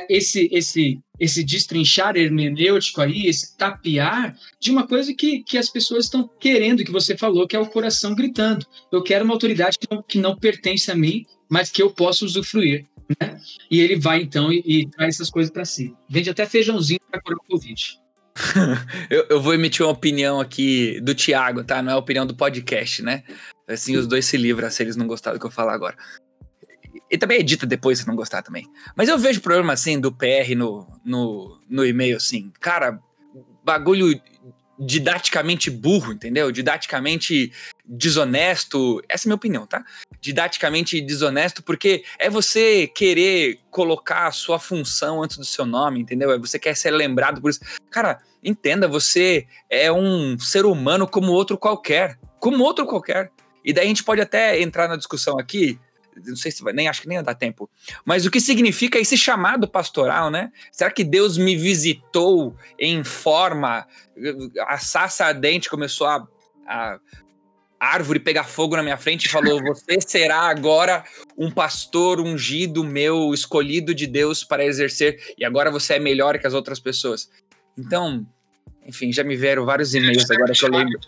esse, 0.09 0.49
esse, 0.51 0.99
esse 1.19 1.43
destrinchar 1.43 2.15
hermenêutico 2.15 3.01
aí, 3.01 3.27
esse 3.27 3.55
tapear 3.57 4.35
de 4.59 4.71
uma 4.71 4.87
coisa 4.87 5.13
que, 5.13 5.43
que 5.43 5.57
as 5.57 5.69
pessoas 5.69 6.05
estão 6.05 6.29
querendo, 6.39 6.83
que 6.83 6.91
você 6.91 7.15
falou, 7.17 7.47
que 7.47 7.55
é 7.55 7.59
o 7.59 7.69
coração 7.69 8.15
gritando. 8.15 8.65
Eu 8.91 9.03
quero 9.03 9.25
uma 9.25 9.33
autoridade 9.33 9.77
que 9.77 9.87
não, 9.89 10.03
que 10.03 10.17
não 10.17 10.35
pertence 10.35 10.91
a 10.91 10.95
mim, 10.95 11.25
mas 11.49 11.69
que 11.69 11.81
eu 11.81 11.91
posso 11.91 12.25
usufruir. 12.25 12.85
Né? 13.19 13.39
E 13.69 13.79
ele 13.79 13.95
vai 13.95 14.21
então 14.21 14.51
e, 14.51 14.63
e 14.65 14.87
traz 14.87 15.15
essas 15.15 15.29
coisas 15.29 15.51
para 15.51 15.65
si. 15.65 15.93
Vende 16.07 16.29
até 16.29 16.45
feijãozinho 16.45 16.99
para 17.09 17.21
curar 17.21 17.37
o 17.37 17.43
Covid. 17.43 17.99
eu, 19.09 19.25
eu, 19.29 19.41
vou 19.41 19.53
emitir 19.53 19.85
uma 19.85 19.91
opinião 19.91 20.39
aqui 20.39 20.99
do 21.01 21.13
Tiago, 21.13 21.63
tá? 21.63 21.81
Não 21.81 21.91
é 21.91 21.95
a 21.95 21.97
opinião 21.97 22.25
do 22.25 22.35
podcast, 22.35 23.01
né? 23.01 23.23
Assim, 23.67 23.97
os 23.97 24.07
dois 24.07 24.25
se 24.25 24.37
livram 24.37 24.69
se 24.69 24.81
eles 24.81 24.95
não 24.95 25.07
gostarem 25.07 25.37
do 25.37 25.41
que 25.41 25.47
eu 25.47 25.51
falar 25.51 25.73
agora. 25.73 25.97
E 27.09 27.17
também 27.17 27.39
edita 27.39 27.65
depois 27.65 27.99
se 27.99 28.07
não 28.07 28.15
gostar 28.15 28.41
também. 28.41 28.67
Mas 28.95 29.09
eu 29.09 29.17
vejo 29.17 29.41
problema, 29.41 29.73
assim, 29.73 29.99
do 29.99 30.11
PR 30.11 30.55
no, 30.55 30.87
no, 31.03 31.59
no 31.67 31.85
e-mail, 31.85 32.17
assim. 32.17 32.51
Cara, 32.59 32.99
bagulho 33.63 34.19
didaticamente 34.79 35.69
burro, 35.69 36.13
entendeu? 36.13 36.51
Didaticamente 36.51 37.51
desonesto. 37.85 39.01
Essa 39.09 39.25
é 39.25 39.27
a 39.27 39.29
minha 39.29 39.35
opinião, 39.35 39.67
tá? 39.67 39.83
Didaticamente 40.21 41.01
desonesto, 41.01 41.61
porque 41.61 42.03
é 42.17 42.29
você 42.29 42.87
querer 42.87 43.59
colocar 43.69 44.27
a 44.27 44.31
sua 44.31 44.57
função 44.57 45.21
antes 45.21 45.37
do 45.37 45.45
seu 45.45 45.65
nome, 45.65 45.99
entendeu? 45.99 46.31
É 46.31 46.37
você 46.37 46.57
quer 46.57 46.75
ser 46.77 46.91
lembrado 46.91 47.41
por 47.41 47.49
isso. 47.49 47.59
Cara, 47.91 48.19
entenda, 48.41 48.87
você 48.87 49.45
é 49.69 49.91
um 49.91 50.39
ser 50.39 50.65
humano 50.65 51.05
como 51.05 51.33
outro 51.33 51.57
qualquer. 51.57 52.17
Como 52.39 52.63
outro 52.63 52.85
qualquer. 52.85 53.31
E 53.65 53.73
daí 53.73 53.85
a 53.85 53.87
gente 53.87 54.03
pode 54.03 54.21
até 54.21 54.61
entrar 54.61 54.87
na 54.87 54.95
discussão 54.95 55.37
aqui 55.37 55.77
não 56.25 56.35
sei 56.35 56.51
se 56.51 56.63
vai, 56.63 56.73
nem 56.73 56.87
acho 56.87 57.01
que 57.01 57.07
nem 57.07 57.17
ia 57.17 57.23
dar 57.23 57.35
tempo. 57.35 57.69
Mas 58.05 58.25
o 58.25 58.31
que 58.31 58.39
significa 58.39 58.99
esse 58.99 59.17
chamado 59.17 59.67
pastoral, 59.67 60.29
né? 60.29 60.51
Será 60.71 60.91
que 60.91 61.03
Deus 61.03 61.37
me 61.37 61.55
visitou 61.55 62.55
em 62.77 63.03
forma 63.03 63.85
a 64.67 64.77
sassa 64.77 65.25
ardente 65.25 65.69
começou 65.69 66.07
a, 66.07 66.27
a 66.67 66.99
árvore 67.79 68.19
pegar 68.19 68.43
fogo 68.43 68.75
na 68.75 68.83
minha 68.83 68.97
frente 68.97 69.25
e 69.25 69.29
falou: 69.29 69.61
Você 69.63 70.01
será 70.01 70.41
agora 70.41 71.03
um 71.37 71.49
pastor 71.49 72.19
ungido 72.19 72.83
meu, 72.83 73.33
escolhido 73.33 73.93
de 73.95 74.05
Deus 74.05 74.43
para 74.43 74.65
exercer, 74.65 75.33
e 75.37 75.45
agora 75.45 75.71
você 75.71 75.93
é 75.93 75.99
melhor 75.99 76.37
que 76.37 76.47
as 76.47 76.53
outras 76.53 76.79
pessoas. 76.79 77.29
Então, 77.77 78.25
enfim, 78.85 79.13
já 79.13 79.23
me 79.23 79.35
vieram 79.35 79.65
vários 79.65 79.93
e-mails 79.95 80.29
agora 80.29 80.51
que 80.53 80.65
eu 80.65 80.69
lembro. 80.69 80.99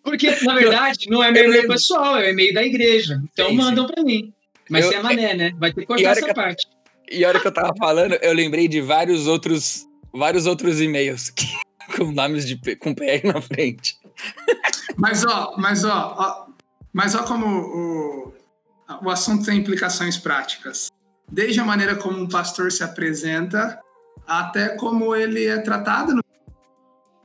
Porque, 0.03 0.31
na 0.45 0.55
verdade, 0.59 1.09
não 1.09 1.23
é 1.23 1.31
meu 1.31 1.45
e-mail 1.45 1.69
pessoal, 1.69 2.19
é 2.19 2.27
o 2.27 2.31
e-mail 2.31 2.53
da 2.53 2.65
igreja. 2.65 3.23
Então 3.33 3.49
sim, 3.49 3.57
mandam 3.57 3.87
para 3.87 4.03
mim. 4.03 4.33
Mas 4.69 4.87
eu, 4.87 4.93
é 4.93 5.03
mané, 5.03 5.35
né? 5.35 5.53
Vai 5.59 5.73
ter 5.73 5.83
que 5.83 5.87
cortar 5.87 6.11
essa 6.11 6.27
que, 6.27 6.35
parte. 6.35 6.67
E 7.11 7.25
a 7.25 7.29
hora 7.29 7.39
que 7.39 7.47
eu 7.47 7.53
tava 7.53 7.73
falando, 7.79 8.15
eu 8.15 8.33
lembrei 8.33 8.67
de 8.67 8.81
vários 8.81 9.27
outros, 9.27 9.87
vários 10.13 10.47
outros 10.47 10.81
e-mails 10.81 11.31
que, 11.31 11.47
com 11.97 12.11
nomes 12.11 12.47
de 12.47 12.57
com 12.77 12.95
PR 12.95 13.25
na 13.25 13.41
frente. 13.41 13.95
Mas 14.97 15.25
ó, 15.25 15.55
mas 15.57 15.85
ó, 15.85 16.15
ó 16.19 16.47
mas 16.95 17.17
olha 17.17 17.25
como 17.25 17.45
o, 17.45 18.35
o 19.03 19.11
assunto 19.11 19.45
tem 19.45 19.59
implicações 19.59 20.17
práticas. 20.17 20.93
Desde 21.29 21.59
a 21.59 21.65
maneira 21.65 21.97
como 21.97 22.17
um 22.17 22.29
pastor 22.29 22.71
se 22.71 22.85
apresenta, 22.85 23.81
até 24.25 24.69
como 24.69 25.15
ele 25.17 25.45
é 25.45 25.59
tratado. 25.59 26.15
No... 26.15 26.23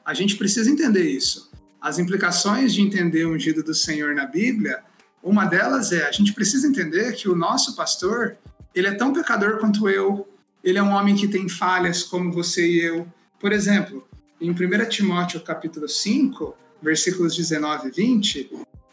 A 0.03 0.13
gente 0.15 0.35
precisa 0.37 0.71
entender 0.71 1.07
isso. 1.07 1.51
As 1.79 1.99
implicações 1.99 2.73
de 2.73 2.81
entender 2.81 3.25
o 3.25 3.35
ungido 3.35 3.61
do 3.61 3.75
Senhor 3.75 4.15
na 4.15 4.25
Bíblia, 4.25 4.81
uma 5.21 5.45
delas 5.45 5.91
é 5.91 6.07
a 6.07 6.11
gente 6.11 6.33
precisa 6.33 6.67
entender 6.67 7.13
que 7.13 7.29
o 7.29 7.35
nosso 7.35 7.75
pastor, 7.75 8.37
ele 8.73 8.87
é 8.87 8.95
tão 8.95 9.13
pecador 9.13 9.59
quanto 9.59 9.87
eu, 9.87 10.27
ele 10.63 10.79
é 10.79 10.83
um 10.83 10.93
homem 10.93 11.15
que 11.15 11.27
tem 11.27 11.47
falhas 11.47 12.01
como 12.01 12.31
você 12.31 12.67
e 12.67 12.81
eu. 12.81 13.07
Por 13.39 13.51
exemplo, 13.51 14.05
em 14.41 14.49
1 14.49 14.89
Timóteo 14.89 15.39
capítulo 15.41 15.87
5, 15.87 16.57
versículos 16.81 17.35
19 17.35 17.89
e 17.89 17.91
20, 17.91 18.49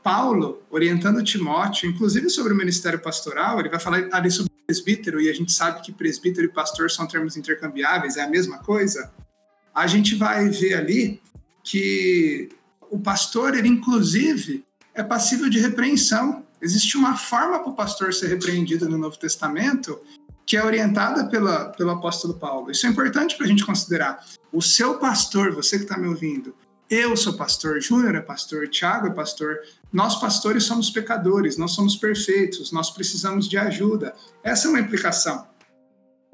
Paulo, 0.06 0.62
orientando 0.70 1.20
Timóteo, 1.20 1.90
inclusive 1.90 2.30
sobre 2.30 2.52
o 2.52 2.56
ministério 2.56 3.00
pastoral, 3.00 3.58
ele 3.58 3.68
vai 3.68 3.80
falar 3.80 4.06
ali 4.12 4.30
sobre 4.30 4.52
presbítero, 4.64 5.20
e 5.20 5.28
a 5.28 5.32
gente 5.32 5.50
sabe 5.50 5.82
que 5.82 5.90
presbítero 5.90 6.46
e 6.46 6.48
pastor 6.48 6.88
são 6.92 7.08
termos 7.08 7.36
intercambiáveis, 7.36 8.16
é 8.16 8.22
a 8.22 8.28
mesma 8.28 8.58
coisa. 8.58 9.10
A 9.74 9.88
gente 9.88 10.14
vai 10.14 10.48
ver 10.48 10.74
ali 10.74 11.20
que 11.64 12.50
o 12.88 13.00
pastor, 13.00 13.56
ele 13.56 13.66
inclusive 13.66 14.64
é 14.94 15.02
passível 15.02 15.50
de 15.50 15.58
repreensão. 15.58 16.44
Existe 16.62 16.96
uma 16.96 17.16
forma 17.16 17.58
para 17.58 17.72
o 17.72 17.74
pastor 17.74 18.14
ser 18.14 18.28
repreendido 18.28 18.88
no 18.88 18.96
Novo 18.96 19.18
Testamento 19.18 19.98
que 20.46 20.56
é 20.56 20.64
orientada 20.64 21.28
pela, 21.28 21.70
pelo 21.70 21.90
apóstolo 21.90 22.34
Paulo. 22.34 22.70
Isso 22.70 22.86
é 22.86 22.90
importante 22.90 23.36
para 23.36 23.44
a 23.44 23.48
gente 23.48 23.66
considerar. 23.66 24.24
O 24.52 24.62
seu 24.62 25.00
pastor, 25.00 25.52
você 25.52 25.76
que 25.76 25.82
está 25.82 25.98
me 25.98 26.06
ouvindo, 26.06 26.54
eu 26.88 27.16
sou 27.16 27.34
pastor, 27.34 27.80
Júnior 27.80 28.14
é 28.14 28.20
pastor, 28.20 28.68
Tiago 28.68 29.08
é 29.08 29.10
pastor. 29.10 29.58
Nós, 29.92 30.20
pastores, 30.20 30.64
somos 30.64 30.90
pecadores, 30.90 31.56
nós 31.56 31.72
somos 31.72 31.96
perfeitos, 31.96 32.72
nós 32.72 32.90
precisamos 32.90 33.48
de 33.48 33.56
ajuda. 33.56 34.14
Essa 34.42 34.66
é 34.66 34.70
uma 34.70 34.80
implicação. 34.80 35.46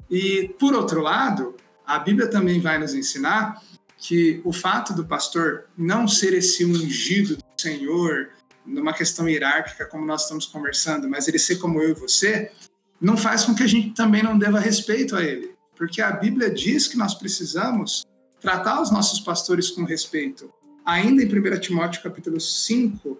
E, 0.09 0.53
por 0.59 0.73
outro 0.73 1.01
lado, 1.01 1.55
a 1.85 1.99
Bíblia 1.99 2.27
também 2.27 2.59
vai 2.59 2.77
nos 2.77 2.93
ensinar 2.93 3.61
que 3.97 4.41
o 4.43 4.51
fato 4.51 4.93
do 4.93 5.05
pastor 5.05 5.65
não 5.77 6.07
ser 6.07 6.33
esse 6.33 6.65
ungido 6.65 7.37
do 7.37 7.43
Senhor, 7.57 8.29
numa 8.65 8.93
questão 8.93 9.29
hierárquica, 9.29 9.85
como 9.85 10.05
nós 10.05 10.23
estamos 10.23 10.45
conversando, 10.45 11.09
mas 11.09 11.27
ele 11.27 11.39
ser 11.39 11.55
como 11.55 11.81
eu 11.81 11.91
e 11.91 11.93
você, 11.93 12.51
não 12.99 13.15
faz 13.15 13.45
com 13.45 13.55
que 13.55 13.63
a 13.63 13.67
gente 13.67 13.91
também 13.91 14.21
não 14.21 14.37
deva 14.37 14.59
respeito 14.59 15.15
a 15.15 15.23
ele. 15.23 15.53
Porque 15.75 16.01
a 16.01 16.11
Bíblia 16.11 16.49
diz 16.49 16.87
que 16.87 16.97
nós 16.97 17.13
precisamos 17.13 18.05
tratar 18.39 18.81
os 18.81 18.91
nossos 18.91 19.19
pastores 19.19 19.69
com 19.69 19.83
respeito. 19.83 20.51
Ainda 20.85 21.23
em 21.23 21.25
1 21.25 21.59
Timóteo 21.59 22.03
capítulo 22.03 22.39
5, 22.39 23.17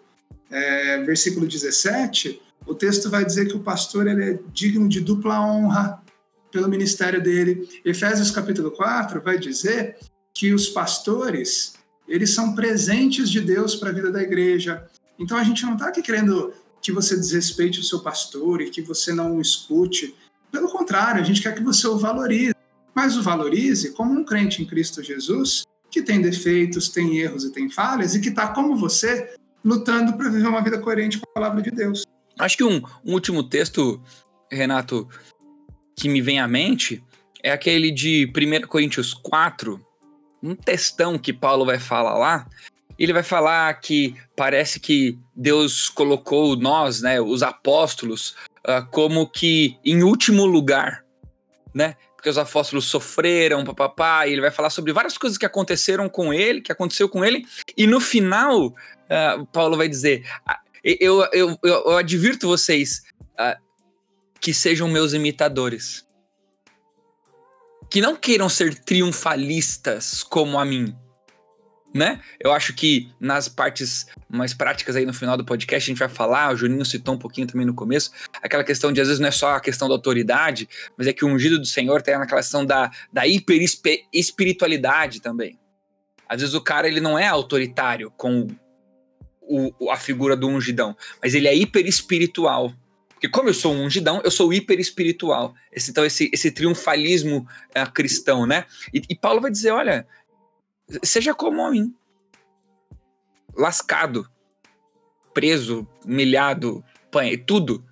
é, 0.54 1.04
versículo 1.04 1.48
17, 1.48 2.42
o 2.66 2.76
texto 2.76 3.10
vai 3.10 3.26
dizer 3.26 3.48
que 3.48 3.56
o 3.56 3.60
pastor 3.60 4.08
ele 4.08 4.24
é 4.24 4.40
digno 4.54 4.88
de 4.88 5.02
dupla 5.02 5.42
honra 5.42 6.02
pelo 6.52 6.70
ministério 6.70 7.22
dele. 7.22 7.68
Efésios 7.84 8.30
capítulo 8.30 8.72
4 8.72 9.22
vai 9.22 9.38
dizer 9.38 9.98
que 10.34 10.54
os 10.54 10.70
pastores, 10.70 11.74
eles 12.08 12.30
são 12.30 12.54
presentes 12.54 13.30
de 13.30 13.42
Deus 13.42 13.76
para 13.76 13.90
a 13.90 13.94
vida 13.94 14.12
da 14.12 14.22
igreja. 14.22 14.86
Então 15.18 15.38
a 15.38 15.44
gente 15.44 15.66
não 15.66 15.74
está 15.74 15.88
aqui 15.88 16.02
querendo 16.02 16.54
que 16.82 16.92
você 16.92 17.16
desrespeite 17.16 17.80
o 17.80 17.84
seu 17.84 18.00
pastor 18.00 18.62
e 18.62 18.70
que 18.70 18.82
você 18.82 19.12
não 19.14 19.38
o 19.38 19.42
escute. 19.42 20.16
Pelo 20.52 20.70
contrário, 20.70 21.22
a 21.22 21.26
gente 21.26 21.42
quer 21.42 21.56
que 21.56 21.64
você 21.64 21.88
o 21.88 21.98
valorize 21.98 22.54
mas 22.94 23.18
o 23.18 23.24
valorize 23.24 23.92
como 23.92 24.14
um 24.14 24.24
crente 24.24 24.62
em 24.62 24.66
Cristo 24.66 25.02
Jesus, 25.02 25.64
que 25.90 26.02
tem 26.02 26.22
defeitos, 26.22 26.90
tem 26.90 27.18
erros 27.18 27.44
e 27.44 27.52
tem 27.52 27.70
falhas, 27.70 28.16
e 28.16 28.22
que 28.22 28.30
está 28.30 28.48
como 28.48 28.76
você, 28.76 29.36
lutando 29.64 30.14
para 30.14 30.30
viver 30.30 30.48
uma 30.48 30.64
vida 30.64 30.78
coerente 30.80 31.18
com 31.18 31.26
a 31.30 31.34
palavra 31.34 31.62
de 31.62 31.72
Deus. 31.72 32.04
Acho 32.40 32.58
que 32.58 32.64
um, 32.64 32.82
um 33.06 33.14
último 33.14 33.44
texto, 33.44 34.02
Renato, 34.52 35.08
que 35.96 36.10
me 36.10 36.22
vem 36.22 36.40
à 36.40 36.48
mente 36.48 37.04
é 37.42 37.52
aquele 37.52 37.92
de 37.92 38.32
1 38.36 38.68
Coríntios 38.68 39.14
4, 39.14 39.80
um 40.42 40.56
textão 40.56 41.18
que 41.18 41.34
Paulo 41.34 41.66
vai 41.66 41.78
falar 41.78 42.18
lá. 42.18 42.48
Ele 42.98 43.14
vai 43.14 43.24
falar 43.24 43.74
que 43.76 44.16
parece 44.36 44.80
que 44.80 45.18
Deus 45.36 45.90
colocou 45.90 46.56
nós, 46.56 47.02
né, 47.02 47.20
os 47.20 47.44
apóstolos, 47.44 48.36
uh, 48.68 48.86
como 48.92 49.30
que 49.30 49.78
em 49.84 50.04
último 50.04 50.46
lugar, 50.46 51.04
né? 51.74 51.96
porque 52.24 52.30
os 52.30 52.38
apóstolos 52.38 52.86
sofreram, 52.86 53.66
papapá, 53.66 54.26
e 54.26 54.32
ele 54.32 54.40
vai 54.40 54.50
falar 54.50 54.70
sobre 54.70 54.94
várias 54.94 55.18
coisas 55.18 55.38
que 55.38 55.46
aconteceram 55.46 56.08
com 56.08 56.34
ele, 56.34 56.62
que 56.62 56.72
aconteceu 56.72 57.10
com 57.10 57.26
ele, 57.26 57.46
e 57.76 57.86
no 57.86 58.00
final, 58.00 58.74
uh, 59.14 59.46
Paulo 59.48 59.78
vai 59.78 59.88
dizer: 59.88 60.26
ah, 60.46 60.60
eu, 60.84 61.24
eu, 61.32 61.58
eu, 61.64 61.84
eu 61.86 61.98
advirto 61.98 62.48
vocês 62.48 63.04
uh, 63.34 63.62
que 64.40 64.54
sejam 64.54 64.88
meus 64.88 65.14
imitadores. 65.14 66.06
Que 67.90 68.02
não 68.02 68.16
queiram 68.16 68.50
ser 68.50 68.74
triunfalistas 68.74 70.24
como 70.24 70.58
a 70.58 70.66
mim, 70.66 70.96
né? 71.94 72.20
Eu 72.40 72.52
acho 72.52 72.74
que 72.74 73.12
nas 73.20 73.48
partes 73.48 74.08
mais 74.28 74.54
práticas 74.54 74.96
aí 74.96 75.06
no 75.06 75.14
final 75.14 75.38
do 75.38 75.46
podcast 75.46 75.90
a 75.90 75.92
gente 75.94 76.00
vai 76.00 76.10
falar, 76.10 76.52
o 76.52 76.58
Juninho 76.58 76.84
citou 76.84 77.14
um 77.14 77.20
pouquinho 77.20 77.46
também 77.46 77.68
no 77.68 77.74
começo, 77.76 78.12
aquela 78.42 78.64
questão 78.64 78.92
de 78.92 79.00
às 79.00 79.08
vezes 79.08 79.20
não 79.20 79.28
é 79.28 79.32
só 79.32 79.54
a 79.54 79.60
questão 79.60 79.88
da 79.88 79.94
autoridade, 79.94 80.68
mas 80.98 81.06
é 81.06 81.14
que 81.14 81.24
o 81.24 81.28
ungido 81.28 81.60
do 81.60 81.68
Senhor 81.68 82.02
tem 82.02 82.16
aquela 82.16 82.42
questão 82.42 82.66
da, 82.66 82.90
da 83.12 83.28
hiper 83.28 83.62
espiritualidade 84.12 85.22
também. 85.22 85.60
Às 86.28 86.42
vezes 86.42 86.56
o 86.56 86.62
cara 86.62 86.88
ele 86.88 87.00
não 87.00 87.20
é 87.20 87.28
autoritário 87.28 88.10
com 88.18 88.48
o, 89.48 89.92
a 89.92 89.98
figura 89.98 90.36
do 90.36 90.48
ungidão, 90.48 90.96
mas 91.22 91.34
ele 91.34 91.48
é 91.48 91.56
hiper 91.56 91.86
espiritual. 91.86 92.74
Porque 93.10 93.30
como 93.30 93.50
eu 93.50 93.54
sou 93.54 93.74
um 93.74 93.86
ungidão, 93.86 94.22
eu 94.24 94.32
sou 94.32 94.54
hiper 94.54 94.80
espiritual. 94.80 95.56
Esse, 95.72 95.92
então 95.92 96.06
esse, 96.06 96.30
esse 96.34 96.52
triunfalismo 96.52 97.48
é, 97.74 97.86
cristão, 97.86 98.46
né? 98.46 98.66
E, 98.94 99.02
e 99.10 99.16
Paulo 99.16 99.40
vai 99.40 99.50
dizer, 99.50 99.72
olha, 99.72 100.06
seja 101.02 101.34
como 101.34 101.70
mim. 101.70 101.96
Lascado, 103.56 104.30
preso, 105.34 105.88
humilhado, 106.04 106.84
panha, 107.10 107.38
tudo. 107.38 107.84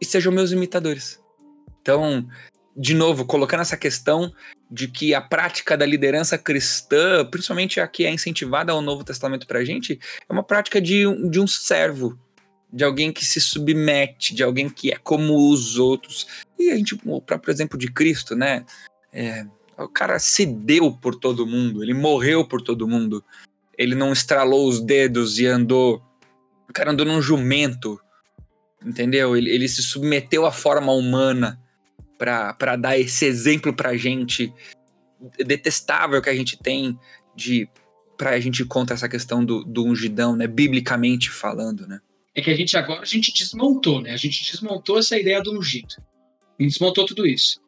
E 0.00 0.04
sejam 0.04 0.32
meus 0.32 0.52
imitadores. 0.52 1.20
Então, 1.82 2.28
de 2.76 2.94
novo, 2.94 3.24
colocando 3.24 3.62
essa 3.62 3.76
questão 3.76 4.32
de 4.70 4.86
que 4.86 5.14
a 5.14 5.20
prática 5.20 5.76
da 5.76 5.86
liderança 5.86 6.36
cristã, 6.36 7.24
principalmente 7.24 7.80
a 7.80 7.88
que 7.88 8.04
é 8.04 8.10
incentivada 8.10 8.72
ao 8.72 8.82
Novo 8.82 9.02
Testamento 9.02 9.46
pra 9.46 9.64
gente, 9.64 9.98
é 10.28 10.32
uma 10.32 10.42
prática 10.42 10.80
de, 10.80 11.04
de 11.30 11.40
um 11.40 11.46
servo, 11.46 12.18
de 12.70 12.84
alguém 12.84 13.10
que 13.10 13.24
se 13.24 13.40
submete, 13.40 14.34
de 14.34 14.42
alguém 14.42 14.68
que 14.68 14.92
é 14.92 14.96
como 14.96 15.50
os 15.50 15.78
outros. 15.78 16.26
E 16.58 16.70
a 16.70 16.76
gente, 16.76 16.98
o 17.04 17.20
próprio 17.20 17.50
exemplo 17.50 17.78
de 17.78 17.90
Cristo, 17.90 18.36
né? 18.36 18.64
É, 19.10 19.46
o 19.78 19.88
cara 19.88 20.18
se 20.18 20.44
deu 20.44 20.92
por 20.92 21.14
todo 21.14 21.46
mundo, 21.46 21.82
ele 21.82 21.94
morreu 21.94 22.46
por 22.46 22.60
todo 22.60 22.86
mundo. 22.86 23.24
Ele 23.76 23.94
não 23.94 24.12
estralou 24.12 24.68
os 24.68 24.80
dedos 24.80 25.38
e 25.38 25.46
andou. 25.46 26.02
O 26.68 26.72
cara 26.72 26.90
andou 26.90 27.06
num 27.06 27.22
jumento, 27.22 27.98
entendeu? 28.84 29.36
Ele, 29.36 29.48
ele 29.50 29.68
se 29.68 29.82
submeteu 29.82 30.44
à 30.44 30.52
forma 30.52 30.92
humana 30.92 31.58
para 32.18 32.76
dar 32.76 32.98
esse 32.98 33.24
exemplo 33.24 33.72
pra 33.72 33.96
gente 33.96 34.52
detestável 35.38 36.20
que 36.20 36.28
a 36.28 36.34
gente 36.34 36.58
tem 36.58 36.98
de 37.34 37.68
pra 38.16 38.38
gente 38.40 38.64
contra 38.64 38.94
essa 38.94 39.08
questão 39.08 39.44
do, 39.44 39.62
do 39.64 39.84
ungidão, 39.84 40.34
né? 40.34 40.46
Biblicamente 40.46 41.30
falando, 41.30 41.86
né? 41.86 42.00
É 42.34 42.42
que 42.42 42.50
a 42.50 42.56
gente 42.56 42.76
agora 42.76 43.02
a 43.02 43.04
gente 43.04 43.32
desmontou, 43.32 44.00
né? 44.00 44.10
A 44.12 44.16
gente 44.16 44.50
desmontou 44.50 44.98
essa 44.98 45.16
ideia 45.16 45.40
do 45.40 45.56
ungido. 45.56 45.94
A 46.58 46.62
gente 46.62 46.72
desmontou 46.72 47.06
tudo 47.06 47.26
isso. 47.26 47.60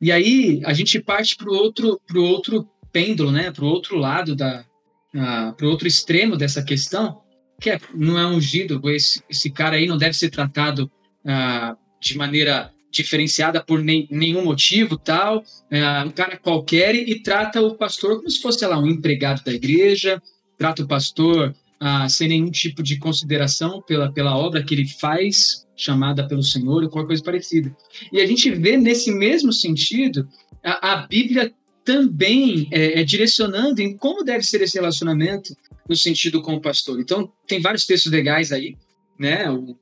E 0.00 0.10
aí 0.10 0.62
a 0.64 0.72
gente 0.72 1.00
parte 1.00 1.36
para 1.36 1.50
o 1.50 1.54
outro, 1.54 2.00
pro 2.06 2.22
outro 2.22 2.68
pêndulo, 2.90 3.30
né? 3.30 3.50
para 3.50 3.64
o 3.64 3.68
outro 3.68 3.96
lado, 3.96 4.34
da, 4.34 4.64
para 5.12 5.66
o 5.66 5.68
outro 5.68 5.86
extremo 5.86 6.36
dessa 6.36 6.62
questão, 6.62 7.20
que 7.60 7.70
é, 7.70 7.80
não 7.94 8.18
é 8.18 8.26
ungido, 8.26 8.80
esse, 8.90 9.22
esse 9.28 9.50
cara 9.50 9.76
aí 9.76 9.86
não 9.86 9.98
deve 9.98 10.16
ser 10.16 10.30
tratado 10.30 10.90
uh, 11.24 11.76
de 12.00 12.16
maneira 12.16 12.72
diferenciada 12.90 13.62
por 13.62 13.82
nem, 13.82 14.06
nenhum 14.10 14.44
motivo, 14.44 14.96
tal, 14.96 15.38
uh, 15.38 16.06
um 16.06 16.10
cara 16.10 16.36
qualquer 16.36 16.94
e, 16.94 17.22
trata 17.22 17.60
o 17.60 17.74
pastor 17.74 18.16
como 18.16 18.30
se 18.30 18.40
fosse, 18.40 18.60
sei 18.60 18.68
lá, 18.68 18.78
um 18.78 18.86
empregado 18.86 19.42
da 19.44 19.52
igreja, 19.52 20.22
trata 20.56 20.82
o 20.82 20.88
pastor 20.88 21.54
uh, 21.82 22.08
sem 22.08 22.28
nenhum 22.28 22.50
tipo 22.50 22.82
de 22.82 22.98
consideração 22.98 23.82
pela, 23.82 24.12
pela 24.12 24.36
obra 24.36 24.62
que 24.62 24.74
ele 24.74 24.88
faz, 24.88 25.66
chamada 25.76 26.26
pelo 26.26 26.42
Senhor 26.42 26.82
ou 26.82 26.88
qualquer 26.88 27.08
coisa 27.08 27.22
parecida. 27.22 27.74
E 28.12 28.20
a 28.20 28.26
gente 28.26 28.50
vê 28.50 28.76
nesse 28.76 29.12
mesmo 29.12 29.52
sentido 29.52 30.28
a, 30.64 30.94
a 30.94 31.06
Bíblia 31.06 31.52
também 31.84 32.68
é, 32.70 33.00
é, 33.00 33.04
direcionando 33.04 33.80
em 33.80 33.96
como 33.96 34.22
deve 34.22 34.44
ser 34.44 34.60
esse 34.60 34.76
relacionamento 34.76 35.54
no 35.88 35.96
sentido 35.96 36.42
com 36.42 36.54
o 36.54 36.60
pastor. 36.60 37.00
Então, 37.00 37.32
tem 37.46 37.62
vários 37.62 37.86
textos 37.86 38.12
legais 38.12 38.52
aí, 38.52 38.76
né? 39.18 39.50
O 39.50 39.74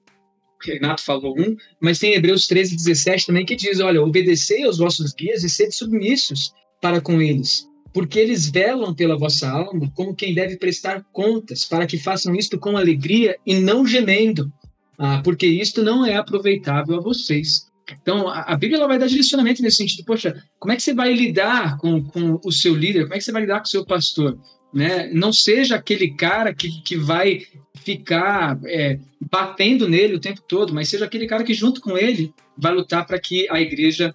Renato 0.65 1.03
falou 1.03 1.35
um, 1.39 1.57
mas 1.81 1.99
tem 1.99 2.15
Hebreus 2.15 2.47
13, 2.47 2.77
17 2.77 3.27
também 3.27 3.45
que 3.45 3.57
diz: 3.57 3.81
olha, 3.81 4.03
obedecei 4.03 4.65
aos 4.65 4.79
vossos 4.79 5.13
guias 5.13 5.45
e 5.45 5.49
sede 5.49 5.75
submissos 5.75 6.53
para 6.81 7.01
com 7.01 7.21
eles, 7.21 7.67
porque 7.93 8.19
eles 8.19 8.49
velam 8.49 8.95
pela 8.95 9.19
vossa 9.19 9.49
alma 9.49 9.91
como 9.95 10.15
quem 10.15 10.35
deve 10.35 10.57
prestar 10.57 11.05
contas, 11.13 11.65
para 11.65 11.87
que 11.87 11.99
façam 11.99 12.35
isto 12.35 12.59
com 12.59 12.77
alegria 12.77 13.37
e 13.47 13.55
não 13.55 13.87
gemendo, 13.87 14.53
ah, 14.99 15.21
porque 15.23 15.47
isto 15.47 15.83
não 15.83 16.05
é 16.05 16.17
aproveitável 16.17 16.97
a 16.97 17.01
vocês, 17.01 17.67
Então, 18.03 18.29
a, 18.29 18.41
a 18.41 18.57
Bíblia 18.57 18.79
ela 18.79 18.89
vai 18.89 18.99
dar 18.99 19.07
direcionamento 19.07 19.63
nesse 19.63 19.77
sentido. 19.77 20.05
Poxa, 20.05 20.43
como 20.59 20.73
é 20.73 20.77
que 20.77 20.83
você 20.83 20.93
vai 20.93 21.13
lidar 21.13 21.77
com, 21.79 22.03
com 22.03 22.41
o 22.45 22.51
seu 22.51 22.75
líder? 22.75 23.03
Como 23.03 23.15
é 23.15 23.19
que 23.19 23.25
você 23.25 23.31
vai 23.33 23.43
lidar 23.43 23.61
com 23.61 23.67
o 23.67 23.69
seu 23.69 23.85
pastor? 23.85 24.39
Né? 24.75 25.09
Não 25.13 25.33
seja 25.33 25.77
aquele 25.77 26.15
cara 26.15 26.53
que, 26.53 26.83
que 26.83 26.97
vai 26.97 27.43
ficar 27.87 28.59
é, 28.64 28.99
batendo 29.30 29.89
nele 29.89 30.16
o 30.16 30.20
tempo 30.20 30.43
todo, 30.43 30.74
mas 30.74 30.89
seja 30.89 31.05
aquele 31.05 31.28
cara 31.28 31.45
que, 31.45 31.55
junto 31.55 31.80
com 31.80 31.97
ele, 31.97 32.34
vai 32.59 32.74
lutar 32.74 33.07
para 33.07 33.16
que 33.20 33.49
a 33.49 33.61
igreja 33.61 34.12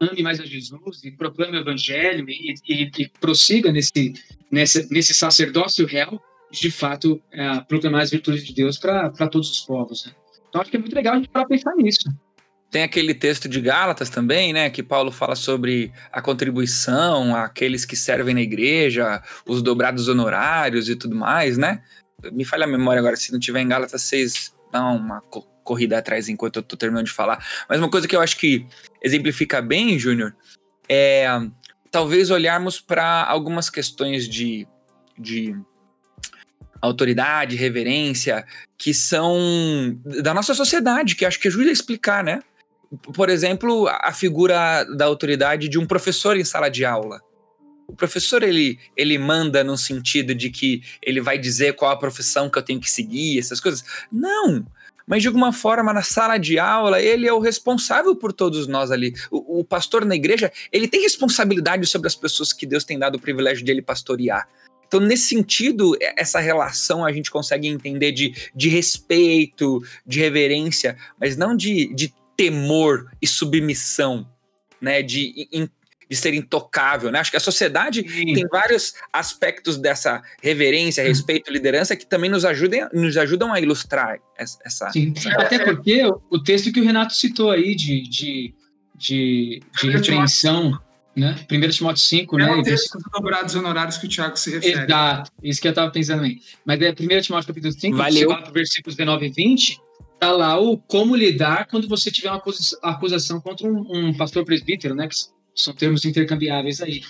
ame 0.00 0.22
mais 0.22 0.40
a 0.40 0.46
Jesus 0.46 1.04
e 1.04 1.10
proclame 1.10 1.58
o 1.58 1.60
evangelho 1.60 2.24
e, 2.26 2.54
e, 2.66 2.90
e 2.98 3.08
prossiga 3.20 3.70
nesse, 3.70 4.14
nesse, 4.50 4.90
nesse 4.90 5.12
sacerdócio 5.12 5.86
real, 5.86 6.18
de 6.50 6.70
fato, 6.70 7.20
é, 7.30 7.60
proclamar 7.68 8.00
as 8.00 8.10
virtudes 8.10 8.46
de 8.46 8.54
Deus 8.54 8.78
para 8.78 9.10
todos 9.28 9.50
os 9.50 9.60
povos. 9.60 10.06
Né? 10.06 10.12
Então, 10.48 10.62
acho 10.62 10.70
que 10.70 10.78
é 10.78 10.80
muito 10.80 10.94
legal 10.94 11.14
a 11.14 11.16
gente 11.18 11.28
parar 11.28 11.44
pensar 11.44 11.74
nisso. 11.76 12.08
Tem 12.70 12.82
aquele 12.82 13.14
texto 13.14 13.46
de 13.46 13.60
Gálatas 13.60 14.08
também, 14.08 14.54
né, 14.54 14.70
que 14.70 14.82
Paulo 14.82 15.12
fala 15.12 15.36
sobre 15.36 15.92
a 16.10 16.22
contribuição, 16.22 17.36
aqueles 17.36 17.84
que 17.84 17.94
servem 17.94 18.34
na 18.34 18.40
igreja, 18.40 19.22
os 19.46 19.62
dobrados 19.62 20.08
honorários 20.08 20.88
e 20.88 20.96
tudo 20.96 21.14
mais, 21.14 21.58
né? 21.58 21.82
Me 22.32 22.44
falha 22.44 22.64
a 22.64 22.68
memória 22.68 23.00
agora, 23.00 23.16
se 23.16 23.32
não 23.32 23.38
tiver 23.38 23.60
em 23.60 23.68
Gálatas 23.68 24.02
6, 24.02 24.54
dá 24.72 24.84
uma 24.88 25.20
corrida 25.64 25.98
atrás 25.98 26.28
enquanto 26.28 26.56
eu 26.56 26.62
tô 26.62 26.76
terminando 26.76 27.06
de 27.06 27.12
falar. 27.12 27.44
Mas 27.68 27.78
uma 27.78 27.90
coisa 27.90 28.06
que 28.06 28.14
eu 28.14 28.20
acho 28.20 28.36
que 28.36 28.66
exemplifica 29.02 29.60
bem, 29.60 29.98
Júnior, 29.98 30.34
é 30.88 31.26
talvez 31.90 32.30
olharmos 32.30 32.80
para 32.80 33.24
algumas 33.24 33.70
questões 33.70 34.28
de, 34.28 34.66
de 35.18 35.56
autoridade, 36.80 37.56
reverência, 37.56 38.44
que 38.78 38.92
são 38.92 39.98
da 40.22 40.34
nossa 40.34 40.54
sociedade, 40.54 41.16
que 41.16 41.24
acho 41.24 41.40
que 41.40 41.48
ajuda 41.48 41.70
a 41.70 41.72
explicar, 41.72 42.22
né? 42.22 42.40
Por 43.14 43.28
exemplo, 43.28 43.88
a 43.88 44.12
figura 44.12 44.84
da 44.84 45.06
autoridade 45.06 45.68
de 45.68 45.78
um 45.78 45.86
professor 45.86 46.36
em 46.36 46.44
sala 46.44 46.68
de 46.68 46.84
aula. 46.84 47.20
O 47.86 47.94
professor 47.94 48.42
ele, 48.42 48.78
ele 48.96 49.16
manda 49.16 49.62
no 49.62 49.76
sentido 49.76 50.34
de 50.34 50.50
que 50.50 50.82
ele 51.02 51.20
vai 51.20 51.38
dizer 51.38 51.74
qual 51.74 51.90
a 51.90 51.96
profissão 51.96 52.50
que 52.50 52.58
eu 52.58 52.62
tenho 52.62 52.80
que 52.80 52.90
seguir, 52.90 53.38
essas 53.38 53.60
coisas. 53.60 53.84
Não! 54.10 54.66
Mas 55.06 55.22
de 55.22 55.28
alguma 55.28 55.52
forma, 55.52 55.92
na 55.92 56.02
sala 56.02 56.36
de 56.36 56.58
aula, 56.58 57.00
ele 57.00 57.28
é 57.28 57.32
o 57.32 57.38
responsável 57.38 58.16
por 58.16 58.32
todos 58.32 58.66
nós 58.66 58.90
ali. 58.90 59.14
O, 59.30 59.60
o 59.60 59.64
pastor 59.64 60.04
na 60.04 60.16
igreja, 60.16 60.52
ele 60.72 60.88
tem 60.88 61.00
responsabilidade 61.00 61.86
sobre 61.86 62.08
as 62.08 62.16
pessoas 62.16 62.52
que 62.52 62.66
Deus 62.66 62.82
tem 62.82 62.98
dado 62.98 63.14
o 63.14 63.20
privilégio 63.20 63.64
de 63.64 63.70
ele 63.70 63.82
pastorear. 63.82 64.48
Então, 64.86 65.00
nesse 65.00 65.28
sentido, 65.28 65.96
essa 66.16 66.38
relação 66.40 67.04
a 67.04 67.12
gente 67.12 67.30
consegue 67.30 67.68
entender 67.68 68.12
de, 68.12 68.34
de 68.54 68.68
respeito, 68.68 69.82
de 70.04 70.20
reverência, 70.20 70.96
mas 71.20 71.36
não 71.36 71.56
de, 71.56 71.92
de 71.94 72.12
temor 72.36 73.10
e 73.20 73.26
submissão, 73.26 74.28
né? 74.80 75.02
De 75.02 75.48
in, 75.52 75.68
de 76.08 76.16
ser 76.16 76.34
intocável, 76.34 77.10
né? 77.10 77.18
Acho 77.18 77.30
que 77.30 77.36
a 77.36 77.40
sociedade 77.40 78.08
Sim. 78.08 78.32
tem 78.32 78.46
vários 78.48 78.94
aspectos 79.12 79.76
dessa 79.76 80.22
reverência, 80.40 81.02
respeito, 81.02 81.52
liderança 81.52 81.96
que 81.96 82.06
também 82.06 82.30
nos 82.30 82.44
ajudam, 82.44 82.88
nos 82.92 83.16
ajudam 83.16 83.52
a 83.52 83.60
ilustrar 83.60 84.18
essa. 84.38 84.90
Sim. 84.90 85.12
Até 85.36 85.64
porque 85.64 86.02
o 86.30 86.38
texto 86.42 86.72
que 86.72 86.80
o 86.80 86.84
Renato 86.84 87.14
citou 87.14 87.50
aí 87.50 87.74
de, 87.74 88.02
de, 88.08 88.54
de, 88.94 89.62
de 89.80 89.90
repreensão, 89.90 90.78
né? 91.16 91.34
1 91.50 91.68
Timóteo 91.70 92.02
5, 92.02 92.38
é 92.38 92.44
né? 92.44 92.52
É 92.52 92.54
o 92.56 92.62
texto 92.62 92.98
dos 92.98 93.10
dobrados 93.12 93.54
honorários 93.54 93.96
que 93.96 94.06
o 94.06 94.08
Tiago 94.08 94.36
se 94.36 94.50
refere. 94.50 94.84
Exato, 94.84 95.32
isso 95.42 95.60
que 95.60 95.66
eu 95.66 95.70
estava 95.70 95.90
pensando 95.90 96.22
aí. 96.22 96.38
Mas 96.64 96.80
é 96.80 96.90
1 96.90 96.94
Timóteo 97.22 97.48
capítulo 97.48 97.72
5, 97.72 97.96
Valeu. 97.96 98.52
versículos 98.52 98.94
19 98.94 99.26
e 99.26 99.30
20, 99.30 99.80
tá 100.20 100.30
lá 100.30 100.60
o 100.60 100.78
como 100.78 101.16
lidar 101.16 101.66
quando 101.66 101.88
você 101.88 102.10
tiver 102.10 102.30
uma 102.30 102.42
acusação 102.82 103.40
contra 103.40 103.66
um, 103.66 104.08
um 104.08 104.14
pastor 104.14 104.44
presbítero, 104.44 104.94
né? 104.94 105.08
Que 105.08 105.14
são 105.56 105.74
termos 105.74 106.04
intercambiáveis 106.04 106.80
aí. 106.80 107.02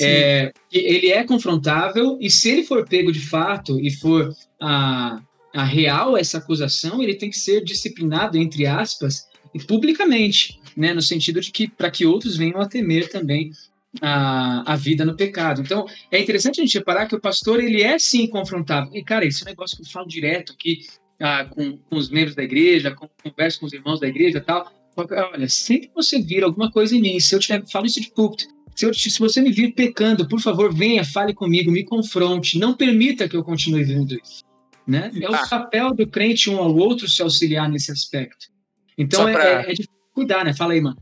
É, 0.00 0.52
ele 0.70 1.10
é 1.10 1.24
confrontável 1.24 2.18
e 2.20 2.30
se 2.30 2.50
ele 2.50 2.64
for 2.64 2.86
pego 2.86 3.10
de 3.10 3.20
fato 3.20 3.80
e 3.80 3.90
for 3.90 4.34
a, 4.60 5.20
a 5.54 5.64
real 5.64 6.16
essa 6.16 6.38
acusação, 6.38 7.02
ele 7.02 7.14
tem 7.14 7.30
que 7.30 7.38
ser 7.38 7.64
disciplinado, 7.64 8.36
entre 8.36 8.66
aspas, 8.66 9.26
publicamente, 9.66 10.60
né, 10.76 10.92
no 10.92 11.00
sentido 11.00 11.40
de 11.40 11.50
que 11.50 11.68
para 11.68 11.90
que 11.90 12.04
outros 12.04 12.36
venham 12.36 12.60
a 12.60 12.68
temer 12.68 13.08
também 13.08 13.50
a, 14.02 14.72
a 14.72 14.76
vida 14.76 15.04
no 15.04 15.16
pecado. 15.16 15.60
Então, 15.60 15.86
é 16.10 16.20
interessante 16.20 16.60
a 16.60 16.64
gente 16.64 16.78
reparar 16.78 17.06
que 17.06 17.14
o 17.14 17.20
pastor, 17.20 17.62
ele 17.62 17.82
é 17.82 17.98
sim 17.98 18.26
confrontável. 18.26 18.90
E, 18.92 19.02
cara, 19.02 19.24
esse 19.24 19.42
é 19.42 19.46
um 19.46 19.50
negócio 19.50 19.76
que 19.76 19.82
eu 19.82 19.90
falo 19.90 20.08
direto 20.08 20.52
aqui 20.52 20.80
ah, 21.20 21.44
com, 21.44 21.76
com 21.76 21.96
os 21.96 22.10
membros 22.10 22.34
da 22.34 22.42
igreja, 22.42 22.90
com, 22.90 23.08
converso 23.22 23.60
com 23.60 23.66
os 23.66 23.72
irmãos 23.72 24.00
da 24.00 24.08
igreja 24.08 24.40
tal, 24.40 24.70
Olha, 24.96 25.48
sempre 25.48 25.88
que 25.88 25.94
você 25.94 26.20
vir 26.20 26.44
alguma 26.44 26.70
coisa 26.70 26.96
em 26.96 27.00
mim, 27.00 27.20
se 27.20 27.34
eu 27.34 27.38
tiver, 27.38 27.64
falo 27.70 27.86
isso 27.86 28.00
de 28.00 28.10
púlpito, 28.10 28.46
se, 28.74 28.86
eu, 28.86 28.94
se 28.94 29.18
você 29.18 29.40
me 29.40 29.52
vir 29.52 29.72
pecando, 29.72 30.28
por 30.28 30.40
favor, 30.40 30.72
venha, 30.74 31.04
fale 31.04 31.32
comigo, 31.32 31.70
me 31.70 31.84
confronte, 31.84 32.58
não 32.58 32.74
permita 32.74 33.28
que 33.28 33.36
eu 33.36 33.44
continue 33.44 33.84
vivendo 33.84 34.12
isso. 34.12 34.44
Né? 34.86 35.10
É 35.20 35.30
o 35.30 35.34
ah. 35.34 35.46
papel 35.48 35.94
do 35.94 36.06
crente 36.06 36.50
um 36.50 36.58
ao 36.58 36.74
outro 36.76 37.08
se 37.08 37.22
auxiliar 37.22 37.68
nesse 37.68 37.90
aspecto. 37.90 38.46
Então 38.98 39.24
pra... 39.24 39.62
é, 39.62 39.70
é, 39.70 39.72
de 39.72 39.88
cuidar, 40.12 40.44
né? 40.44 40.52
Fala 40.52 40.74
aí, 40.74 40.80
mano. 40.80 40.96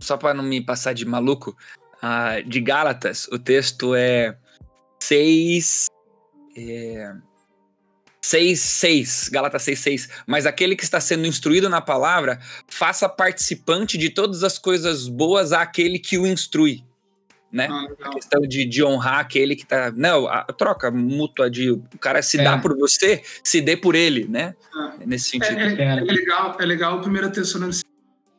Só 0.00 0.16
para 0.16 0.32
não 0.32 0.44
me 0.44 0.64
passar 0.64 0.92
de 0.92 1.04
maluco, 1.04 1.56
uh, 2.02 2.48
de 2.48 2.60
Gálatas, 2.60 3.28
o 3.30 3.38
texto 3.38 3.94
é 3.94 4.36
6. 5.02 5.86
É, 6.56 7.12
6, 8.28 8.60
6, 8.60 9.28
Galata 9.32 9.58
6, 9.58 9.78
6. 9.78 10.08
Mas 10.26 10.44
aquele 10.44 10.76
que 10.76 10.84
está 10.84 11.00
sendo 11.00 11.26
instruído 11.26 11.66
na 11.70 11.80
palavra, 11.80 12.38
faça 12.66 13.08
participante 13.08 13.96
de 13.96 14.10
todas 14.10 14.44
as 14.44 14.58
coisas 14.58 15.08
boas 15.08 15.50
àquele 15.50 15.98
que 15.98 16.18
o 16.18 16.26
instrui. 16.26 16.84
Né? 17.50 17.66
Ah, 17.70 17.86
a 18.02 18.10
questão 18.10 18.42
de, 18.42 18.66
de 18.66 18.84
honrar 18.84 19.20
aquele 19.20 19.56
que 19.56 19.62
está. 19.62 19.90
Não, 19.92 20.28
a 20.28 20.44
troca 20.44 20.90
mútua 20.90 21.50
de 21.50 21.70
o 21.70 21.82
cara 21.98 22.20
se 22.20 22.38
é. 22.38 22.44
dá 22.44 22.58
por 22.58 22.76
você, 22.76 23.22
se 23.42 23.62
dê 23.62 23.74
por 23.74 23.94
ele, 23.94 24.28
né? 24.28 24.54
Ah. 24.74 24.92
Nesse 25.06 25.30
sentido. 25.30 25.58
É, 25.58 25.72
é, 25.72 25.84
é, 25.84 25.94
legal, 25.94 26.56
é 26.60 26.66
legal 26.66 26.98
o 26.98 27.00
primeiro 27.00 27.32
Tessalonicenses 27.32 27.88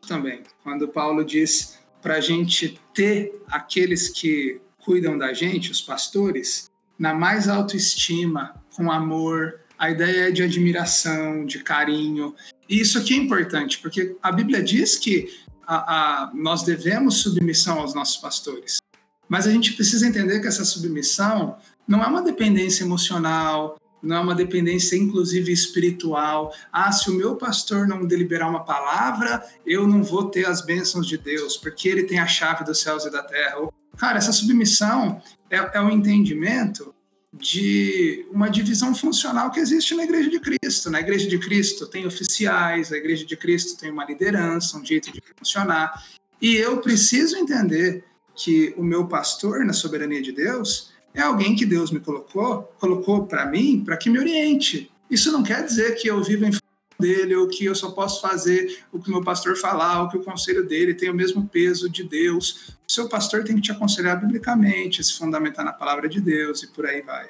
também, 0.08 0.44
quando 0.64 0.88
Paulo 0.88 1.26
diz 1.26 1.80
para 2.00 2.18
a 2.18 2.22
gente 2.22 2.80
ter 2.94 3.42
aqueles 3.48 4.08
que 4.08 4.62
cuidam 4.78 5.18
da 5.18 5.34
gente, 5.34 5.72
os 5.72 5.82
pastores, 5.82 6.70
na 7.00 7.16
mais 7.16 7.50
autoestima, 7.50 8.54
com 8.76 8.92
amor, 8.92 9.59
a 9.80 9.90
ideia 9.90 10.28
é 10.28 10.32
de 10.32 10.44
admiração, 10.44 11.46
de 11.46 11.60
carinho. 11.60 12.36
E 12.68 12.82
isso 12.82 12.98
aqui 12.98 13.14
é 13.14 13.18
importante, 13.18 13.80
porque 13.80 14.18
a 14.22 14.30
Bíblia 14.30 14.62
diz 14.62 14.98
que 14.98 15.30
a, 15.66 15.76
a, 16.26 16.32
nós 16.34 16.64
devemos 16.64 17.22
submissão 17.22 17.80
aos 17.80 17.94
nossos 17.94 18.18
pastores. 18.18 18.80
Mas 19.30 19.48
a 19.48 19.52
gente 19.52 19.74
precisa 19.74 20.06
entender 20.06 20.42
que 20.42 20.48
essa 20.48 20.66
submissão 20.66 21.56
não 21.88 22.04
é 22.04 22.08
uma 22.08 22.22
dependência 22.22 22.84
emocional, 22.84 23.78
não 24.04 24.18
é 24.18 24.20
uma 24.20 24.36
dependência, 24.36 24.98
inclusive, 24.98 25.52
espiritual. 25.52 26.54
Ah, 26.74 26.92
se 26.92 27.10
o 27.10 27.14
meu 27.14 27.38
pastor 27.38 27.88
não 27.88 28.06
deliberar 28.06 28.50
uma 28.50 28.66
palavra, 28.66 29.44
eu 29.66 29.88
não 29.88 30.04
vou 30.04 30.30
ter 30.30 30.46
as 30.46 30.62
bênçãos 30.62 31.08
de 31.08 31.18
Deus, 31.18 31.56
porque 31.56 31.88
ele 31.88 32.04
tem 32.04 32.20
a 32.20 32.28
chave 32.28 32.66
dos 32.66 32.82
céus 32.82 33.06
e 33.06 33.12
da 33.12 33.24
terra. 33.24 33.70
Cara, 33.98 34.18
essa 34.18 34.34
submissão 34.34 35.22
é, 35.50 35.78
é 35.78 35.82
um 35.82 35.90
entendimento 35.90 36.94
de 37.32 38.26
uma 38.32 38.50
divisão 38.50 38.94
funcional 38.96 39.52
que 39.52 39.60
existe 39.60 39.94
na 39.94 40.04
Igreja 40.04 40.30
de 40.30 40.40
Cristo. 40.40 40.90
Na 40.90 41.00
Igreja 41.00 41.28
de 41.28 41.38
Cristo 41.38 41.86
tem 41.88 42.06
oficiais, 42.06 42.92
a 42.92 42.98
Igreja 42.98 43.26
de 43.26 43.38
Cristo 43.38 43.80
tem 43.80 43.92
uma 43.92 44.06
liderança, 44.06 44.78
um 44.78 44.86
jeito 44.86 45.12
de 45.12 45.22
funcionar. 45.38 46.04
E 46.42 46.56
eu 46.56 46.78
preciso 46.78 47.38
entender 47.38 48.04
que 48.36 48.74
o 48.78 48.84
meu 48.84 49.08
pastor, 49.08 49.66
na 49.66 49.74
soberania 49.74 50.22
de 50.22 50.32
Deus, 50.32 50.92
é 51.14 51.22
alguém 51.22 51.56
que 51.56 51.66
Deus 51.66 51.92
me 51.92 52.00
colocou, 52.00 52.64
colocou 52.80 53.26
para 53.26 53.46
mim, 53.46 53.84
para 53.84 53.98
que 53.98 54.10
me 54.10 54.18
oriente. 54.18 54.92
Isso 55.10 55.32
não 55.32 55.44
quer 55.44 55.64
dizer 55.66 55.96
que 55.96 56.08
eu 56.08 56.24
vivo 56.24 56.46
em 56.46 56.52
dele, 57.00 57.36
ou 57.36 57.48
que 57.48 57.66
eu 57.66 57.74
só 57.74 57.92
posso 57.92 58.22
fazer 58.22 58.84
o 58.92 59.00
que 59.00 59.10
o 59.10 59.14
meu 59.14 59.24
pastor 59.24 59.56
falar, 59.56 60.04
ou 60.04 60.10
que 60.10 60.18
o 60.18 60.24
conselho 60.24 60.68
dele 60.68 60.94
tem 60.94 61.10
o 61.10 61.14
mesmo 61.14 61.48
peso 61.48 61.90
de 61.90 62.04
Deus. 62.04 62.76
O 62.88 62.92
seu 62.92 63.08
pastor 63.08 63.44
tem 63.44 63.56
que 63.56 63.62
te 63.62 63.72
aconselhar 63.72 64.20
biblicamente, 64.20 65.04
se 65.04 65.18
fundamentar 65.18 65.64
na 65.64 65.74
palavra 65.74 66.10
de 66.10 66.20
Deus 66.20 66.64
e 66.64 66.68
por 66.68 66.86
aí 66.86 67.02
vai. 67.02 67.30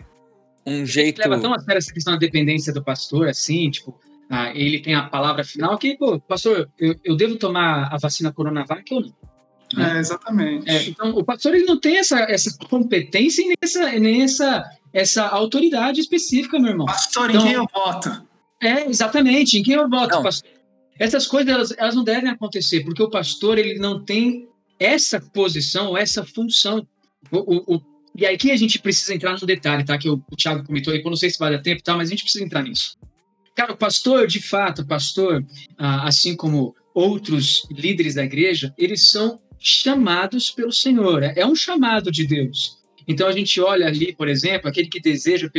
Um 0.65 0.86
jeito. 0.86 1.20
Leva 1.20 1.39
tão 1.39 1.53
a 1.53 1.59
sério 1.59 1.78
essa 1.78 1.93
questão 1.93 2.13
da 2.13 2.20
dependência 2.20 2.74
do 2.74 2.84
pastor, 2.84 3.28
assim, 3.28 3.70
tipo, 3.70 3.99
ah, 4.30 4.51
ele 4.53 4.80
tem 4.80 4.95
a 4.95 5.03
palavra 5.03 5.43
final 5.43 5.78
que, 5.78 5.97
pô, 5.97 6.20
pastor, 6.20 6.70
eu, 6.78 6.95
eu 7.03 7.15
devo 7.15 7.36
tomar 7.36 7.93
a 7.93 7.97
vacina 7.97 8.32
Coronavac 8.32 8.93
ou 8.93 9.01
não? 9.01 9.13
Né? 9.74 9.97
É, 9.97 9.99
exatamente. 9.99 10.70
É, 10.70 10.89
então, 10.89 11.11
o 11.11 11.24
pastor 11.24 11.55
ele 11.55 11.65
não 11.65 11.80
tem 11.80 11.97
essa, 11.97 12.20
essa 12.22 12.55
competência 12.70 13.41
e 13.41 13.47
nem 13.47 13.57
essa, 13.61 13.91
nem 13.99 14.22
essa, 14.24 14.65
essa 14.93 15.28
autoridade 15.28 16.01
específica, 16.01 16.59
meu 16.59 16.72
irmão. 16.72 16.86
Pastor, 16.86 17.30
então, 17.30 17.41
em 17.41 17.43
quem 17.45 17.53
eu 17.53 17.67
voto? 17.72 18.29
É, 18.62 18.88
exatamente. 18.89 19.57
Em 19.57 19.64
quem 19.64 19.76
eu 19.76 19.89
voto, 19.89 20.22
pastor? 20.22 20.49
Essas 20.97 21.26
coisas 21.26 21.53
elas, 21.53 21.74
elas, 21.78 21.95
não 21.95 22.03
devem 22.03 22.30
acontecer, 22.30 22.84
porque 22.84 23.01
o 23.01 23.10
pastor 23.10 23.57
ele 23.57 23.80
não 23.80 24.03
tem 24.03 24.49
essa 24.78 25.20
posição, 25.20 25.97
essa 25.97 26.26
função. 26.26 26.86
O, 27.32 27.38
o, 27.38 27.76
o, 27.76 27.82
e 28.14 28.26
aí 28.26 28.38
que 28.38 28.51
a 28.51 28.57
gente 28.57 28.80
precisa 28.80 29.16
entrar 29.16 29.39
no 29.39 29.47
detalhe, 29.47 29.86
tá? 29.86 29.97
Que 29.97 30.10
o, 30.10 30.22
o 30.30 30.36
Thiago 30.36 30.66
comentou 30.66 30.93
aí, 30.93 31.01
eu 31.01 31.10
não 31.10 31.16
sei 31.16 31.30
se 31.30 31.39
vai 31.39 31.51
dar 31.51 31.62
tempo, 31.62 31.82
tá? 31.82 31.95
Mas 31.95 32.10
a 32.10 32.12
gente 32.12 32.24
precisa 32.24 32.43
entrar 32.43 32.64
nisso. 32.64 32.97
Cara, 33.55 33.74
o 33.74 33.78
pastor, 33.78 34.28
de 34.28 34.41
fato, 34.41 34.82
o 34.82 34.86
pastor, 34.88 35.45
ah, 35.78 36.07
assim 36.07 36.36
como 36.36 36.76
outros 36.93 37.66
líderes 37.72 38.16
da 38.16 38.24
igreja, 38.24 38.74
eles 38.78 39.10
são 39.10 39.39
chamados 39.57 40.51
pelo 40.51 40.72
Senhor. 40.72 41.24
É, 41.24 41.34
é 41.38 41.45
um 41.45 41.55
chamado 41.55 42.12
de 42.12 42.26
Deus. 42.26 42.79
Então 43.10 43.28
a 43.28 43.32
gente 43.32 43.60
olha 43.60 43.88
ali, 43.88 44.14
por 44.14 44.30
exemplo, 44.30 44.70
aquele 44.70 44.88
que 44.88 44.99
deseja 44.99 45.49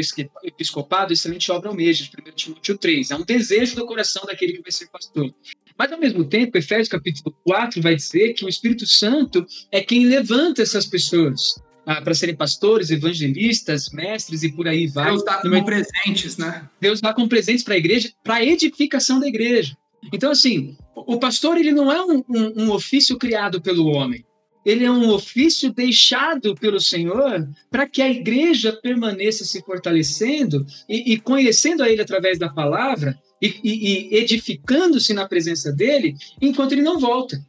episcopado, 0.45 1.13
excelente 1.13 1.51
obra 1.51 1.69
almeja, 1.69 2.05
de 2.05 2.11
1 2.31 2.35
Timóteo 2.37 2.79
3. 2.79 3.11
É 3.11 3.17
um 3.17 3.25
desejo 3.25 3.75
do 3.75 3.85
coração 3.85 4.23
daquele 4.25 4.53
que 4.53 4.63
vai 4.63 4.71
ser 4.71 4.87
pastor. 4.87 5.35
Mas, 5.77 5.91
ao 5.91 5.99
mesmo 5.99 6.25
tempo, 6.25 6.57
Efésios 6.57 6.87
capítulo 6.89 7.35
4 7.45 7.83
vai 7.83 7.97
dizer 7.97 8.35
que 8.35 8.45
o 8.45 8.49
Espírito 8.49 8.87
Santo 8.87 9.45
é 9.73 9.81
quem 9.81 10.07
levanta 10.07 10.63
essas 10.63 10.87
pessoas 10.87 11.61
ah, 11.85 12.01
para 12.01 12.15
serem 12.15 12.37
pastores, 12.37 12.91
evangelistas, 12.91 13.91
mestres 13.91 14.45
e 14.45 14.53
por 14.53 14.69
aí 14.69 14.87
vai. 14.87 15.07
Deus 15.07 15.25
dá 15.25 15.43
com 15.43 15.65
presentes, 15.65 16.37
né? 16.37 16.69
Deus 16.81 17.01
dá 17.01 17.13
com 17.13 17.27
presentes 17.27 17.65
para 17.65 17.75
a 17.75 17.79
igreja, 17.79 18.13
para 18.23 18.35
a 18.37 18.45
edificação 18.45 19.19
da 19.19 19.27
igreja. 19.27 19.77
Então, 20.13 20.31
assim, 20.31 20.77
o 20.95 21.19
pastor 21.19 21.57
ele 21.57 21.73
não 21.73 21.91
é 21.91 22.01
um, 22.01 22.23
um, 22.29 22.65
um 22.65 22.71
ofício 22.71 23.19
criado 23.19 23.61
pelo 23.61 23.87
homem. 23.87 24.25
Ele 24.65 24.85
é 24.85 24.91
um 24.91 25.11
ofício 25.11 25.73
deixado 25.73 26.55
pelo 26.55 26.81
Senhor 26.81 27.49
para 27.71 27.89
que 27.89 28.03
a 28.03 28.11
igreja 28.11 28.73
permaneça 28.73 29.45
se 29.45 29.63
fortalecendo 29.63 30.67
e, 30.89 31.15
e 31.15 31.21
conhecendo 31.21 31.83
a 31.83 31.89
Ele 31.89 32.03
através 32.03 32.39
da 32.39 32.49
palavra 32.49 33.19
e, 33.41 33.61
e, 33.65 34.15
e 34.15 34.17
edificando-se 34.17 35.15
na 35.15 35.27
presença 35.27 35.73
dele 35.73 36.15
enquanto 36.41 36.73
ele 36.73 36.83
não 36.83 36.99
volta. 36.99 37.43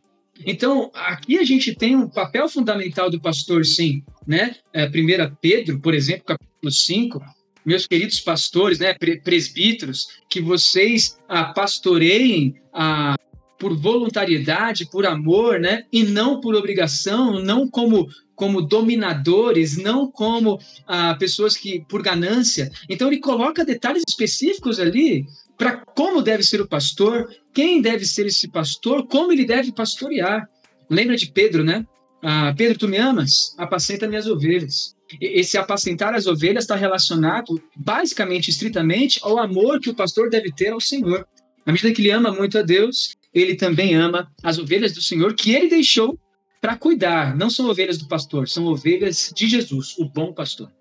Então, 0.45 0.89
aqui 0.93 1.37
a 1.37 1.43
gente 1.43 1.75
tem 1.75 1.95
um 1.95 2.07
papel 2.07 2.47
fundamental 2.49 3.09
do 3.09 3.21
pastor, 3.21 3.65
sim. 3.65 4.03
Né? 4.25 4.55
É, 4.73 4.87
1 4.87 5.35
Pedro, 5.39 5.79
por 5.79 5.93
exemplo, 5.93 6.25
capítulo 6.25 6.71
5, 6.71 7.21
meus 7.65 7.85
queridos 7.85 8.19
pastores, 8.19 8.79
né, 8.79 8.95
presbíteros, 9.23 10.07
que 10.29 10.41
vocês 10.41 11.19
ah, 11.27 11.45
pastoreiem 11.53 12.55
ah, 12.73 13.15
por 13.61 13.77
voluntariedade, 13.77 14.89
por 14.89 15.05
amor, 15.05 15.59
né, 15.59 15.83
e 15.93 16.03
não 16.03 16.41
por 16.41 16.55
obrigação, 16.55 17.39
não 17.39 17.69
como 17.69 18.09
como 18.33 18.59
dominadores, 18.59 19.77
não 19.77 20.09
como 20.09 20.59
ah, 20.87 21.13
pessoas 21.13 21.55
que 21.55 21.85
por 21.87 22.01
ganância. 22.01 22.71
Então 22.89 23.07
ele 23.07 23.19
coloca 23.19 23.63
detalhes 23.63 24.01
específicos 24.09 24.79
ali 24.79 25.27
para 25.55 25.77
como 25.95 26.23
deve 26.23 26.41
ser 26.41 26.59
o 26.59 26.67
pastor, 26.67 27.29
quem 27.53 27.83
deve 27.83 28.03
ser 28.03 28.25
esse 28.25 28.47
pastor, 28.49 29.05
como 29.05 29.31
ele 29.31 29.45
deve 29.45 29.71
pastorear. 29.71 30.49
Lembra 30.89 31.15
de 31.15 31.31
Pedro, 31.31 31.63
né? 31.63 31.85
Ah, 32.23 32.51
Pedro, 32.57 32.79
tu 32.79 32.87
me 32.87 32.97
amas? 32.97 33.53
Apacenta 33.59 34.07
minhas 34.07 34.25
ovelhas. 34.25 34.95
Esse 35.21 35.55
apacentar 35.55 36.15
as 36.15 36.25
ovelhas 36.25 36.63
está 36.63 36.75
relacionado, 36.75 37.61
basicamente, 37.75 38.49
estritamente, 38.49 39.19
ao 39.21 39.37
amor 39.37 39.79
que 39.79 39.91
o 39.91 39.95
pastor 39.95 40.31
deve 40.31 40.51
ter 40.51 40.69
ao 40.69 40.81
Senhor. 40.81 41.27
Na 41.63 41.73
medida 41.73 41.93
que 41.93 42.01
ele 42.01 42.09
ama 42.09 42.31
muito 42.31 42.57
a 42.57 42.63
Deus, 42.63 43.15
ele 43.33 43.55
também 43.55 43.95
ama 43.95 44.31
as 44.43 44.57
ovelhas 44.57 44.93
do 44.93 45.01
Senhor 45.01 45.33
que 45.33 45.53
ele 45.53 45.69
deixou 45.69 46.19
para 46.59 46.75
cuidar. 46.75 47.35
Não 47.35 47.49
são 47.49 47.69
ovelhas 47.69 47.97
do 47.97 48.07
pastor, 48.07 48.47
são 48.47 48.65
ovelhas 48.65 49.31
de 49.35 49.47
Jesus, 49.47 49.95
o 49.97 50.05
bom 50.05 50.33
pastor. 50.33 50.71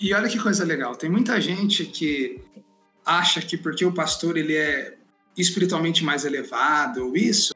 E 0.00 0.12
olha 0.12 0.28
que 0.28 0.38
coisa 0.38 0.64
legal, 0.64 0.94
tem 0.94 1.10
muita 1.10 1.40
gente 1.40 1.84
que 1.86 2.40
acha 3.04 3.40
que 3.40 3.56
porque 3.56 3.84
o 3.84 3.92
pastor 3.92 4.36
ele 4.36 4.54
é 4.54 4.94
espiritualmente 5.36 6.04
mais 6.04 6.24
elevado 6.24 7.06
ou 7.06 7.16
isso, 7.16 7.54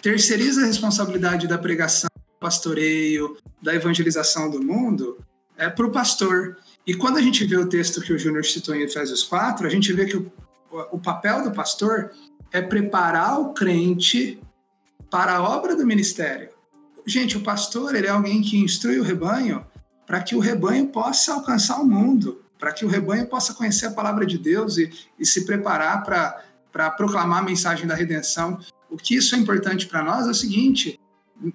terceiriza 0.00 0.62
a 0.62 0.66
responsabilidade 0.66 1.46
da 1.46 1.56
pregação, 1.56 2.08
do 2.14 2.38
pastoreio, 2.40 3.36
da 3.60 3.74
evangelização 3.74 4.50
do 4.50 4.62
mundo 4.62 5.18
é 5.56 5.68
para 5.68 5.86
o 5.86 5.90
pastor. 5.90 6.56
E 6.86 6.94
quando 6.94 7.18
a 7.18 7.22
gente 7.22 7.44
vê 7.44 7.56
o 7.56 7.68
texto 7.68 8.00
que 8.00 8.12
o 8.12 8.18
Júnior 8.18 8.44
citou 8.44 8.74
em 8.74 8.82
Efésios 8.82 9.22
4, 9.22 9.66
a 9.66 9.70
gente 9.70 9.92
vê 9.92 10.06
que 10.06 10.16
o, 10.16 10.32
o 10.90 10.98
papel 10.98 11.44
do 11.44 11.52
pastor 11.52 12.10
é 12.52 12.60
preparar 12.60 13.40
o 13.40 13.52
crente 13.52 14.40
para 15.10 15.36
a 15.36 15.42
obra 15.42 15.74
do 15.74 15.86
ministério. 15.86 16.50
Gente, 17.06 17.36
o 17.36 17.42
pastor 17.42 17.94
ele 17.94 18.06
é 18.06 18.10
alguém 18.10 18.42
que 18.42 18.58
instrui 18.58 18.98
o 18.98 19.02
rebanho 19.02 19.66
para 20.06 20.22
que 20.22 20.34
o 20.34 20.40
rebanho 20.40 20.88
possa 20.88 21.34
alcançar 21.34 21.80
o 21.80 21.86
mundo 21.86 22.42
para 22.62 22.72
que 22.72 22.84
o 22.84 22.88
rebanho 22.88 23.26
possa 23.26 23.52
conhecer 23.54 23.86
a 23.86 23.90
palavra 23.90 24.24
de 24.24 24.38
Deus 24.38 24.78
e, 24.78 24.88
e 25.18 25.26
se 25.26 25.44
preparar 25.44 26.04
para 26.04 26.90
proclamar 26.92 27.40
a 27.40 27.42
mensagem 27.42 27.88
da 27.88 27.94
redenção. 27.96 28.56
O 28.88 28.96
que 28.96 29.16
isso 29.16 29.34
é 29.34 29.38
importante 29.38 29.88
para 29.88 30.00
nós 30.04 30.28
é 30.28 30.30
o 30.30 30.34
seguinte: 30.34 31.00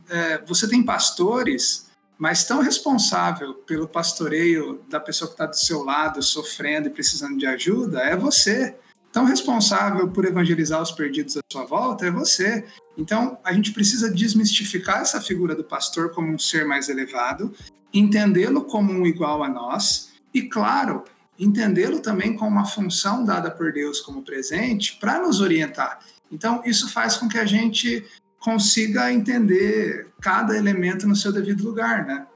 é, 0.10 0.39
você 0.39 0.68
tem 0.68 0.84
pastores, 0.84 1.88
mas 2.18 2.43
tão 2.43 2.60
responsável 2.60 3.54
pelo 3.54 3.88
pastoreio 3.88 4.82
da 4.89 5.00
pessoa 5.00 5.30
que 5.30 5.36
está 5.36 5.45
do 5.45 5.56
seu 5.56 5.82
lado, 5.82 6.22
sofrendo 6.22 6.89
e 6.89 6.91
precisando 6.91 7.38
de 7.38 7.45
ajuda, 7.45 8.02
é 8.02 8.14
você. 8.14 8.76
Tão 9.18 9.26
responsável 9.26 10.07
por 10.09 10.26
evangelizar 10.26 10.80
os 10.80 10.91
perdidos 10.91 11.36
à 11.38 11.39
sua 11.51 11.65
volta 11.65 12.05
é 12.05 12.11
você. 12.11 12.63
Então, 12.95 13.36
a 13.43 13.51
gente 13.51 13.74
precisa 13.74 14.11
desmistificar 14.11 15.01
essa 15.01 15.20
figura 15.20 15.55
do 15.55 15.63
pastor 15.63 16.11
como 16.11 16.32
um 16.32 16.38
ser 16.38 16.68
mais 16.68 16.88
elevado, 16.88 17.51
entendê-lo 17.91 18.65
como 18.65 18.93
um 18.93 19.07
igual 19.07 19.43
a 19.43 19.49
nós 19.49 20.13
e, 20.32 20.43
claro, 20.43 21.03
entendê-lo 21.39 21.99
também 21.99 22.36
como 22.36 22.51
uma 22.51 22.65
função 22.68 23.26
dada 23.26 23.49
por 23.49 23.74
Deus 23.74 24.01
como 24.01 24.22
presente 24.22 24.99
para 24.99 25.20
nos 25.20 25.41
orientar. 25.41 25.97
Então, 26.32 26.61
isso 26.63 26.88
faz 26.88 27.18
com 27.18 27.28
que 27.28 27.39
a 27.39 27.45
gente 27.47 28.05
consiga 28.39 29.11
entender 29.11 30.11
cada 30.22 30.55
elemento 30.55 31.07
no 31.07 31.15
seu 31.15 31.34
devido 31.34 31.63
lugar, 31.63 32.05
né? 32.05 32.28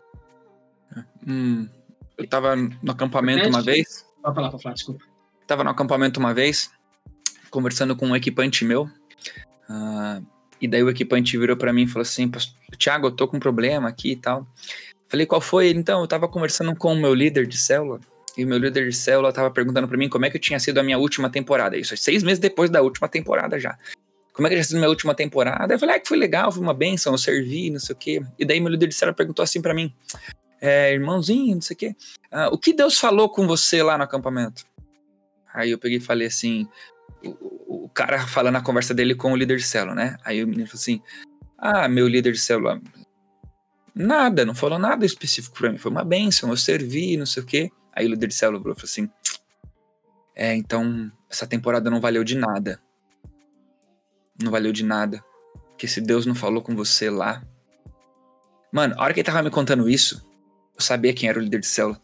Hum, 1.27 1.69
eu 2.17 2.25
estava 2.25 2.55
no 2.55 2.91
acampamento 2.91 3.47
uma 3.49 3.61
vez. 3.61 4.03
Pode 4.23 4.33
falar, 4.33 4.49
pode 4.49 4.63
falar, 4.63 4.73
desculpa. 4.73 5.10
Estava 5.51 5.65
no 5.65 5.69
acampamento 5.69 6.17
uma 6.17 6.33
vez, 6.33 6.71
conversando 7.49 7.93
com 7.93 8.07
um 8.07 8.15
equipante 8.15 8.63
meu. 8.63 8.83
Uh, 9.69 10.25
e 10.61 10.65
daí 10.65 10.81
o 10.81 10.89
equipante 10.89 11.37
virou 11.37 11.57
para 11.57 11.73
mim 11.73 11.83
e 11.83 11.87
falou 11.87 12.03
assim: 12.03 12.31
Tiago, 12.77 13.07
eu 13.07 13.11
tô 13.11 13.27
com 13.27 13.35
um 13.35 13.39
problema 13.39 13.89
aqui 13.89 14.11
e 14.13 14.15
tal. 14.15 14.47
Falei, 15.09 15.25
qual 15.25 15.41
foi? 15.41 15.67
Então, 15.71 15.99
eu 15.99 16.07
tava 16.07 16.25
conversando 16.29 16.73
com 16.73 16.93
o 16.93 16.95
meu 16.95 17.13
líder 17.13 17.45
de 17.45 17.57
célula, 17.57 17.99
e 18.37 18.45
o 18.45 18.47
meu 18.47 18.57
líder 18.59 18.87
de 18.87 18.95
célula 18.95 19.33
tava 19.33 19.51
perguntando 19.51 19.89
para 19.89 19.97
mim 19.97 20.07
como 20.07 20.25
é 20.25 20.29
que 20.29 20.39
tinha 20.39 20.57
sido 20.57 20.77
a 20.77 20.83
minha 20.83 20.97
última 20.97 21.29
temporada. 21.29 21.75
Isso, 21.75 21.97
seis 21.97 22.23
meses 22.23 22.39
depois 22.39 22.69
da 22.69 22.81
última 22.81 23.09
temporada 23.09 23.59
já. 23.59 23.77
Como 24.31 24.47
é 24.47 24.49
que 24.49 24.55
tinha 24.55 24.63
sido 24.63 24.77
a 24.77 24.79
minha 24.79 24.89
última 24.89 25.13
temporada? 25.13 25.73
Eu 25.73 25.79
falei, 25.79 25.97
ah, 25.97 25.99
que 25.99 26.07
foi 26.07 26.17
legal, 26.17 26.49
foi 26.49 26.61
uma 26.61 26.73
benção, 26.73 27.13
eu 27.13 27.17
servi, 27.17 27.69
não 27.69 27.79
sei 27.81 27.93
o 27.93 27.97
quê. 27.97 28.21
E 28.39 28.45
daí 28.45 28.61
meu 28.61 28.71
líder 28.71 28.87
de 28.87 28.95
célula 28.95 29.13
perguntou 29.13 29.43
assim 29.43 29.61
para 29.61 29.73
mim, 29.73 29.93
é, 30.61 30.93
irmãozinho, 30.93 31.55
não 31.55 31.61
sei 31.61 31.75
o 31.75 31.77
quê, 31.77 31.95
ah, 32.31 32.47
o 32.53 32.57
que 32.57 32.71
Deus 32.71 32.97
falou 32.97 33.27
com 33.27 33.45
você 33.45 33.83
lá 33.83 33.97
no 33.97 34.05
acampamento? 34.05 34.70
Aí 35.53 35.71
eu 35.71 35.77
peguei 35.77 35.97
e 35.97 36.01
falei 36.01 36.27
assim, 36.27 36.67
o, 37.23 37.85
o 37.85 37.89
cara 37.89 38.19
falando 38.27 38.55
a 38.55 38.61
conversa 38.61 38.93
dele 38.93 39.15
com 39.15 39.31
o 39.31 39.35
líder 39.35 39.57
de 39.57 39.63
célula, 39.63 39.95
né? 39.95 40.17
Aí 40.23 40.43
o 40.43 40.47
menino 40.47 40.67
falou 40.67 40.81
assim, 40.81 41.01
ah, 41.57 41.87
meu 41.87 42.07
líder 42.07 42.33
de 42.33 42.39
célula, 42.39 42.81
Nada, 43.93 44.45
não 44.45 44.55
falou 44.55 44.79
nada 44.79 45.05
específico 45.05 45.57
para 45.57 45.71
mim. 45.71 45.77
Foi 45.77 45.91
uma 45.91 46.03
benção, 46.03 46.49
eu 46.49 46.57
servi, 46.57 47.17
não 47.17 47.25
sei 47.25 47.43
o 47.43 47.45
quê. 47.45 47.69
Aí 47.93 48.05
o 48.05 48.09
líder 48.09 48.27
de 48.27 48.33
célula 48.33 48.61
falou 48.61 48.77
assim: 48.81 49.09
É, 50.35 50.55
então 50.55 51.11
essa 51.29 51.45
temporada 51.45 51.89
não 51.89 51.99
valeu 51.99 52.23
de 52.23 52.37
nada. 52.37 52.81
Não 54.41 54.49
valeu 54.49 54.71
de 54.71 54.83
nada. 54.83 55.23
Porque 55.69 55.87
se 55.87 55.99
Deus 55.99 56.25
não 56.25 56.35
falou 56.35 56.61
com 56.61 56.75
você 56.75 57.09
lá. 57.09 57.43
Mano, 58.71 58.95
a 58.97 59.03
hora 59.03 59.13
que 59.13 59.19
ele 59.19 59.25
tava 59.25 59.43
me 59.43 59.49
contando 59.49 59.89
isso, 59.89 60.25
eu 60.73 60.81
sabia 60.81 61.13
quem 61.13 61.27
era 61.27 61.37
o 61.37 61.41
líder 61.41 61.59
de 61.59 61.67
célula. 61.67 62.01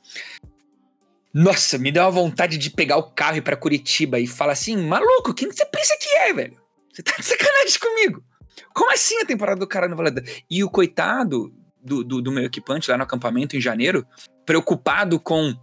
Nossa, 1.34 1.78
me 1.78 1.92
deu 1.92 2.04
uma 2.04 2.12
vontade 2.12 2.58
de 2.58 2.70
pegar 2.70 2.98
o 2.98 3.12
carro 3.12 3.36
e 3.36 3.38
ir 3.40 3.42
pra 3.42 3.56
Curitiba 3.56 4.20
e 4.20 4.28
falar 4.28 4.54
assim: 4.54 4.78
maluco, 4.78 5.34
quem 5.34 5.52
você 5.52 5.66
pensa 5.66 5.98
que 6.00 6.10
é, 6.18 6.34
velho? 6.34 6.58
Você 6.92 7.04
tá 7.04 7.14
de 7.16 7.24
sacanagem 7.24 7.80
comigo? 7.80 8.24
Como 8.74 8.92
assim 8.92 9.20
a 9.22 9.26
temporada 9.26 9.60
do 9.60 9.68
cara 9.68 9.88
não 9.88 9.98
valeu? 9.98 10.14
E 10.50 10.64
o 10.64 10.70
coitado 10.70 11.54
do, 11.82 12.04
do, 12.04 12.22
do 12.22 12.32
meu 12.32 12.46
equipante 12.46 12.90
lá 12.90 12.98
no 12.98 13.04
acampamento 13.04 13.56
em 13.56 13.62
janeiro, 13.62 14.06
preocupado 14.46 15.20
com 15.20 15.54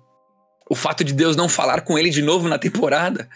o 0.68 0.74
fato 0.74 1.04
de 1.04 1.12
Deus 1.12 1.36
não 1.36 1.48
falar 1.48 1.82
com 1.82 1.98
ele 1.98 2.10
de 2.10 2.22
novo 2.22 2.48
na 2.48 2.58
temporada. 2.58 3.28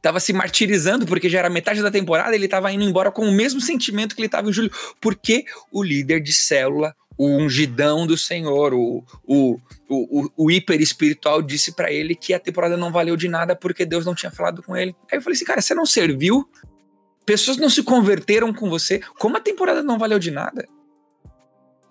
Tava 0.00 0.18
se 0.18 0.32
martirizando 0.32 1.04
porque 1.04 1.28
já 1.28 1.40
era 1.40 1.50
metade 1.50 1.82
da 1.82 1.90
temporada, 1.90 2.34
ele 2.34 2.48
tava 2.48 2.72
indo 2.72 2.84
embora 2.84 3.10
com 3.10 3.26
o 3.26 3.32
mesmo 3.32 3.60
sentimento 3.60 4.14
que 4.14 4.22
ele 4.22 4.28
tava 4.28 4.48
em 4.48 4.52
julho. 4.52 4.70
Porque 5.00 5.44
o 5.70 5.82
líder 5.82 6.20
de 6.20 6.32
célula, 6.32 6.94
o 7.20 7.36
ungidão 7.36 8.06
do 8.06 8.16
Senhor, 8.16 8.72
o, 8.72 9.04
o, 9.26 9.60
o, 9.90 10.30
o 10.38 10.50
hiper 10.50 10.80
espiritual 10.80 11.42
disse 11.42 11.72
para 11.72 11.92
ele 11.92 12.14
que 12.14 12.32
a 12.32 12.40
temporada 12.40 12.78
não 12.78 12.90
valeu 12.90 13.14
de 13.14 13.28
nada 13.28 13.54
porque 13.54 13.84
Deus 13.84 14.06
não 14.06 14.14
tinha 14.14 14.32
falado 14.32 14.62
com 14.62 14.74
ele. 14.74 14.96
Aí 15.12 15.18
eu 15.18 15.22
falei 15.22 15.36
assim, 15.36 15.44
cara, 15.44 15.60
você 15.60 15.74
não 15.74 15.84
serviu? 15.84 16.48
Pessoas 17.26 17.58
não 17.58 17.68
se 17.68 17.82
converteram 17.82 18.54
com 18.54 18.70
você? 18.70 19.02
Como 19.18 19.36
a 19.36 19.40
temporada 19.40 19.82
não 19.82 19.98
valeu 19.98 20.18
de 20.18 20.30
nada? 20.30 20.66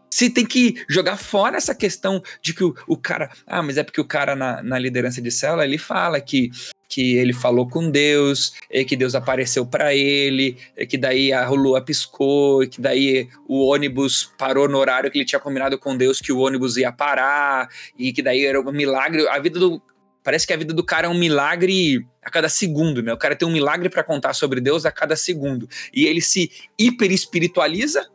Se 0.10 0.30
tem 0.30 0.46
que 0.46 0.84
jogar 0.90 1.18
fora 1.18 1.58
essa 1.58 1.76
questão 1.76 2.22
de 2.42 2.54
que 2.54 2.64
o, 2.64 2.76
o 2.88 2.98
cara. 2.98 3.30
Ah, 3.46 3.62
mas 3.62 3.78
é 3.78 3.84
porque 3.84 4.02
o 4.02 4.06
cara 4.06 4.36
na, 4.36 4.62
na 4.64 4.80
liderança 4.80 5.22
de 5.22 5.32
célula 5.32 5.66
ele 5.66 5.78
fala 5.78 6.20
que, 6.20 6.50
que 6.88 7.16
ele 7.16 7.34
falou 7.34 7.68
com 7.68 7.90
Deus, 7.92 8.54
e 8.72 8.84
que 8.84 8.96
Deus 8.96 9.14
apareceu 9.14 9.66
para 9.66 9.94
ele, 9.94 10.58
e 10.76 10.86
que 10.86 10.98
daí 10.98 11.32
a 11.32 11.48
lua 11.50 11.82
piscou, 11.82 12.64
e 12.64 12.68
que 12.68 12.82
daí 12.82 13.30
o 13.48 13.68
ônibus 13.68 14.32
parou 14.38 14.68
no 14.68 14.78
horário 14.78 15.12
que 15.12 15.20
ele 15.20 15.26
tinha 15.26 15.40
combinado 15.40 15.78
com 15.78 15.96
Deus 15.96 16.20
que 16.20 16.32
o 16.32 16.40
ônibus 16.40 16.78
ia 16.78 16.92
parar, 16.92 17.70
e 17.98 18.12
que 18.12 18.24
daí 18.24 18.46
era 18.46 18.60
um 18.60 18.72
milagre. 18.72 19.28
A 19.28 19.40
vida 19.40 19.60
do. 19.60 19.82
Parece 20.22 20.46
que 20.46 20.54
a 20.54 20.58
vida 20.58 20.74
do 20.74 20.84
cara 20.84 21.08
é 21.08 21.10
um 21.10 21.18
milagre 21.18 22.06
a 22.22 22.30
cada 22.30 22.50
segundo, 22.50 23.02
né? 23.02 23.14
O 23.14 23.18
cara 23.18 23.36
tem 23.36 23.48
um 23.48 23.52
milagre 23.52 23.90
para 23.90 24.04
contar 24.04 24.34
sobre 24.34 24.60
Deus 24.60 24.86
a 24.86 24.92
cada 24.92 25.16
segundo. 25.16 25.68
E 25.94 26.06
ele 26.06 26.22
se 26.22 26.52
hiper 26.78 27.12
espiritualiza 27.12 28.06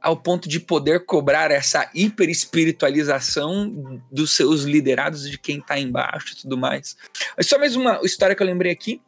ao 0.00 0.16
ponto 0.16 0.48
de 0.48 0.58
poder 0.58 1.04
cobrar 1.04 1.50
essa 1.50 1.90
hiper 1.94 2.28
espiritualização 2.28 4.02
dos 4.10 4.32
seus 4.32 4.62
liderados, 4.62 5.28
de 5.28 5.38
quem 5.38 5.60
tá 5.60 5.78
embaixo 5.78 6.32
e 6.32 6.36
tudo 6.42 6.56
mais. 6.56 6.96
Só 7.40 7.58
mais 7.58 7.76
uma 7.76 8.00
história 8.02 8.34
que 8.34 8.42
eu 8.42 8.46
lembrei 8.46 8.72
aqui. 8.72 9.00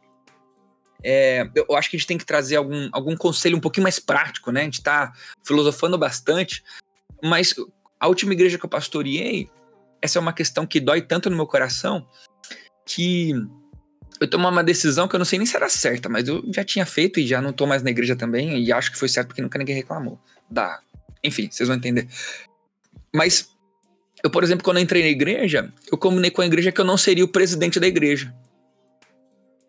É, 1.03 1.49
eu 1.55 1.75
acho 1.75 1.89
que 1.89 1.97
a 1.97 1.99
gente 1.99 2.07
tem 2.07 2.17
que 2.17 2.25
trazer 2.25 2.55
algum, 2.55 2.89
algum 2.93 3.17
conselho 3.17 3.57
um 3.57 3.61
pouquinho 3.61 3.83
mais 3.83 3.99
prático, 3.99 4.51
né? 4.51 4.61
A 4.61 4.65
gente 4.65 4.81
tá 4.81 5.11
filosofando 5.43 5.97
bastante, 5.97 6.63
mas 7.21 7.53
a 7.99 8.07
última 8.07 8.33
igreja 8.33 8.57
que 8.57 8.65
eu 8.65 8.69
pastoreei, 8.69 9.49
essa 10.01 10.19
é 10.19 10.21
uma 10.21 10.31
questão 10.31 10.65
que 10.65 10.79
dói 10.79 11.01
tanto 11.01 11.29
no 11.29 11.35
meu 11.35 11.47
coração, 11.47 12.07
que 12.85 13.33
eu 14.19 14.29
tomei 14.29 14.47
uma 14.47 14.63
decisão 14.63 15.07
que 15.07 15.15
eu 15.15 15.17
não 15.17 15.25
sei 15.25 15.39
nem 15.39 15.45
se 15.45 15.55
era 15.55 15.67
certa, 15.67 16.07
mas 16.07 16.27
eu 16.27 16.41
já 16.53 16.63
tinha 16.63 16.85
feito 16.85 17.19
e 17.19 17.27
já 17.27 17.41
não 17.41 17.51
tô 17.51 17.65
mais 17.65 17.83
na 17.83 17.89
igreja 17.89 18.15
também, 18.15 18.63
e 18.63 18.71
acho 18.71 18.91
que 18.91 18.97
foi 18.97 19.09
certo 19.09 19.27
porque 19.27 19.41
nunca 19.41 19.57
ninguém 19.57 19.75
reclamou. 19.75 20.19
Dá. 20.49 20.79
Enfim, 21.23 21.49
vocês 21.49 21.67
vão 21.67 21.77
entender. 21.77 22.07
Mas 23.13 23.49
eu, 24.23 24.29
por 24.29 24.43
exemplo, 24.43 24.63
quando 24.63 24.79
entrei 24.79 25.03
na 25.03 25.09
igreja, 25.09 25.71
eu 25.91 25.97
combinei 25.97 26.31
com 26.31 26.41
a 26.41 26.45
igreja 26.45 26.71
que 26.71 26.79
eu 26.79 26.85
não 26.85 26.97
seria 26.97 27.25
o 27.25 27.27
presidente 27.27 27.79
da 27.79 27.87
igreja. 27.87 28.33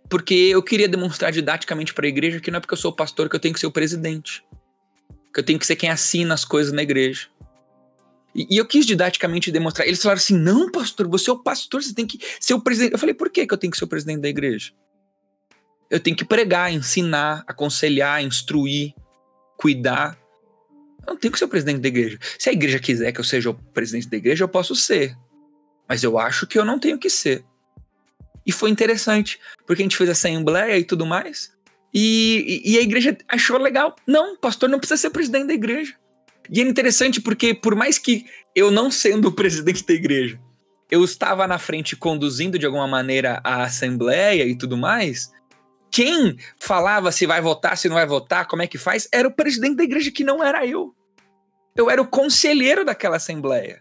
Porque 0.08 0.34
eu 0.34 0.62
queria 0.62 0.88
demonstrar 0.88 1.32
didaticamente 1.32 1.92
para 1.92 2.06
a 2.06 2.08
igreja 2.08 2.40
que 2.40 2.50
não 2.50 2.58
é 2.58 2.60
porque 2.60 2.74
eu 2.74 2.78
sou 2.78 2.92
pastor 2.92 3.28
que 3.28 3.36
eu 3.36 3.40
tenho 3.40 3.54
que 3.54 3.60
ser 3.60 3.66
o 3.66 3.72
presidente. 3.72 4.44
Que 5.32 5.40
eu 5.40 5.44
tenho 5.44 5.58
que 5.58 5.66
ser 5.66 5.76
quem 5.76 5.90
assina 5.90 6.34
as 6.34 6.44
coisas 6.44 6.72
na 6.72 6.82
igreja. 6.82 7.28
E, 8.34 8.46
e, 8.50 8.56
eu 8.56 8.66
quis 8.66 8.84
didaticamente 8.84 9.50
demonstrar. 9.50 9.86
Eles 9.86 10.02
falaram 10.02 10.18
assim: 10.18 10.36
não, 10.36 10.70
pastor, 10.70 11.08
você 11.08 11.30
é 11.30 11.32
o 11.32 11.38
pastor, 11.38 11.82
você 11.82 11.94
tem 11.94 12.06
que 12.06 12.18
ser 12.40 12.54
o 12.54 12.60
presidente. 12.60 12.92
Eu 12.92 12.98
falei: 12.98 13.14
por 13.14 13.30
que, 13.30 13.46
que 13.46 13.54
eu 13.54 13.58
tenho 13.58 13.70
que 13.70 13.78
ser 13.78 13.84
o 13.84 13.88
presidente 13.88 14.20
da 14.20 14.28
igreja? 14.28 14.72
Eu 15.90 16.00
tenho 16.00 16.16
que 16.16 16.24
pregar, 16.24 16.72
ensinar, 16.72 17.44
aconselhar, 17.46 18.22
instruir, 18.22 18.94
cuidar. 19.56 20.18
Eu 21.06 21.14
não 21.14 21.16
tenho 21.16 21.32
que 21.32 21.38
ser 21.38 21.44
o 21.44 21.48
presidente 21.48 21.80
da 21.80 21.88
igreja. 21.88 22.18
Se 22.38 22.48
a 22.48 22.52
igreja 22.52 22.78
quiser 22.78 23.12
que 23.12 23.20
eu 23.20 23.24
seja 23.24 23.50
o 23.50 23.54
presidente 23.54 24.08
da 24.08 24.16
igreja, 24.16 24.44
eu 24.44 24.48
posso 24.48 24.74
ser. 24.74 25.16
Mas 25.88 26.02
eu 26.02 26.18
acho 26.18 26.46
que 26.46 26.58
eu 26.58 26.64
não 26.64 26.78
tenho 26.78 26.98
que 26.98 27.10
ser. 27.10 27.44
E 28.46 28.52
foi 28.52 28.70
interessante, 28.70 29.38
porque 29.66 29.82
a 29.82 29.84
gente 29.84 29.96
fez 29.96 30.08
assembleia 30.10 30.78
e 30.78 30.84
tudo 30.84 31.06
mais. 31.06 31.52
E, 31.92 32.62
e, 32.64 32.72
e 32.72 32.78
a 32.78 32.82
igreja 32.82 33.16
achou 33.28 33.58
legal. 33.58 33.94
Não, 34.06 34.36
pastor 34.36 34.68
não 34.68 34.78
precisa 34.78 35.00
ser 35.00 35.10
presidente 35.10 35.46
da 35.46 35.54
igreja. 35.54 35.94
E 36.50 36.60
é 36.60 36.64
interessante 36.64 37.20
porque, 37.20 37.54
por 37.54 37.74
mais 37.74 37.98
que 37.98 38.26
eu 38.54 38.70
não 38.70 38.90
sendo 38.90 39.28
o 39.28 39.32
presidente 39.32 39.84
da 39.86 39.94
igreja, 39.94 40.38
eu 40.90 41.02
estava 41.02 41.46
na 41.46 41.58
frente 41.58 41.96
conduzindo 41.96 42.58
de 42.58 42.66
alguma 42.66 42.86
maneira 42.86 43.40
a 43.42 43.64
assembleia 43.64 44.44
e 44.44 44.56
tudo 44.56 44.76
mais, 44.76 45.32
quem 45.94 46.36
falava 46.58 47.12
se 47.12 47.24
vai 47.24 47.40
votar, 47.40 47.78
se 47.78 47.88
não 47.88 47.94
vai 47.94 48.04
votar, 48.04 48.48
como 48.48 48.62
é 48.62 48.66
que 48.66 48.76
faz, 48.76 49.06
era 49.12 49.28
o 49.28 49.30
presidente 49.30 49.76
da 49.76 49.84
igreja 49.84 50.10
que 50.10 50.24
não 50.24 50.42
era 50.42 50.66
eu. 50.66 50.92
Eu 51.76 51.88
era 51.88 52.02
o 52.02 52.08
conselheiro 52.08 52.84
daquela 52.84 53.14
assembleia. 53.14 53.80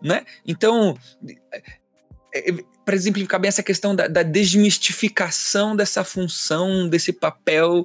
Né? 0.00 0.24
Então, 0.46 0.96
é, 2.32 2.50
é, 2.50 2.54
para 2.84 2.94
exemplificar 2.94 3.40
bem 3.40 3.48
essa 3.48 3.60
questão 3.60 3.92
da, 3.92 4.06
da 4.06 4.22
desmistificação 4.22 5.74
dessa 5.74 6.04
função, 6.04 6.88
desse 6.88 7.12
papel 7.12 7.84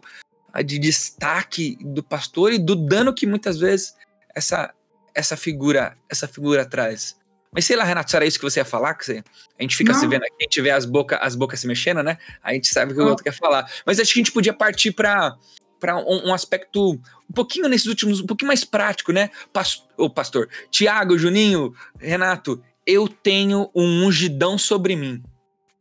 de 0.64 0.78
destaque 0.78 1.80
do 1.82 2.04
pastor 2.04 2.54
e 2.54 2.60
do 2.60 2.76
dano 2.76 3.12
que 3.12 3.26
muitas 3.26 3.58
vezes 3.58 3.96
essa 4.36 4.72
essa 5.16 5.36
figura 5.36 5.98
essa 6.08 6.28
figura 6.28 6.64
traz. 6.64 7.18
Mas 7.56 7.64
sei 7.66 7.78
lá, 7.78 7.86
Renato, 7.86 8.12
será 8.12 8.26
isso 8.26 8.38
que 8.38 8.44
você 8.44 8.60
ia 8.60 8.66
falar? 8.66 8.94
Que 8.96 9.06
você, 9.06 9.24
a 9.58 9.64
gente 9.64 9.78
fica 9.78 9.94
Não. 9.94 10.00
se 10.00 10.06
vendo 10.06 10.24
aqui, 10.24 10.36
a 10.42 10.44
gente 10.44 10.62
vê 10.62 10.72
as, 10.72 10.84
boca, 10.84 11.18
as 11.18 11.36
bocas 11.36 11.58
se 11.58 11.66
mexendo, 11.66 12.04
né? 12.04 12.18
A 12.44 12.54
gente 12.54 12.68
sabe 12.68 12.92
o 12.92 12.96
que 12.96 13.02
o 13.02 13.08
outro 13.08 13.24
quer 13.24 13.32
falar. 13.32 13.72
Mas 13.86 13.98
acho 13.98 14.14
que 14.14 14.20
a 14.20 14.24
gente 14.24 14.34
podia 14.34 14.54
partir 14.54 14.92
para 14.92 15.38
para 15.80 15.98
um, 15.98 16.30
um, 16.30 16.34
aspecto 16.34 16.94
um 16.94 17.34
pouquinho 17.34 17.68
nesses 17.68 17.86
últimos, 17.86 18.20
um 18.20 18.26
pouquinho 18.26 18.48
mais 18.48 18.64
prático, 18.64 19.12
né? 19.12 19.30
Pastor, 19.54 19.86
o 19.98 20.10
pastor, 20.10 20.50
Tiago, 20.72 21.18
Juninho, 21.18 21.76
Renato, 22.00 22.64
eu 22.88 23.08
tenho 23.08 23.70
um 23.76 24.06
ungidão 24.06 24.58
sobre 24.58 24.96
mim. 24.96 25.22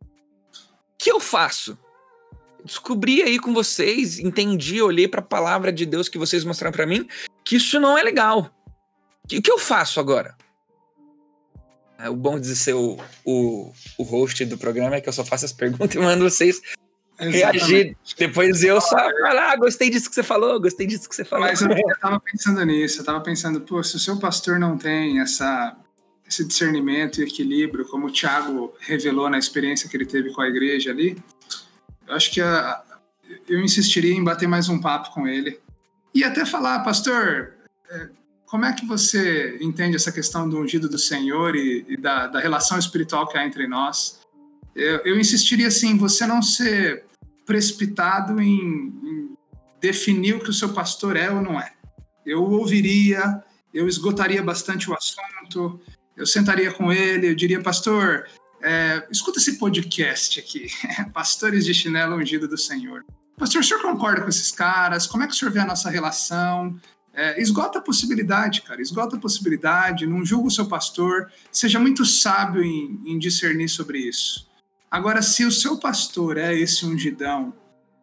O 0.03 0.99
que 0.99 1.11
eu 1.11 1.21
faço? 1.21 1.79
descobri 2.65 3.23
aí 3.23 3.39
com 3.39 3.53
vocês, 3.53 4.19
entendi, 4.19 4.81
olhei 4.81 5.07
para 5.07 5.21
a 5.21 5.25
palavra 5.25 5.71
de 5.71 5.85
Deus 5.85 6.09
que 6.09 6.17
vocês 6.17 6.45
mostraram 6.45 6.73
para 6.73 6.87
mim, 6.87 7.07
que 7.45 7.57
isso 7.57 7.79
não 7.79 7.97
é 7.97 8.03
legal. 8.03 8.51
O 9.25 9.29
que 9.29 9.51
eu 9.51 9.59
faço 9.59 10.01
agora? 10.01 10.35
É, 11.99 12.11
o 12.11 12.17
bom 12.17 12.39
de 12.39 12.55
ser 12.57 12.75
o, 12.75 12.99
o, 13.25 13.73
o 13.99 14.03
host 14.03 14.45
do 14.45 14.59
programa 14.59 14.97
é 14.97 15.01
que 15.01 15.09
eu 15.09 15.13
só 15.13 15.25
faço 15.25 15.45
as 15.45 15.53
perguntas 15.53 15.95
e 15.95 15.99
mando 15.99 16.29
vocês 16.29 16.61
Exatamente. 17.19 17.59
reagir. 17.59 17.97
Depois 18.19 18.65
eu 18.65 18.81
só 18.81 18.97
falar, 18.97 19.53
ah, 19.53 19.57
gostei 19.57 19.91
disso 19.91 20.09
que 20.09 20.15
você 20.15 20.23
falou, 20.23 20.61
gostei 20.61 20.87
disso 20.87 21.09
que 21.09 21.15
você 21.15 21.25
falou. 21.25 21.47
Mas 21.47 21.61
eu, 21.61 21.71
eu 21.71 21.99
tava 22.01 22.21
pensando 22.21 22.65
nisso, 22.65 23.01
eu 23.01 23.05
tava 23.05 23.21
pensando, 23.21 23.61
pô, 23.61 23.83
se 23.83 23.97
o 23.97 24.01
seu 24.01 24.19
pastor 24.19 24.59
não 24.59 24.77
tem 24.77 25.21
essa, 25.21 25.77
esse 26.29 26.45
discernimento 26.45 27.21
e 27.21 27.25
equilíbrio, 27.25 27.87
como 27.87 28.09
o 28.09 28.13
Thiago 28.13 28.75
revelou 28.81 29.31
na 29.31 29.39
experiência 29.39 29.89
que 29.89 29.97
ele 29.97 30.07
teve 30.07 30.33
com 30.33 30.41
a 30.41 30.49
igreja 30.49 30.91
ali, 30.91 31.17
eu 32.07 32.15
acho 32.15 32.33
que 32.33 32.41
a, 32.41 32.83
eu 33.49 33.61
insistiria 33.61 34.15
em 34.15 34.25
bater 34.25 34.49
mais 34.49 34.69
um 34.69 34.81
papo 34.81 35.13
com 35.13 35.27
ele. 35.27 35.61
E 36.13 36.23
até 36.25 36.45
falar, 36.45 36.81
pastor, 36.81 37.55
é, 37.91 38.09
como 38.55 38.67
é 38.67 38.73
que 38.73 38.87
você 38.87 39.59
entende 39.61 39.97
essa 39.97 40.13
questão 40.13 40.49
do 40.49 40.61
ungido 40.61 40.89
do 40.89 40.97
Senhor 40.97 41.57
e, 41.57 41.85
e 41.89 41.97
da, 41.97 42.29
da, 42.29 42.39
relação 42.39 42.79
espiritual 42.79 43.27
que 43.27 43.37
há 43.37 43.45
entre 43.45 43.67
nós? 43.67 44.21
Eu, 44.77 44.99
eu 44.99 45.19
insistiria 45.19 45.67
assim, 45.67 45.99
você 45.99 46.25
não 46.25 46.41
ser 46.41 47.05
precipitado 47.45 48.41
em, 48.41 48.57
em 48.57 49.37
definir 49.81 50.37
o 50.37 50.39
que 50.39 50.51
o 50.51 50.53
seu 50.53 50.69
pastor 50.69 51.17
é 51.17 51.29
ou 51.33 51.43
não 51.43 51.61
é. 51.61 51.73
Eu 52.25 52.45
ouviria, 52.45 53.43
eu 53.75 53.89
esgotaria 53.89 54.41
bastante 54.41 54.89
o 54.89 54.95
assunto, 54.95 55.81
eu 56.17 56.25
sentaria 56.25 56.71
com 56.71 56.93
ele, 56.93 57.31
eu 57.31 57.35
diria, 57.35 57.61
pastor, 57.61 58.29
é, 58.63 59.05
escuta 59.11 59.41
esse 59.41 59.59
podcast 59.59 60.39
aqui, 60.39 60.69
Pastores 61.13 61.65
de 61.65 61.75
Chinelo 61.75 62.15
Ungido 62.15 62.47
do 62.47 62.57
Senhor. 62.57 63.05
Pastor, 63.37 63.63
o 63.63 63.65
senhor 63.65 63.83
concorda 63.83 64.23
com 64.23 64.29
esses 64.29 64.53
caras? 64.53 65.09
Como 65.09 65.25
é 65.25 65.27
que 65.27 65.33
o 65.33 65.37
senhor 65.37 65.51
vê 65.51 65.59
a 65.59 65.67
nossa 65.67 65.91
relação? 65.91 66.81
É, 67.15 67.41
esgota 67.41 67.79
a 67.79 67.83
possibilidade, 67.83 68.63
cara, 68.63 68.83
esgota 68.83 69.17
a 69.17 69.21
possibilidade, 69.21 70.07
não 70.07 70.25
julga 70.25 70.49
o 70.49 70.51
seu 70.51 70.67
pastor, 70.67 71.31
seja 71.53 71.79
muito 71.79 72.05
sábio 72.05 72.63
em, 72.63 73.01
em 73.07 73.19
discernir 73.19 73.69
sobre 73.69 73.99
isso. 73.99 74.49
Agora, 74.91 75.23
se 75.23 75.45
o 75.45 75.51
seu 75.51 75.79
pastor 75.79 76.37
é 76.37 76.55
esse 76.55 76.85
ungidão, 76.85 77.55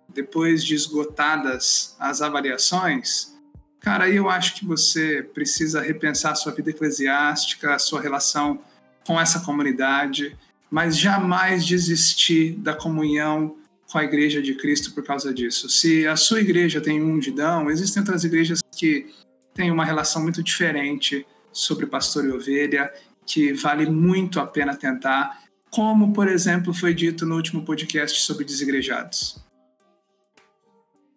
depois 0.07 0.63
de 0.63 0.75
esgotadas 0.75 1.95
as 1.99 2.21
avaliações, 2.21 3.33
cara, 3.79 4.05
aí 4.05 4.15
eu 4.15 4.29
acho 4.29 4.55
que 4.55 4.65
você 4.65 5.21
precisa 5.21 5.81
repensar 5.81 6.31
a 6.31 6.35
sua 6.35 6.53
vida 6.53 6.69
eclesiástica, 6.69 7.75
a 7.75 7.79
sua 7.79 8.01
relação 8.01 8.59
com 9.05 9.19
essa 9.19 9.39
comunidade 9.41 10.37
mas 10.71 10.97
jamais 10.97 11.65
desistir 11.65 12.53
da 12.53 12.73
comunhão 12.73 13.57
com 13.91 13.97
a 13.97 14.05
igreja 14.05 14.41
de 14.41 14.55
Cristo 14.55 14.93
por 14.93 15.03
causa 15.03 15.33
disso. 15.33 15.69
Se 15.69 16.07
a 16.07 16.15
sua 16.15 16.39
igreja 16.39 16.79
tem 16.79 17.03
um 17.03 17.15
ungidão, 17.15 17.69
existem 17.69 17.99
outras 17.99 18.23
igrejas 18.23 18.60
que 18.81 19.05
têm 19.53 19.69
uma 19.69 19.85
relação 19.85 20.23
muito 20.23 20.41
diferente 20.41 21.23
sobre 21.51 21.85
pastor 21.85 22.25
e 22.25 22.31
ovelha, 22.31 22.91
que 23.27 23.53
vale 23.53 23.85
muito 23.85 24.39
a 24.39 24.47
pena 24.47 24.75
tentar, 24.75 25.43
como, 25.69 26.11
por 26.11 26.27
exemplo, 26.27 26.73
foi 26.73 26.95
dito 26.95 27.23
no 27.23 27.35
último 27.35 27.63
podcast 27.63 28.19
sobre 28.21 28.43
desigrejados. 28.43 29.39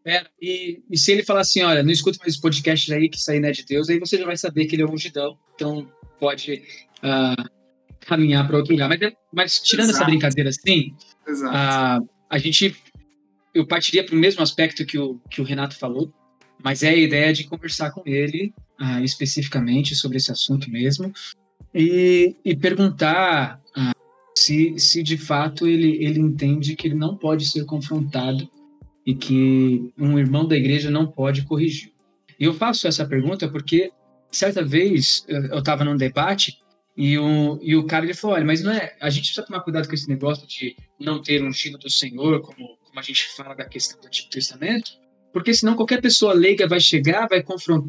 É, 0.05 0.27
e, 0.39 0.83
e, 0.91 0.99
se 0.99 1.11
ele 1.11 1.25
falar 1.25 1.41
assim, 1.41 1.63
olha, 1.63 1.83
não 1.83 1.91
escuta 1.91 2.19
mais 2.21 2.35
esse 2.35 2.43
podcast 2.43 2.93
aí 2.93 3.09
que 3.09 3.19
sai 3.19 3.41
né, 3.41 3.51
de 3.51 3.65
Deus, 3.65 3.89
aí 3.89 3.99
você 3.99 4.19
já 4.19 4.27
vai 4.27 4.37
saber 4.37 4.67
que 4.67 4.77
ele 4.77 4.83
é 4.83 4.87
um 4.87 4.93
ungidão, 4.93 5.39
então 5.55 5.91
pode 6.21 6.63
uh, 6.99 7.51
caminhar 8.01 8.47
para 8.47 8.59
outro 8.59 8.73
lugar. 8.73 8.91
Mas, 8.91 9.01
mas 9.33 9.61
tirando 9.61 9.89
Exato. 9.89 10.03
essa 10.03 10.11
brincadeira 10.11 10.51
assim, 10.51 10.95
a, 11.51 12.01
a 12.29 12.39
gente. 12.39 12.77
Eu 13.55 13.67
partiria 13.67 14.05
para 14.05 14.15
o 14.15 14.19
mesmo 14.19 14.43
aspecto 14.43 14.85
que 14.85 14.99
o, 14.99 15.21
que 15.31 15.41
o 15.41 15.45
Renato 15.45 15.79
falou, 15.79 16.13
mas 16.63 16.83
é 16.83 16.91
a 16.91 16.97
ideia 16.97 17.33
de 17.33 17.45
conversar 17.45 17.91
com 17.91 18.03
ele 18.07 18.53
uh, 18.81 19.03
especificamente 19.03 19.95
sobre 19.95 20.17
esse 20.17 20.31
assunto 20.31 20.71
mesmo 20.71 21.13
e, 21.75 22.37
e 22.45 22.57
perguntar 22.57 23.61
uh, 23.77 23.95
se, 24.37 24.79
se 24.79 25.03
de 25.03 25.17
fato 25.17 25.67
ele, 25.67 26.05
ele 26.05 26.21
entende 26.21 26.77
que 26.77 26.89
ele 26.89 26.95
não 26.95 27.17
pode 27.17 27.47
ser 27.47 27.65
confrontado 27.65 28.49
e 29.07 29.15
que 29.15 29.93
um 29.99 30.19
irmão 30.19 30.47
da 30.47 30.57
igreja 30.57 30.91
não 30.91 31.07
pode 31.07 31.43
corrigir. 31.43 31.93
E 32.39 32.45
eu 32.45 32.55
faço 32.55 32.89
essa 32.89 33.07
pergunta 33.07 33.49
porque 33.49 33.93
certa 34.31 34.65
vez 34.65 35.25
eu 35.29 35.59
estava 35.59 35.85
num 35.85 35.97
debate 35.97 36.59
e 36.97 37.19
o, 37.19 37.59
e 37.61 37.75
o 37.77 37.87
cara 37.87 38.05
ele 38.05 38.15
falou: 38.15 38.37
olha, 38.37 38.45
mas 38.45 38.63
não 38.63 38.73
é. 38.73 38.97
A 39.01 39.11
gente 39.11 39.25
precisa 39.25 39.47
tomar 39.47 39.61
cuidado 39.61 39.89
com 39.89 39.95
esse 39.95 40.09
negócio 40.09 40.47
de 40.47 40.77
não 40.99 41.21
ter 41.21 41.43
um 41.43 41.49
ungido 41.49 41.77
do 41.77 41.91
Senhor, 41.91 42.41
como, 42.41 42.77
como 42.83 43.01
a 43.01 43.03
gente 43.03 43.29
fala 43.37 43.55
da 43.55 43.65
questão 43.65 44.01
do 44.01 44.07
Antigo 44.07 44.31
Testamento, 44.31 44.93
porque 45.35 45.53
senão 45.53 45.75
qualquer 45.75 46.01
pessoa 46.01 46.33
leiga 46.33 46.69
vai 46.69 46.79
chegar, 46.79 47.27
vai 47.29 47.43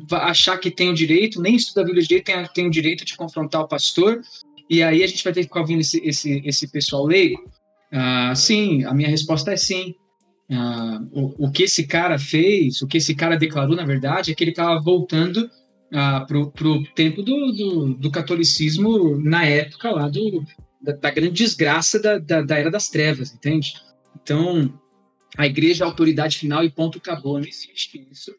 vai 0.09 0.21
achar 0.21 0.57
que 0.57 0.71
tem 0.71 0.89
o 0.89 0.95
direito, 0.95 1.39
nem 1.39 1.55
estuda 1.55 1.81
a 1.81 1.83
Bíblia 1.83 2.01
direito, 2.01 2.25
tem, 2.25 2.43
tem 2.55 2.67
o 2.67 2.71
direito 2.71 3.05
de 3.05 3.15
confrontar 3.15 3.61
o 3.61 3.67
pastor 3.67 4.19
E 4.67 4.81
aí 4.81 5.03
a 5.03 5.07
gente 5.07 5.23
vai 5.23 5.31
ter 5.31 5.41
que 5.41 5.47
ficar 5.47 5.59
ouvindo 5.59 5.81
esse, 5.81 6.01
esse, 6.03 6.41
esse 6.43 6.67
pessoal 6.67 7.05
leigo? 7.05 7.47
Ah, 7.91 8.33
sim, 8.35 8.83
a 8.83 8.95
minha 8.95 9.07
resposta 9.07 9.53
é 9.53 9.57
sim. 9.57 9.93
Ah, 10.51 10.99
o, 11.11 11.45
o 11.45 11.51
que 11.51 11.63
esse 11.63 11.85
cara 11.85 12.17
fez, 12.17 12.81
o 12.81 12.87
que 12.87 12.97
esse 12.97 13.13
cara 13.13 13.37
declarou, 13.37 13.75
na 13.75 13.85
verdade, 13.85 14.31
é 14.31 14.35
que 14.35 14.43
ele 14.43 14.49
estava 14.49 14.81
voltando 14.81 15.47
ah, 15.93 16.25
para 16.27 16.67
o 16.67 16.83
tempo 16.95 17.21
do, 17.21 17.51
do, 17.51 17.93
do, 17.93 18.09
catolicismo 18.09 19.19
na 19.19 19.45
época 19.45 19.91
lá 19.91 20.09
do, 20.09 20.43
da, 20.81 20.93
da 20.93 21.11
grande 21.11 21.33
desgraça 21.33 21.99
da, 21.99 22.17
da, 22.17 22.41
da, 22.41 22.57
Era 22.57 22.71
das 22.71 22.89
Trevas, 22.89 23.31
entende? 23.31 23.75
Então, 24.19 24.73
a 25.37 25.45
igreja 25.45 25.83
é 25.83 25.85
a 25.85 25.89
autoridade 25.89 26.37
final 26.37 26.63
e 26.63 26.69
ponto 26.69 26.97
acabou, 26.97 27.39
não 27.39 27.47
existe 27.47 28.07
isso 28.11 28.33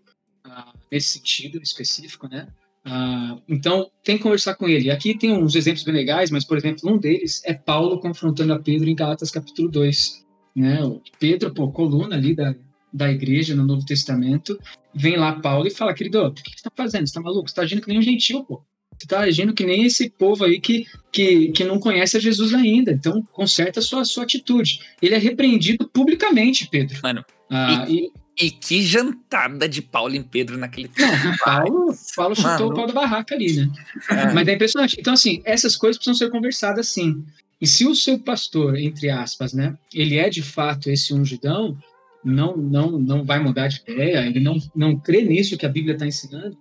ah, 0.45 0.73
nesse 0.91 1.19
sentido 1.19 1.61
específico, 1.63 2.29
né? 2.29 2.49
Ah, 2.85 3.39
então, 3.49 3.91
tem 4.05 4.17
que 4.17 4.23
conversar 4.23 4.55
com 4.55 4.69
ele. 4.69 4.91
Aqui 4.91 5.19
tem 5.19 5.33
uns 5.33 5.57
exemplos 5.57 5.83
bem 5.83 5.95
legais, 5.95 6.31
mas, 6.31 6.45
por 6.45 6.57
exemplo, 6.57 6.89
um 6.89 6.97
deles 6.97 7.43
é 7.45 7.53
Paulo 7.53 7.99
confrontando 7.99 8.53
a 8.53 8.61
Pedro 8.61 8.89
em 8.89 8.95
Galatas 8.95 9.31
capítulo 9.31 9.69
2. 9.69 10.25
Né? 10.55 10.83
O 10.85 11.03
Pedro, 11.19 11.53
pô, 11.53 11.71
coluna 11.73 12.15
ali 12.15 12.35
da, 12.35 12.55
da 12.93 13.11
igreja 13.11 13.57
no 13.57 13.67
Novo 13.67 13.85
Testamento, 13.85 14.59
vem 14.95 15.17
lá 15.17 15.41
Paulo 15.41 15.67
e 15.67 15.71
fala, 15.71 15.93
querido, 15.93 16.23
o 16.23 16.33
que 16.33 16.43
você 16.43 16.57
está 16.57 16.71
fazendo? 16.75 17.01
Você 17.01 17.11
está 17.11 17.21
maluco? 17.21 17.49
Você 17.49 17.53
está 17.53 17.63
agindo 17.63 17.83
que 17.83 17.89
nem 17.89 17.99
um 17.99 18.03
gentil, 18.03 18.45
pô. 18.45 18.65
Você 18.99 19.05
está 19.05 19.21
agindo 19.21 19.53
que 19.53 19.65
nem 19.65 19.85
esse 19.85 20.09
povo 20.11 20.45
aí 20.45 20.61
que, 20.61 20.87
que, 21.13 21.49
que 21.49 21.65
não 21.65 21.79
conhece 21.79 22.17
a 22.17 22.21
Jesus 22.21 22.55
ainda. 22.55 22.93
Então, 22.93 23.23
conserta 23.33 23.81
a 23.81 23.83
sua, 23.83 24.05
sua 24.05 24.25
atitude. 24.25 24.81
Ele 25.01 25.15
é 25.15 25.19
repreendido 25.19 25.89
publicamente, 25.89 26.69
Pedro. 26.71 26.99
Mano, 27.03 27.25
ah, 27.51 27.87
e, 27.89 28.11
e 28.41 28.51
que 28.51 28.83
jantada 28.83 29.69
de 29.69 29.83
Paulo 29.83 30.15
em 30.15 30.23
Pedro 30.23 30.57
naquele 30.57 30.89
tempo. 30.89 31.13
Não, 31.25 31.37
Paulo, 31.45 31.95
Paulo 32.15 32.35
chutou 32.35 32.71
o 32.71 32.75
pau 32.75 32.87
da 32.87 32.93
barraca 32.93 33.35
ali, 33.35 33.55
né? 33.55 33.71
É. 34.11 34.33
Mas 34.33 34.49
é 34.49 34.55
impressionante. 34.55 34.97
Então, 34.99 35.15
assim, 35.15 35.43
essas 35.45 35.77
coisas 35.77 35.97
precisam 35.97 36.15
ser 36.15 36.31
conversadas 36.31 36.89
sim. 36.89 37.25
E 37.61 37.67
se 37.67 37.87
o 37.87 37.95
seu 37.95 38.19
pastor, 38.19 38.77
entre 38.77 39.09
aspas, 39.09 39.53
né, 39.53 39.77
ele 39.93 40.19
é 40.19 40.29
de 40.29 40.43
fato 40.43 40.91
esse 40.91 41.15
ungidão, 41.15 41.77
não 42.23 42.57
não 42.57 42.99
não 42.99 43.25
vai 43.25 43.39
mudar 43.39 43.69
de 43.69 43.81
ideia, 43.87 44.27
ele 44.27 44.41
não, 44.41 44.59
não 44.75 44.99
crê 44.99 45.23
nisso 45.23 45.57
que 45.57 45.65
a 45.65 45.71
Bíblia 45.71 45.95
está 45.95 46.07
ensinando, 46.07 46.59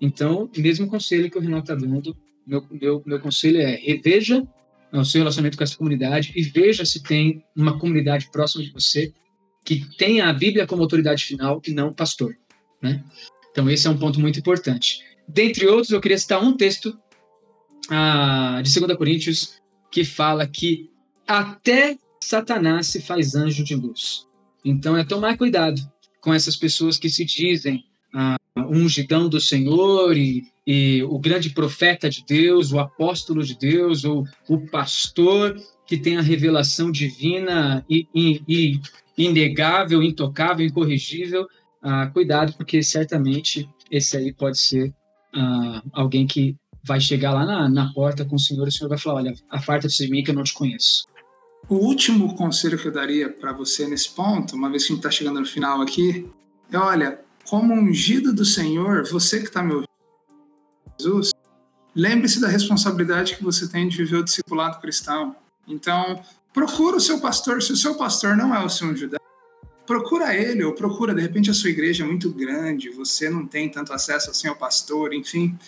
então, 0.00 0.50
mesmo 0.56 0.86
conselho 0.86 1.30
que 1.30 1.38
o 1.38 1.40
Renato 1.40 1.72
está 1.72 1.74
dando, 1.74 2.16
meu, 2.46 2.66
meu, 2.70 3.02
meu 3.06 3.20
conselho 3.20 3.60
é 3.60 3.76
reveja 3.76 4.46
o 4.92 5.04
seu 5.04 5.20
relacionamento 5.20 5.56
com 5.56 5.64
essa 5.64 5.76
comunidade 5.76 6.32
e 6.36 6.42
veja 6.42 6.84
se 6.84 7.02
tem 7.02 7.42
uma 7.56 7.78
comunidade 7.78 8.28
próxima 8.30 8.62
de 8.62 8.70
você 8.70 9.12
que 9.64 9.84
tenha 9.96 10.28
a 10.28 10.32
Bíblia 10.32 10.66
como 10.66 10.82
autoridade 10.82 11.24
final 11.24 11.60
e 11.66 11.72
não 11.72 11.92
pastor, 11.92 12.36
né? 12.80 13.02
Então 13.50 13.68
esse 13.68 13.86
é 13.86 13.90
um 13.90 13.98
ponto 13.98 14.20
muito 14.20 14.38
importante. 14.38 15.02
Dentre 15.26 15.66
outros, 15.66 15.90
eu 15.90 16.00
queria 16.00 16.18
citar 16.18 16.42
um 16.42 16.56
texto 16.56 16.96
ah, 17.88 18.60
de 18.62 18.78
2 18.78 18.96
Coríntios 18.96 19.60
que 19.90 20.04
fala 20.04 20.46
que 20.46 20.90
até 21.26 21.96
Satanás 22.20 22.88
se 22.88 23.00
faz 23.00 23.34
anjo 23.34 23.64
de 23.64 23.74
luz. 23.74 24.26
Então 24.64 24.96
é 24.96 25.04
tomar 25.04 25.36
cuidado 25.36 25.80
com 26.20 26.32
essas 26.32 26.56
pessoas 26.56 26.98
que 26.98 27.08
se 27.08 27.24
dizem 27.24 27.84
ah, 28.14 28.36
ungidão 28.56 29.28
do 29.28 29.40
Senhor 29.40 30.16
e, 30.16 30.44
e, 30.66 31.02
o 31.02 31.18
grande 31.18 31.50
profeta 31.50 32.08
de 32.08 32.24
Deus, 32.24 32.72
o 32.72 32.78
apóstolo 32.78 33.42
de 33.42 33.58
Deus, 33.58 34.04
ou 34.04 34.24
o 34.48 34.58
pastor 34.68 35.56
que 35.86 35.98
tem 35.98 36.16
a 36.16 36.22
revelação 36.22 36.90
divina 36.90 37.84
e, 37.90 38.06
e, 38.14 38.42
e 38.48 38.80
inegável, 39.18 40.02
intocável, 40.02 40.64
incorrigível, 40.64 41.46
ah, 41.82 42.06
cuidado, 42.06 42.54
porque 42.56 42.82
certamente 42.82 43.68
esse 43.90 44.16
aí 44.16 44.32
pode 44.32 44.58
ser 44.58 44.94
ah, 45.34 45.82
alguém 45.92 46.26
que 46.26 46.56
vai 46.84 47.00
chegar 47.00 47.32
lá 47.32 47.44
na, 47.44 47.68
na 47.68 47.92
porta 47.92 48.24
com 48.24 48.36
o 48.36 48.38
Senhor 48.38 48.66
e 48.66 48.68
o 48.68 48.72
Senhor 48.72 48.88
vai 48.88 48.98
falar: 48.98 49.16
Olha, 49.16 49.34
aparta-se 49.50 50.04
de 50.04 50.10
mim 50.10 50.22
que 50.22 50.30
eu 50.30 50.34
não 50.34 50.44
te 50.44 50.54
conheço. 50.54 51.06
O 51.68 51.76
último 51.76 52.34
conselho 52.36 52.78
que 52.78 52.86
eu 52.86 52.92
daria 52.92 53.30
para 53.30 53.52
você 53.52 53.88
nesse 53.88 54.10
ponto, 54.10 54.54
uma 54.54 54.70
vez 54.70 54.84
que 54.84 54.92
a 54.92 54.94
gente 54.94 55.00
está 55.00 55.10
chegando 55.10 55.40
no 55.40 55.46
final 55.46 55.80
aqui, 55.80 56.28
é: 56.70 56.76
olha, 56.76 57.23
como 57.48 57.74
ungido 57.74 58.32
do 58.32 58.44
Senhor, 58.44 59.04
você 59.08 59.38
que 59.38 59.46
está 59.46 59.62
me 59.62 59.72
ouvindo, 59.72 59.88
Jesus, 60.98 61.32
lembre-se 61.94 62.40
da 62.40 62.48
responsabilidade 62.48 63.36
que 63.36 63.44
você 63.44 63.68
tem 63.68 63.88
de 63.88 63.96
viver 63.96 64.16
o 64.16 64.24
discipulado 64.24 64.80
cristão. 64.80 65.36
Então, 65.66 66.22
procura 66.52 66.96
o 66.96 67.00
seu 67.00 67.20
pastor. 67.20 67.62
Se 67.62 67.72
o 67.72 67.76
seu 67.76 67.94
pastor 67.96 68.36
não 68.36 68.54
é 68.54 68.64
o 68.64 68.68
seu 68.68 68.94
judeu, 68.96 69.20
procura 69.86 70.34
ele 70.34 70.64
ou 70.64 70.72
procura, 70.72 71.14
de 71.14 71.20
repente, 71.20 71.50
a 71.50 71.54
sua 71.54 71.70
igreja 71.70 72.04
é 72.04 72.06
muito 72.06 72.30
grande, 72.30 72.90
você 72.90 73.28
não 73.28 73.46
tem 73.46 73.68
tanto 73.68 73.92
acesso 73.92 74.30
assim 74.30 74.48
ao 74.48 74.56
pastor, 74.56 75.12
enfim. 75.12 75.58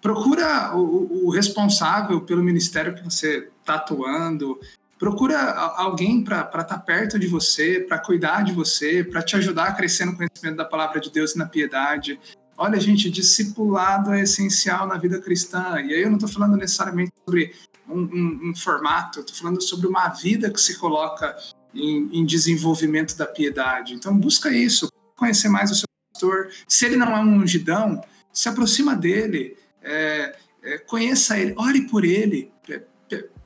Procura 0.00 0.76
o, 0.76 1.26
o 1.26 1.30
responsável 1.30 2.20
pelo 2.20 2.42
ministério 2.42 2.94
que 2.94 3.04
você 3.04 3.48
está 3.60 3.76
atuando. 3.76 4.58
Procura 5.02 5.52
alguém 5.78 6.22
para 6.22 6.42
estar 6.42 6.62
tá 6.62 6.78
perto 6.78 7.18
de 7.18 7.26
você, 7.26 7.80
para 7.80 7.98
cuidar 7.98 8.44
de 8.44 8.52
você, 8.52 9.02
para 9.02 9.20
te 9.20 9.34
ajudar 9.34 9.64
a 9.64 9.72
crescer 9.72 10.04
no 10.04 10.16
conhecimento 10.16 10.54
da 10.54 10.64
palavra 10.64 11.00
de 11.00 11.10
Deus 11.10 11.34
e 11.34 11.38
na 11.38 11.44
piedade. 11.44 12.20
Olha, 12.56 12.78
gente, 12.78 13.10
discipulado 13.10 14.12
é 14.12 14.20
essencial 14.20 14.86
na 14.86 14.96
vida 14.96 15.20
cristã. 15.20 15.80
E 15.80 15.92
aí 15.92 16.02
eu 16.02 16.08
não 16.08 16.18
estou 16.18 16.28
falando 16.28 16.56
necessariamente 16.56 17.10
sobre 17.24 17.52
um, 17.88 17.98
um, 17.98 18.50
um 18.50 18.54
formato, 18.54 19.18
estou 19.18 19.34
falando 19.34 19.60
sobre 19.60 19.88
uma 19.88 20.08
vida 20.10 20.48
que 20.48 20.60
se 20.60 20.78
coloca 20.78 21.36
em, 21.74 22.20
em, 22.20 22.24
desenvolvimento 22.24 23.16
da 23.16 23.26
piedade. 23.26 23.94
Então, 23.94 24.16
busca 24.16 24.50
isso, 24.50 24.88
conhecer 25.16 25.48
mais 25.48 25.72
o 25.72 25.74
seu 25.74 25.88
pastor. 26.12 26.48
Se 26.68 26.86
ele 26.86 26.94
não 26.94 27.08
é 27.08 27.18
um 27.18 27.38
ungidão, 27.38 28.00
se 28.32 28.48
aproxima 28.48 28.94
dele, 28.94 29.56
é, 29.82 30.36
é, 30.62 30.78
conheça 30.78 31.36
ele, 31.36 31.54
ore 31.56 31.88
por 31.88 32.04
ele, 32.04 32.51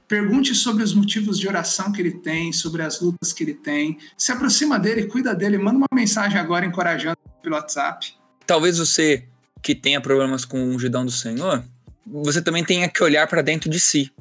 pergunte 0.09 0.55
sobre 0.55 0.83
os 0.83 0.95
motivos 0.95 1.39
de 1.39 1.49
oração 1.49 1.93
que 1.93 2.01
ele 2.01 2.13
tem, 2.13 2.53
sobre 2.53 2.83
as 2.83 3.01
lutas 3.01 3.33
que 3.33 3.43
ele 3.43 3.55
tem. 3.55 3.99
Se 4.17 4.33
aproxima 4.33 4.79
dele, 4.79 5.07
cuida 5.07 5.35
dele, 5.35 5.59
manda 5.59 5.79
uma 5.79 5.87
mensagem 5.93 6.39
agora 6.39 6.65
encorajando 6.65 7.19
pelo 7.43 7.57
WhatsApp. 7.57 8.15
Talvez 8.47 8.79
você 8.79 9.27
que 9.63 9.75
tenha 9.75 10.01
problemas 10.01 10.45
com 10.45 10.63
o 10.63 10.75
ungidão 10.75 11.05
do 11.05 11.11
Senhor, 11.11 11.65
você 12.07 12.41
também 12.41 12.65
tenha 12.65 12.89
que 12.89 13.03
olhar 13.03 13.27
para 13.27 13.43
dentro 13.43 13.69
de 13.69 13.81
si. 13.81 14.13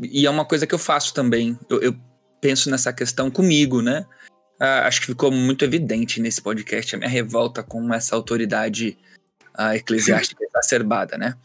E 0.00 0.26
é 0.26 0.30
uma 0.30 0.44
coisa 0.44 0.66
que 0.66 0.74
eu 0.74 0.78
faço 0.78 1.14
também. 1.14 1.58
Eu, 1.68 1.80
eu 1.80 1.96
penso 2.40 2.70
nessa 2.70 2.92
questão 2.92 3.30
comigo, 3.30 3.80
né? 3.80 4.06
Ah, 4.58 4.86
acho 4.86 5.00
que 5.00 5.06
ficou 5.06 5.30
muito 5.30 5.64
evidente 5.64 6.20
nesse 6.20 6.42
podcast 6.42 6.94
a 6.94 6.98
minha 6.98 7.08
revolta 7.08 7.62
com 7.62 7.92
essa 7.94 8.16
autoridade 8.16 8.98
ah, 9.54 9.76
eclesiástica 9.76 10.42
exacerbada, 10.44 11.16
né? 11.16 11.36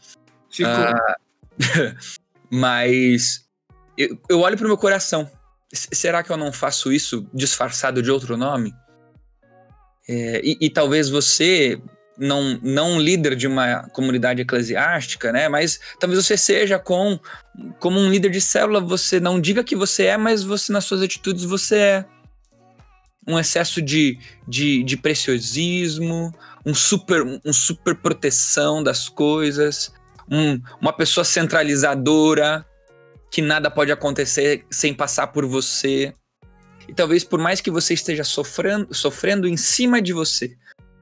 Ficou. 0.50 0.72
Ah, 0.72 1.16
mas 2.50 3.46
eu, 3.96 4.18
eu 4.28 4.40
olho 4.40 4.56
para 4.56 4.64
o 4.64 4.68
meu 4.68 4.78
coração. 4.78 5.30
será 5.72 6.22
que 6.22 6.30
eu 6.30 6.36
não 6.36 6.52
faço 6.52 6.92
isso 6.92 7.28
disfarçado 7.32 8.02
de 8.02 8.10
outro 8.10 8.36
nome? 8.36 8.74
É, 10.08 10.40
e, 10.44 10.56
e, 10.60 10.70
talvez 10.70 11.08
você 11.08 11.80
não, 12.16 12.58
não 12.62 13.00
líder 13.00 13.34
de 13.34 13.46
uma 13.46 13.88
comunidade 13.90 14.40
eclesiástica, 14.40 15.32
né? 15.32 15.48
Mas 15.48 15.80
talvez 15.98 16.24
você 16.24 16.36
seja 16.36 16.78
com, 16.78 17.18
como 17.80 17.98
um 17.98 18.08
líder 18.08 18.30
de 18.30 18.40
célula, 18.40 18.80
você 18.80 19.18
não 19.18 19.40
diga 19.40 19.64
que 19.64 19.74
você 19.74 20.04
é, 20.04 20.16
mas 20.16 20.44
você 20.44 20.72
nas 20.72 20.84
suas 20.84 21.02
atitudes 21.02 21.44
você 21.44 21.76
é. 21.76 22.04
Um 23.28 23.36
excesso 23.36 23.82
de, 23.82 24.20
de, 24.46 24.84
de 24.84 24.96
preciosismo, 24.96 26.32
um 26.64 26.72
super, 26.72 27.24
um 27.44 27.52
super 27.52 27.96
proteção 27.96 28.84
das 28.84 29.08
coisas, 29.08 29.92
um, 30.30 30.60
uma 30.80 30.92
pessoa 30.92 31.24
centralizadora, 31.24 32.66
que 33.30 33.42
nada 33.42 33.70
pode 33.70 33.92
acontecer 33.92 34.64
sem 34.70 34.94
passar 34.94 35.28
por 35.28 35.46
você. 35.46 36.12
E 36.88 36.94
talvez 36.94 37.24
por 37.24 37.38
mais 37.38 37.60
que 37.60 37.70
você 37.70 37.94
esteja 37.94 38.24
sofrendo, 38.24 38.94
sofrendo 38.94 39.48
em 39.48 39.56
cima 39.56 40.00
de 40.00 40.12
você, 40.12 40.56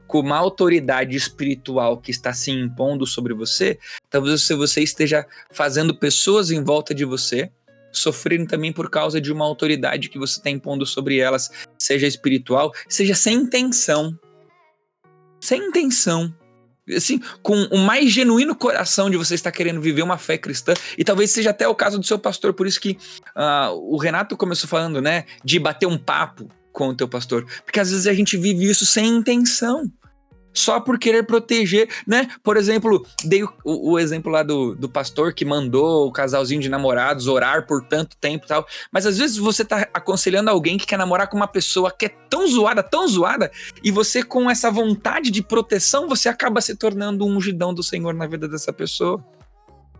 com 0.07 0.20
uma 0.20 0.37
autoridade 0.37 1.16
espiritual 1.16 1.99
que 1.99 2.11
está 2.11 2.33
se 2.33 2.51
impondo 2.51 3.07
sobre 3.07 3.35
você, 3.35 3.79
talvez 4.09 4.47
você 4.49 4.83
esteja 4.83 5.27
fazendo 5.51 5.95
pessoas 5.95 6.51
em 6.51 6.62
volta 6.62 6.95
de 6.95 7.05
você 7.05 7.51
sofrerem 7.97 8.47
também 8.47 8.72
por 8.72 8.91
causa 8.91 9.20
de 9.20 9.33
uma 9.33 9.45
autoridade 9.45 10.09
que 10.09 10.18
você 10.18 10.39
está 10.39 10.51
impondo 10.51 10.85
sobre 10.85 11.18
elas, 11.18 11.51
seja 11.79 12.07
espiritual, 12.07 12.72
seja 12.89 13.14
sem 13.14 13.37
intenção. 13.37 14.18
Sem 15.41 15.68
intenção. 15.68 16.35
Assim, 16.95 17.20
com 17.43 17.55
o 17.64 17.78
mais 17.78 18.11
genuíno 18.11 18.55
coração 18.55 19.09
de 19.09 19.16
você 19.16 19.35
estar 19.35 19.51
querendo 19.51 19.80
viver 19.80 20.03
uma 20.03 20.18
fé 20.18 20.37
cristã, 20.37 20.74
e 20.99 21.05
talvez 21.05 21.30
seja 21.30 21.51
até 21.51 21.66
o 21.66 21.74
caso 21.74 21.99
do 21.99 22.05
seu 22.05 22.18
pastor, 22.18 22.53
por 22.53 22.66
isso 22.66 22.80
que 22.80 22.99
uh, 23.35 23.72
o 23.72 23.97
Renato 23.97 24.37
começou 24.37 24.68
falando, 24.68 25.01
né, 25.01 25.24
de 25.43 25.59
bater 25.59 25.87
um 25.87 25.97
papo 25.97 26.49
com 26.72 26.89
o 26.89 26.95
teu 26.95 27.09
pastor. 27.09 27.47
Porque 27.64 27.80
às 27.80 27.91
vezes 27.91 28.07
a 28.07 28.12
gente 28.12 28.37
vive 28.37 28.68
isso 28.68 28.85
sem 28.85 29.07
intenção. 29.07 29.91
Só 30.55 30.78
por 30.80 30.98
querer 30.98 31.24
proteger, 31.24 31.88
né? 32.07 32.28
Por 32.42 32.57
exemplo, 32.57 33.05
dei 33.24 33.42
o, 33.42 33.50
o, 33.64 33.98
exemplo 33.98 34.30
lá 34.30 34.42
do, 34.42 34.74
do 34.74 34.88
pastor 34.88 35.34
que 35.34 35.44
mandou 35.44 36.07
o 36.07 36.12
casalzinho 36.12 36.61
de 36.61 36.68
namorados 36.68 37.26
orar 37.26 37.66
por 37.66 37.84
tanto 37.84 38.16
tempo 38.16 38.44
e 38.44 38.48
tal. 38.48 38.66
Mas 38.92 39.05
às 39.05 39.18
vezes 39.18 39.36
você 39.36 39.64
tá 39.64 39.88
aconselhando 39.92 40.48
alguém 40.48 40.78
que 40.78 40.86
quer 40.86 40.96
namorar 40.96 41.28
com 41.28 41.36
uma 41.36 41.48
pessoa 41.48 41.90
que 41.90 42.07
é 42.07 42.09
tão 42.09 42.46
zoada, 42.46 42.82
tão 42.82 43.07
zoada, 43.09 43.50
e 43.82 43.90
você, 43.90 44.22
com 44.22 44.50
essa 44.50 44.70
vontade 44.70 45.30
de 45.30 45.42
proteção, 45.42 46.09
você 46.09 46.28
acaba 46.28 46.61
se 46.61 46.76
tornando 46.76 47.26
um 47.26 47.36
ungidão 47.36 47.74
do 47.74 47.82
Senhor 47.82 48.14
na 48.14 48.26
vida 48.26 48.48
dessa 48.48 48.72
pessoa. 48.72 49.24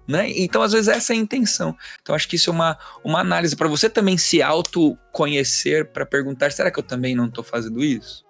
Né? 0.07 0.31
Então, 0.37 0.63
às 0.63 0.73
vezes, 0.73 0.89
essa 0.89 1.15
é 1.15 1.17
a 1.17 1.19
intenção. 1.19 1.75
Então, 2.03 2.15
acho 2.15 2.29
que 2.29 2.37
isso 2.37 2.51
é 2.51 2.53
uma, 2.53 2.79
uma 3.03 3.21
análise 3.21 3.57
para 3.57 3.69
você 3.69 3.89
também 3.89 4.19
se 4.19 4.43
autoconhecer, 4.43 5.91
para 5.93 6.05
perguntar: 6.05 6.53
será 6.53 6.71
que 6.71 6.79
eu 6.79 6.83
também 6.83 7.15
não 7.15 7.27
estou 7.27 7.43
fazendo 7.43 7.83
isso? 7.83 8.25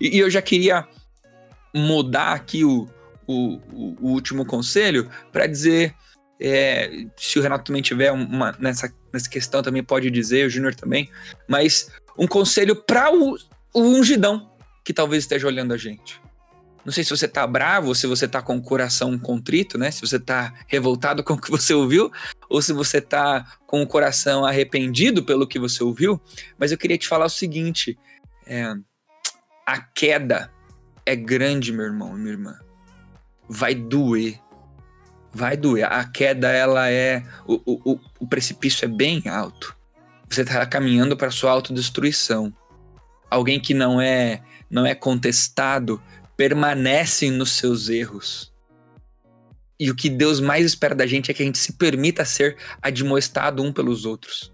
E, 0.00 0.16
e, 0.16 0.18
eu 0.18 0.30
já 0.30 0.42
queria 0.42 0.86
mudar 1.74 2.32
aqui 2.32 2.64
o, 2.64 2.88
o, 3.26 3.58
o 4.00 4.08
último 4.10 4.44
conselho 4.44 5.10
para 5.32 5.46
dizer. 5.46 5.94
É, 6.40 7.06
se 7.16 7.38
o 7.38 7.42
Renato 7.42 7.64
também 7.64 7.80
tiver 7.80 8.10
uma, 8.10 8.54
nessa, 8.58 8.92
nessa 9.12 9.30
questão, 9.30 9.62
também 9.62 9.82
pode 9.82 10.10
dizer, 10.10 10.46
o 10.46 10.50
Júnior 10.50 10.74
também, 10.74 11.08
mas 11.48 11.90
um 12.18 12.26
conselho 12.26 12.74
para 12.74 13.14
o, 13.14 13.36
o 13.72 13.80
ungidão 13.80 14.50
que 14.84 14.92
talvez 14.92 15.22
esteja 15.22 15.46
olhando 15.46 15.72
a 15.72 15.76
gente. 15.76 16.20
Não 16.84 16.92
sei 16.92 17.02
se 17.02 17.10
você 17.10 17.26
tá 17.26 17.46
bravo, 17.46 17.94
se 17.94 18.06
você 18.06 18.28
tá 18.28 18.42
com 18.42 18.56
o 18.56 18.62
coração 18.62 19.18
contrito, 19.18 19.78
né? 19.78 19.90
Se 19.90 20.02
você 20.02 20.20
tá 20.20 20.52
revoltado 20.66 21.24
com 21.24 21.32
o 21.32 21.40
que 21.40 21.50
você 21.50 21.72
ouviu, 21.72 22.12
ou 22.48 22.60
se 22.60 22.74
você 22.74 23.00
tá 23.00 23.56
com 23.66 23.80
o 23.80 23.86
coração 23.86 24.44
arrependido 24.44 25.24
pelo 25.24 25.46
que 25.46 25.58
você 25.58 25.82
ouviu. 25.82 26.20
Mas 26.58 26.72
eu 26.72 26.78
queria 26.78 26.98
te 26.98 27.08
falar 27.08 27.24
o 27.24 27.30
seguinte: 27.30 27.98
é, 28.46 28.74
a 29.66 29.80
queda 29.80 30.52
é 31.06 31.14
grande, 31.14 31.72
meu 31.72 31.84
irmão 31.84 32.16
e 32.16 32.20
minha 32.20 32.32
irmã. 32.32 32.58
Vai 33.48 33.74
doer. 33.74 34.40
Vai 35.32 35.56
doer. 35.56 35.84
A 35.92 36.04
queda, 36.04 36.48
ela 36.50 36.90
é. 36.90 37.22
O, 37.46 37.60
o, 37.92 38.00
o 38.20 38.26
precipício 38.26 38.84
é 38.84 38.88
bem 38.88 39.22
alto. 39.28 39.76
Você 40.28 40.42
está 40.42 40.64
caminhando 40.64 41.16
para 41.16 41.30
sua 41.30 41.50
autodestruição. 41.50 42.52
Alguém 43.30 43.60
que 43.60 43.74
não 43.74 44.00
é 44.00 44.42
não 44.70 44.86
é 44.86 44.94
contestado 44.94 46.02
permanecem 46.36 47.30
nos 47.30 47.52
seus 47.52 47.88
erros. 47.88 48.52
E 49.78 49.90
o 49.90 49.94
que 49.94 50.08
Deus 50.08 50.40
mais 50.40 50.64
espera 50.64 50.94
da 50.94 51.06
gente 51.06 51.30
é 51.30 51.34
que 51.34 51.42
a 51.42 51.46
gente 51.46 51.58
se 51.58 51.72
permita 51.72 52.24
ser 52.24 52.56
admoestado 52.80 53.62
um 53.62 53.72
pelos 53.72 54.04
outros. 54.04 54.53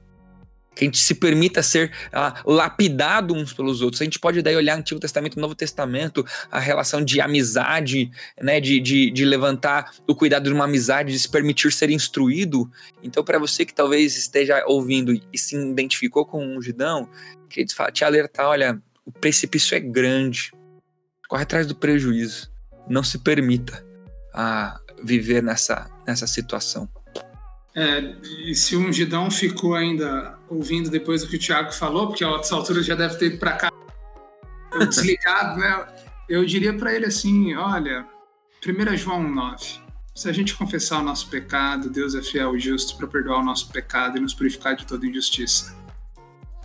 Que 0.74 0.84
a 0.84 0.86
gente 0.86 0.98
se 0.98 1.14
permita 1.14 1.62
ser 1.62 1.92
ah, 2.12 2.40
lapidado 2.46 3.34
uns 3.34 3.52
pelos 3.52 3.82
outros. 3.82 4.00
A 4.00 4.04
gente 4.04 4.18
pode 4.18 4.40
daí 4.40 4.56
olhar 4.56 4.78
Antigo 4.78 5.00
Testamento 5.00 5.38
Novo 5.40 5.54
Testamento, 5.54 6.24
a 6.50 6.58
relação 6.58 7.04
de 7.04 7.20
amizade, 7.20 8.10
né, 8.40 8.60
de, 8.60 8.80
de, 8.80 9.10
de 9.10 9.24
levantar 9.24 9.92
o 10.06 10.14
cuidado 10.14 10.44
de 10.44 10.52
uma 10.52 10.64
amizade, 10.64 11.12
de 11.12 11.18
se 11.18 11.28
permitir 11.28 11.72
ser 11.72 11.90
instruído. 11.90 12.70
Então, 13.02 13.24
para 13.24 13.38
você 13.38 13.64
que 13.64 13.74
talvez 13.74 14.16
esteja 14.16 14.64
ouvindo 14.66 15.12
e 15.32 15.38
se 15.38 15.56
identificou 15.56 16.24
com 16.24 16.44
um 16.44 16.56
ungidão, 16.58 17.08
queria 17.48 17.66
te 17.92 18.04
alertar: 18.04 18.46
olha, 18.46 18.80
o 19.04 19.10
precipício 19.10 19.76
é 19.76 19.80
grande 19.80 20.52
corre 21.30 21.44
atrás 21.44 21.64
do 21.64 21.76
prejuízo. 21.76 22.50
Não 22.88 23.04
se 23.04 23.18
permita 23.18 23.86
a 24.34 24.80
viver 25.04 25.40
nessa, 25.40 25.88
nessa 26.04 26.26
situação. 26.26 26.88
É, 27.74 28.16
e 28.46 28.54
se 28.54 28.74
o 28.74 28.80
ungidão 28.80 29.30
ficou 29.30 29.74
ainda 29.74 30.38
ouvindo 30.48 30.90
depois 30.90 31.22
do 31.22 31.28
que 31.28 31.36
o 31.36 31.38
Thiago 31.38 31.72
falou, 31.72 32.08
porque 32.08 32.24
a 32.24 32.30
essa 32.30 32.54
altura 32.56 32.82
já 32.82 32.94
deve 32.94 33.16
ter 33.16 33.26
ido 33.26 33.38
para 33.38 33.52
cá, 33.52 33.72
desligado, 34.88 35.60
né? 35.60 35.86
Eu 36.28 36.44
diria 36.44 36.76
para 36.76 36.94
ele 36.94 37.06
assim: 37.06 37.54
olha, 37.54 38.06
1 38.66 38.96
João 38.96 39.22
9. 39.22 39.80
Se 40.14 40.28
a 40.28 40.32
gente 40.32 40.54
confessar 40.54 41.00
o 41.00 41.04
nosso 41.04 41.28
pecado, 41.28 41.88
Deus 41.88 42.14
é 42.14 42.22
fiel 42.22 42.56
e 42.56 42.60
justo 42.60 42.96
para 42.96 43.06
perdoar 43.06 43.38
o 43.38 43.44
nosso 43.44 43.68
pecado 43.70 44.18
e 44.18 44.20
nos 44.20 44.34
purificar 44.34 44.76
de 44.76 44.84
toda 44.84 45.06
injustiça. 45.06 45.74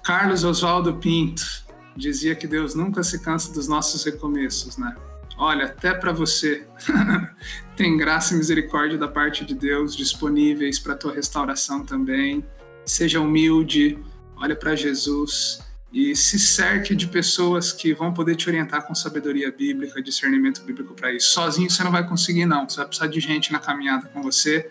Carlos 0.04 0.44
Oswaldo 0.44 0.96
Pinto, 0.96 1.66
dizia 1.96 2.36
que 2.36 2.48
Deus 2.48 2.76
nunca 2.76 3.02
se 3.04 3.20
cansa 3.20 3.54
dos 3.54 3.68
nossos 3.68 4.04
recomeços, 4.04 4.78
né? 4.78 4.96
Olha, 5.38 5.66
até 5.66 5.94
para 5.94 6.12
você 6.14 6.66
tem 7.76 7.98
graça 7.98 8.34
e 8.34 8.38
misericórdia 8.38 8.98
da 8.98 9.08
parte 9.08 9.44
de 9.44 9.54
Deus 9.54 9.96
disponíveis 9.96 10.80
para 10.80 10.96
tua 10.96 11.14
restauração 11.14 11.86
também. 11.86 12.44
Seja 12.86 13.20
humilde, 13.20 14.00
olha 14.38 14.56
para 14.56 14.76
Jesus 14.76 15.62
e 15.92 16.16
se 16.16 16.38
cerque 16.38 16.96
de 16.96 17.08
pessoas 17.08 17.72
que 17.72 17.94
vão 17.94 18.14
poder 18.14 18.36
te 18.36 18.50
orientar 18.50 18.86
com 18.86 18.94
sabedoria 18.94 19.52
bíblica, 19.52 20.02
discernimento 20.02 20.62
bíblico 20.62 20.94
para 20.94 21.14
isso. 21.14 21.30
Sozinho 21.30 21.70
você 21.70 21.84
não 21.84 21.92
vai 21.92 22.08
conseguir 22.08 22.46
não, 22.46 22.68
você 22.68 22.78
vai 22.78 22.88
precisar 22.88 23.08
de 23.08 23.20
gente 23.20 23.52
na 23.52 23.60
caminhada 23.60 24.08
com 24.10 24.22
você 24.22 24.70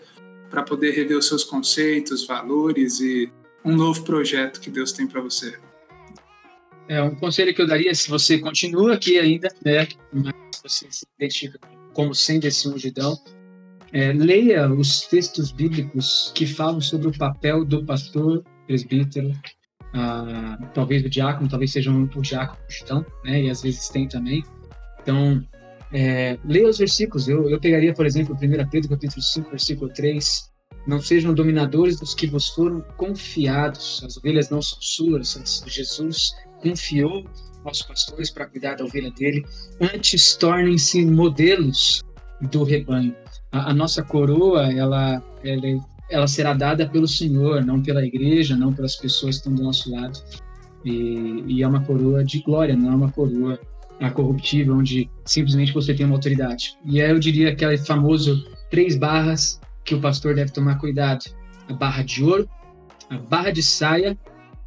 para 0.49 0.63
poder 0.63 0.91
rever 0.91 1.17
os 1.17 1.27
seus 1.27 1.43
conceitos, 1.43 2.25
valores 2.25 2.99
e 2.99 3.31
um 3.63 3.75
novo 3.75 4.03
projeto 4.03 4.59
que 4.59 4.69
Deus 4.69 4.91
tem 4.91 5.07
para 5.07 5.21
você. 5.21 5.57
É 6.87 7.01
um 7.01 7.15
conselho 7.15 7.53
que 7.53 7.61
eu 7.61 7.67
daria 7.67 7.93
se 7.95 8.09
você 8.09 8.37
continua 8.37 8.93
aqui 8.93 9.17
ainda, 9.17 9.49
né, 9.65 9.87
você 10.67 10.87
se 10.89 11.05
identifica 11.19 11.59
como 11.93 12.13
sendo 12.13 12.45
esse 12.45 12.67
ungidão, 12.67 13.17
é, 13.93 14.11
leia 14.11 14.67
os 14.69 15.01
textos 15.01 15.51
bíblicos 15.51 16.31
que 16.35 16.45
falam 16.45 16.81
sobre 16.81 17.07
o 17.07 17.17
papel 17.17 17.63
do 17.63 17.85
pastor, 17.85 18.43
presbítero, 18.65 19.31
ah, 19.93 20.57
talvez 20.73 21.05
o 21.05 21.09
diácono, 21.09 21.47
talvez 21.47 21.71
seja 21.71 21.91
um, 21.91 22.03
o 22.03 22.21
diácono 22.21 22.59
ungidão, 22.69 23.05
né, 23.23 23.43
e 23.43 23.49
às 23.49 23.61
vezes 23.61 23.87
tem 23.87 24.07
também. 24.07 24.43
Então, 25.01 25.41
é, 25.93 26.37
leia 26.43 26.67
os 26.67 26.79
versículos. 26.79 27.29
Eu, 27.29 27.49
eu 27.49 27.59
pegaria, 27.59 27.93
por 27.93 28.05
exemplo, 28.05 28.35
1 28.35 28.69
Pedro 28.69 28.89
capítulo 28.89 29.21
5, 29.21 29.49
versículo 29.51 29.93
3. 29.93 30.51
Não 30.85 30.99
sejam 30.99 31.33
dominadores 31.33 31.99
dos 31.99 32.13
que 32.13 32.27
vos 32.27 32.49
foram 32.49 32.81
confiados. 32.97 34.03
As 34.03 34.17
ovelhas 34.17 34.49
não 34.49 34.61
são 34.61 34.77
suas, 34.81 35.63
Jesus 35.67 36.33
confiou 36.61 37.25
aos 37.63 37.81
pastores 37.81 38.29
para 38.29 38.45
cuidar 38.45 38.75
da 38.75 38.85
ovelha 38.85 39.11
dele, 39.11 39.45
antes 39.81 40.35
tornem-se 40.35 41.05
modelos 41.05 42.01
do 42.41 42.63
rebanho. 42.63 43.15
A, 43.51 43.71
a 43.71 43.73
nossa 43.73 44.03
coroa, 44.03 44.71
ela, 44.71 45.23
ela, 45.43 45.87
ela, 46.09 46.27
será 46.27 46.53
dada 46.53 46.87
pelo 46.87 47.07
Senhor, 47.07 47.65
não 47.65 47.81
pela 47.81 48.05
igreja, 48.05 48.55
não 48.55 48.71
pelas 48.71 48.95
pessoas 48.95 49.35
que 49.35 49.41
estão 49.41 49.55
do 49.55 49.63
nosso 49.63 49.91
lado. 49.91 50.19
E, 50.83 51.43
e 51.47 51.63
é 51.63 51.67
uma 51.67 51.83
coroa 51.83 52.23
de 52.23 52.39
glória, 52.41 52.75
não 52.75 52.91
é 52.91 52.95
uma 52.95 53.11
coroa 53.11 53.59
corruptível, 54.13 54.75
onde 54.75 55.09
simplesmente 55.23 55.73
você 55.73 55.93
tem 55.93 56.05
uma 56.05 56.15
autoridade. 56.15 56.77
E 56.85 57.01
aí 57.01 57.09
eu 57.09 57.19
diria 57.19 57.49
aquele 57.49 57.77
famoso 57.77 58.45
três 58.69 58.95
barras 58.97 59.59
que 59.83 59.95
o 59.95 60.01
pastor 60.01 60.35
deve 60.35 60.51
tomar 60.51 60.77
cuidado: 60.77 61.25
a 61.67 61.73
barra 61.73 62.03
de 62.03 62.23
ouro, 62.23 62.47
a 63.09 63.17
barra 63.17 63.51
de 63.51 63.63
saia 63.63 64.17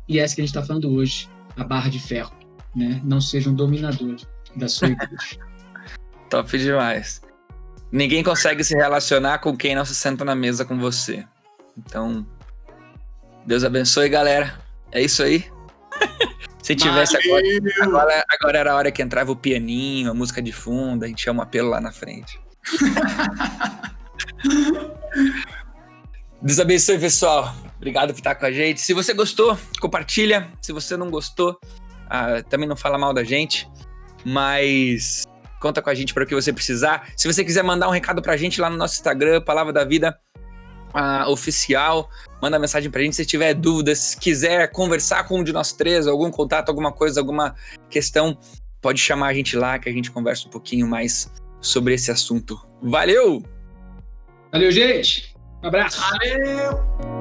e 0.09 0.19
essa 0.19 0.35
que 0.35 0.41
a 0.41 0.45
gente 0.45 0.57
está 0.57 0.65
falando 0.65 0.91
hoje, 0.91 1.29
a 1.59 1.65
barra 1.65 1.91
de 1.91 1.99
ferro, 1.99 2.33
né? 2.75 3.01
Não 3.05 3.21
seja 3.21 3.51
um 3.51 3.55
dominador 3.55 4.17
da 4.57 4.69
sua 4.69 4.89
igreja. 4.89 5.39
Top 6.31 6.57
demais. 6.57 7.21
Ninguém 7.91 8.23
consegue 8.23 8.63
se 8.63 8.75
relacionar 8.75 9.39
com 9.39 9.57
quem 9.57 9.75
não 9.75 9.85
se 9.85 9.95
senta 9.95 10.25
na 10.25 10.35
mesa 10.35 10.65
com 10.65 10.79
você. 10.79 11.27
Então, 11.77 12.27
Deus 13.47 13.65
abençoe, 13.65 14.09
galera. 14.09 14.61
É 14.93 15.03
isso 15.03 15.23
aí. 15.23 15.45
se 16.63 16.77
tivesse 16.77 17.17
agora, 17.17 17.45
agora, 17.81 18.25
agora, 18.29 18.59
era 18.59 18.73
a 18.73 18.77
hora 18.77 18.93
que 18.93 19.03
entrava 19.03 19.33
o 19.33 19.37
pianinho, 19.37 20.11
a 20.11 20.15
música 20.15 20.43
de 20.43 20.53
fundo, 20.53 21.05
a 21.05 21.09
gente 21.09 21.23
chama 21.23 21.41
um 21.41 21.43
apelo 21.43 21.71
lá 21.71 21.81
na 21.81 21.91
frente. 21.91 22.39
Deus 26.43 26.61
abençoe, 26.61 26.99
pessoal. 26.99 27.55
Obrigado 27.79 28.13
por 28.13 28.19
estar 28.19 28.35
com 28.35 28.45
a 28.45 28.53
gente. 28.53 28.81
Se 28.81 28.93
você 28.93 29.15
gostou, 29.15 29.57
compartilha. 29.81 30.49
Se 30.61 30.73
você 30.73 30.97
não 30.97 31.11
gostou, 31.11 31.59
ah, 32.11 32.43
também 32.43 32.69
não 32.69 32.77
fala 32.77 32.99
mal 32.99 33.15
da 33.15 33.25
gente. 33.25 33.69
Mas 34.25 35.25
conta 35.61 35.81
com 35.81 35.89
a 35.89 35.95
gente 35.95 36.13
para 36.13 36.25
o 36.25 36.27
que 36.27 36.35
você 36.35 36.53
precisar. 36.53 37.09
Se 37.17 37.33
você 37.33 37.45
quiser 37.45 37.63
mandar 37.63 37.89
um 37.89 37.93
recado 37.93 38.21
para 38.21 38.35
a 38.35 38.37
gente 38.37 38.61
lá 38.61 38.69
no 38.69 38.77
nosso 38.77 38.97
Instagram, 38.97 39.41
Palavra 39.41 39.73
da 39.73 39.85
Vida 39.85 40.19
ah, 40.93 41.29
Oficial, 41.29 42.11
manda 42.43 42.59
mensagem 42.59 42.91
para 42.91 43.01
a 43.01 43.05
gente. 43.05 43.15
Se 43.15 43.25
tiver 43.25 43.55
dúvidas, 43.55 44.15
quiser 44.15 44.71
conversar 44.73 45.25
com 45.29 45.39
um 45.39 45.45
de 45.45 45.53
nós 45.53 45.73
três, 45.73 46.09
algum 46.09 46.31
contato, 46.31 46.69
alguma 46.69 46.93
coisa, 46.93 47.21
alguma 47.21 47.55
questão, 47.89 48.37
pode 48.81 49.01
chamar 49.01 49.29
a 49.29 49.35
gente 49.35 49.57
lá 49.57 49.79
que 49.79 49.89
a 49.89 49.93
gente 49.93 50.11
conversa 50.11 50.49
um 50.49 50.51
pouquinho 50.51 50.87
mais 50.87 51.31
sobre 51.61 51.95
esse 51.95 52.11
assunto. 52.11 52.61
Valeu! 52.83 53.43
Valeu, 54.51 54.71
gente! 54.73 55.35
Um 55.63 55.69
abraço! 55.69 56.01
Valeu! 56.01 57.18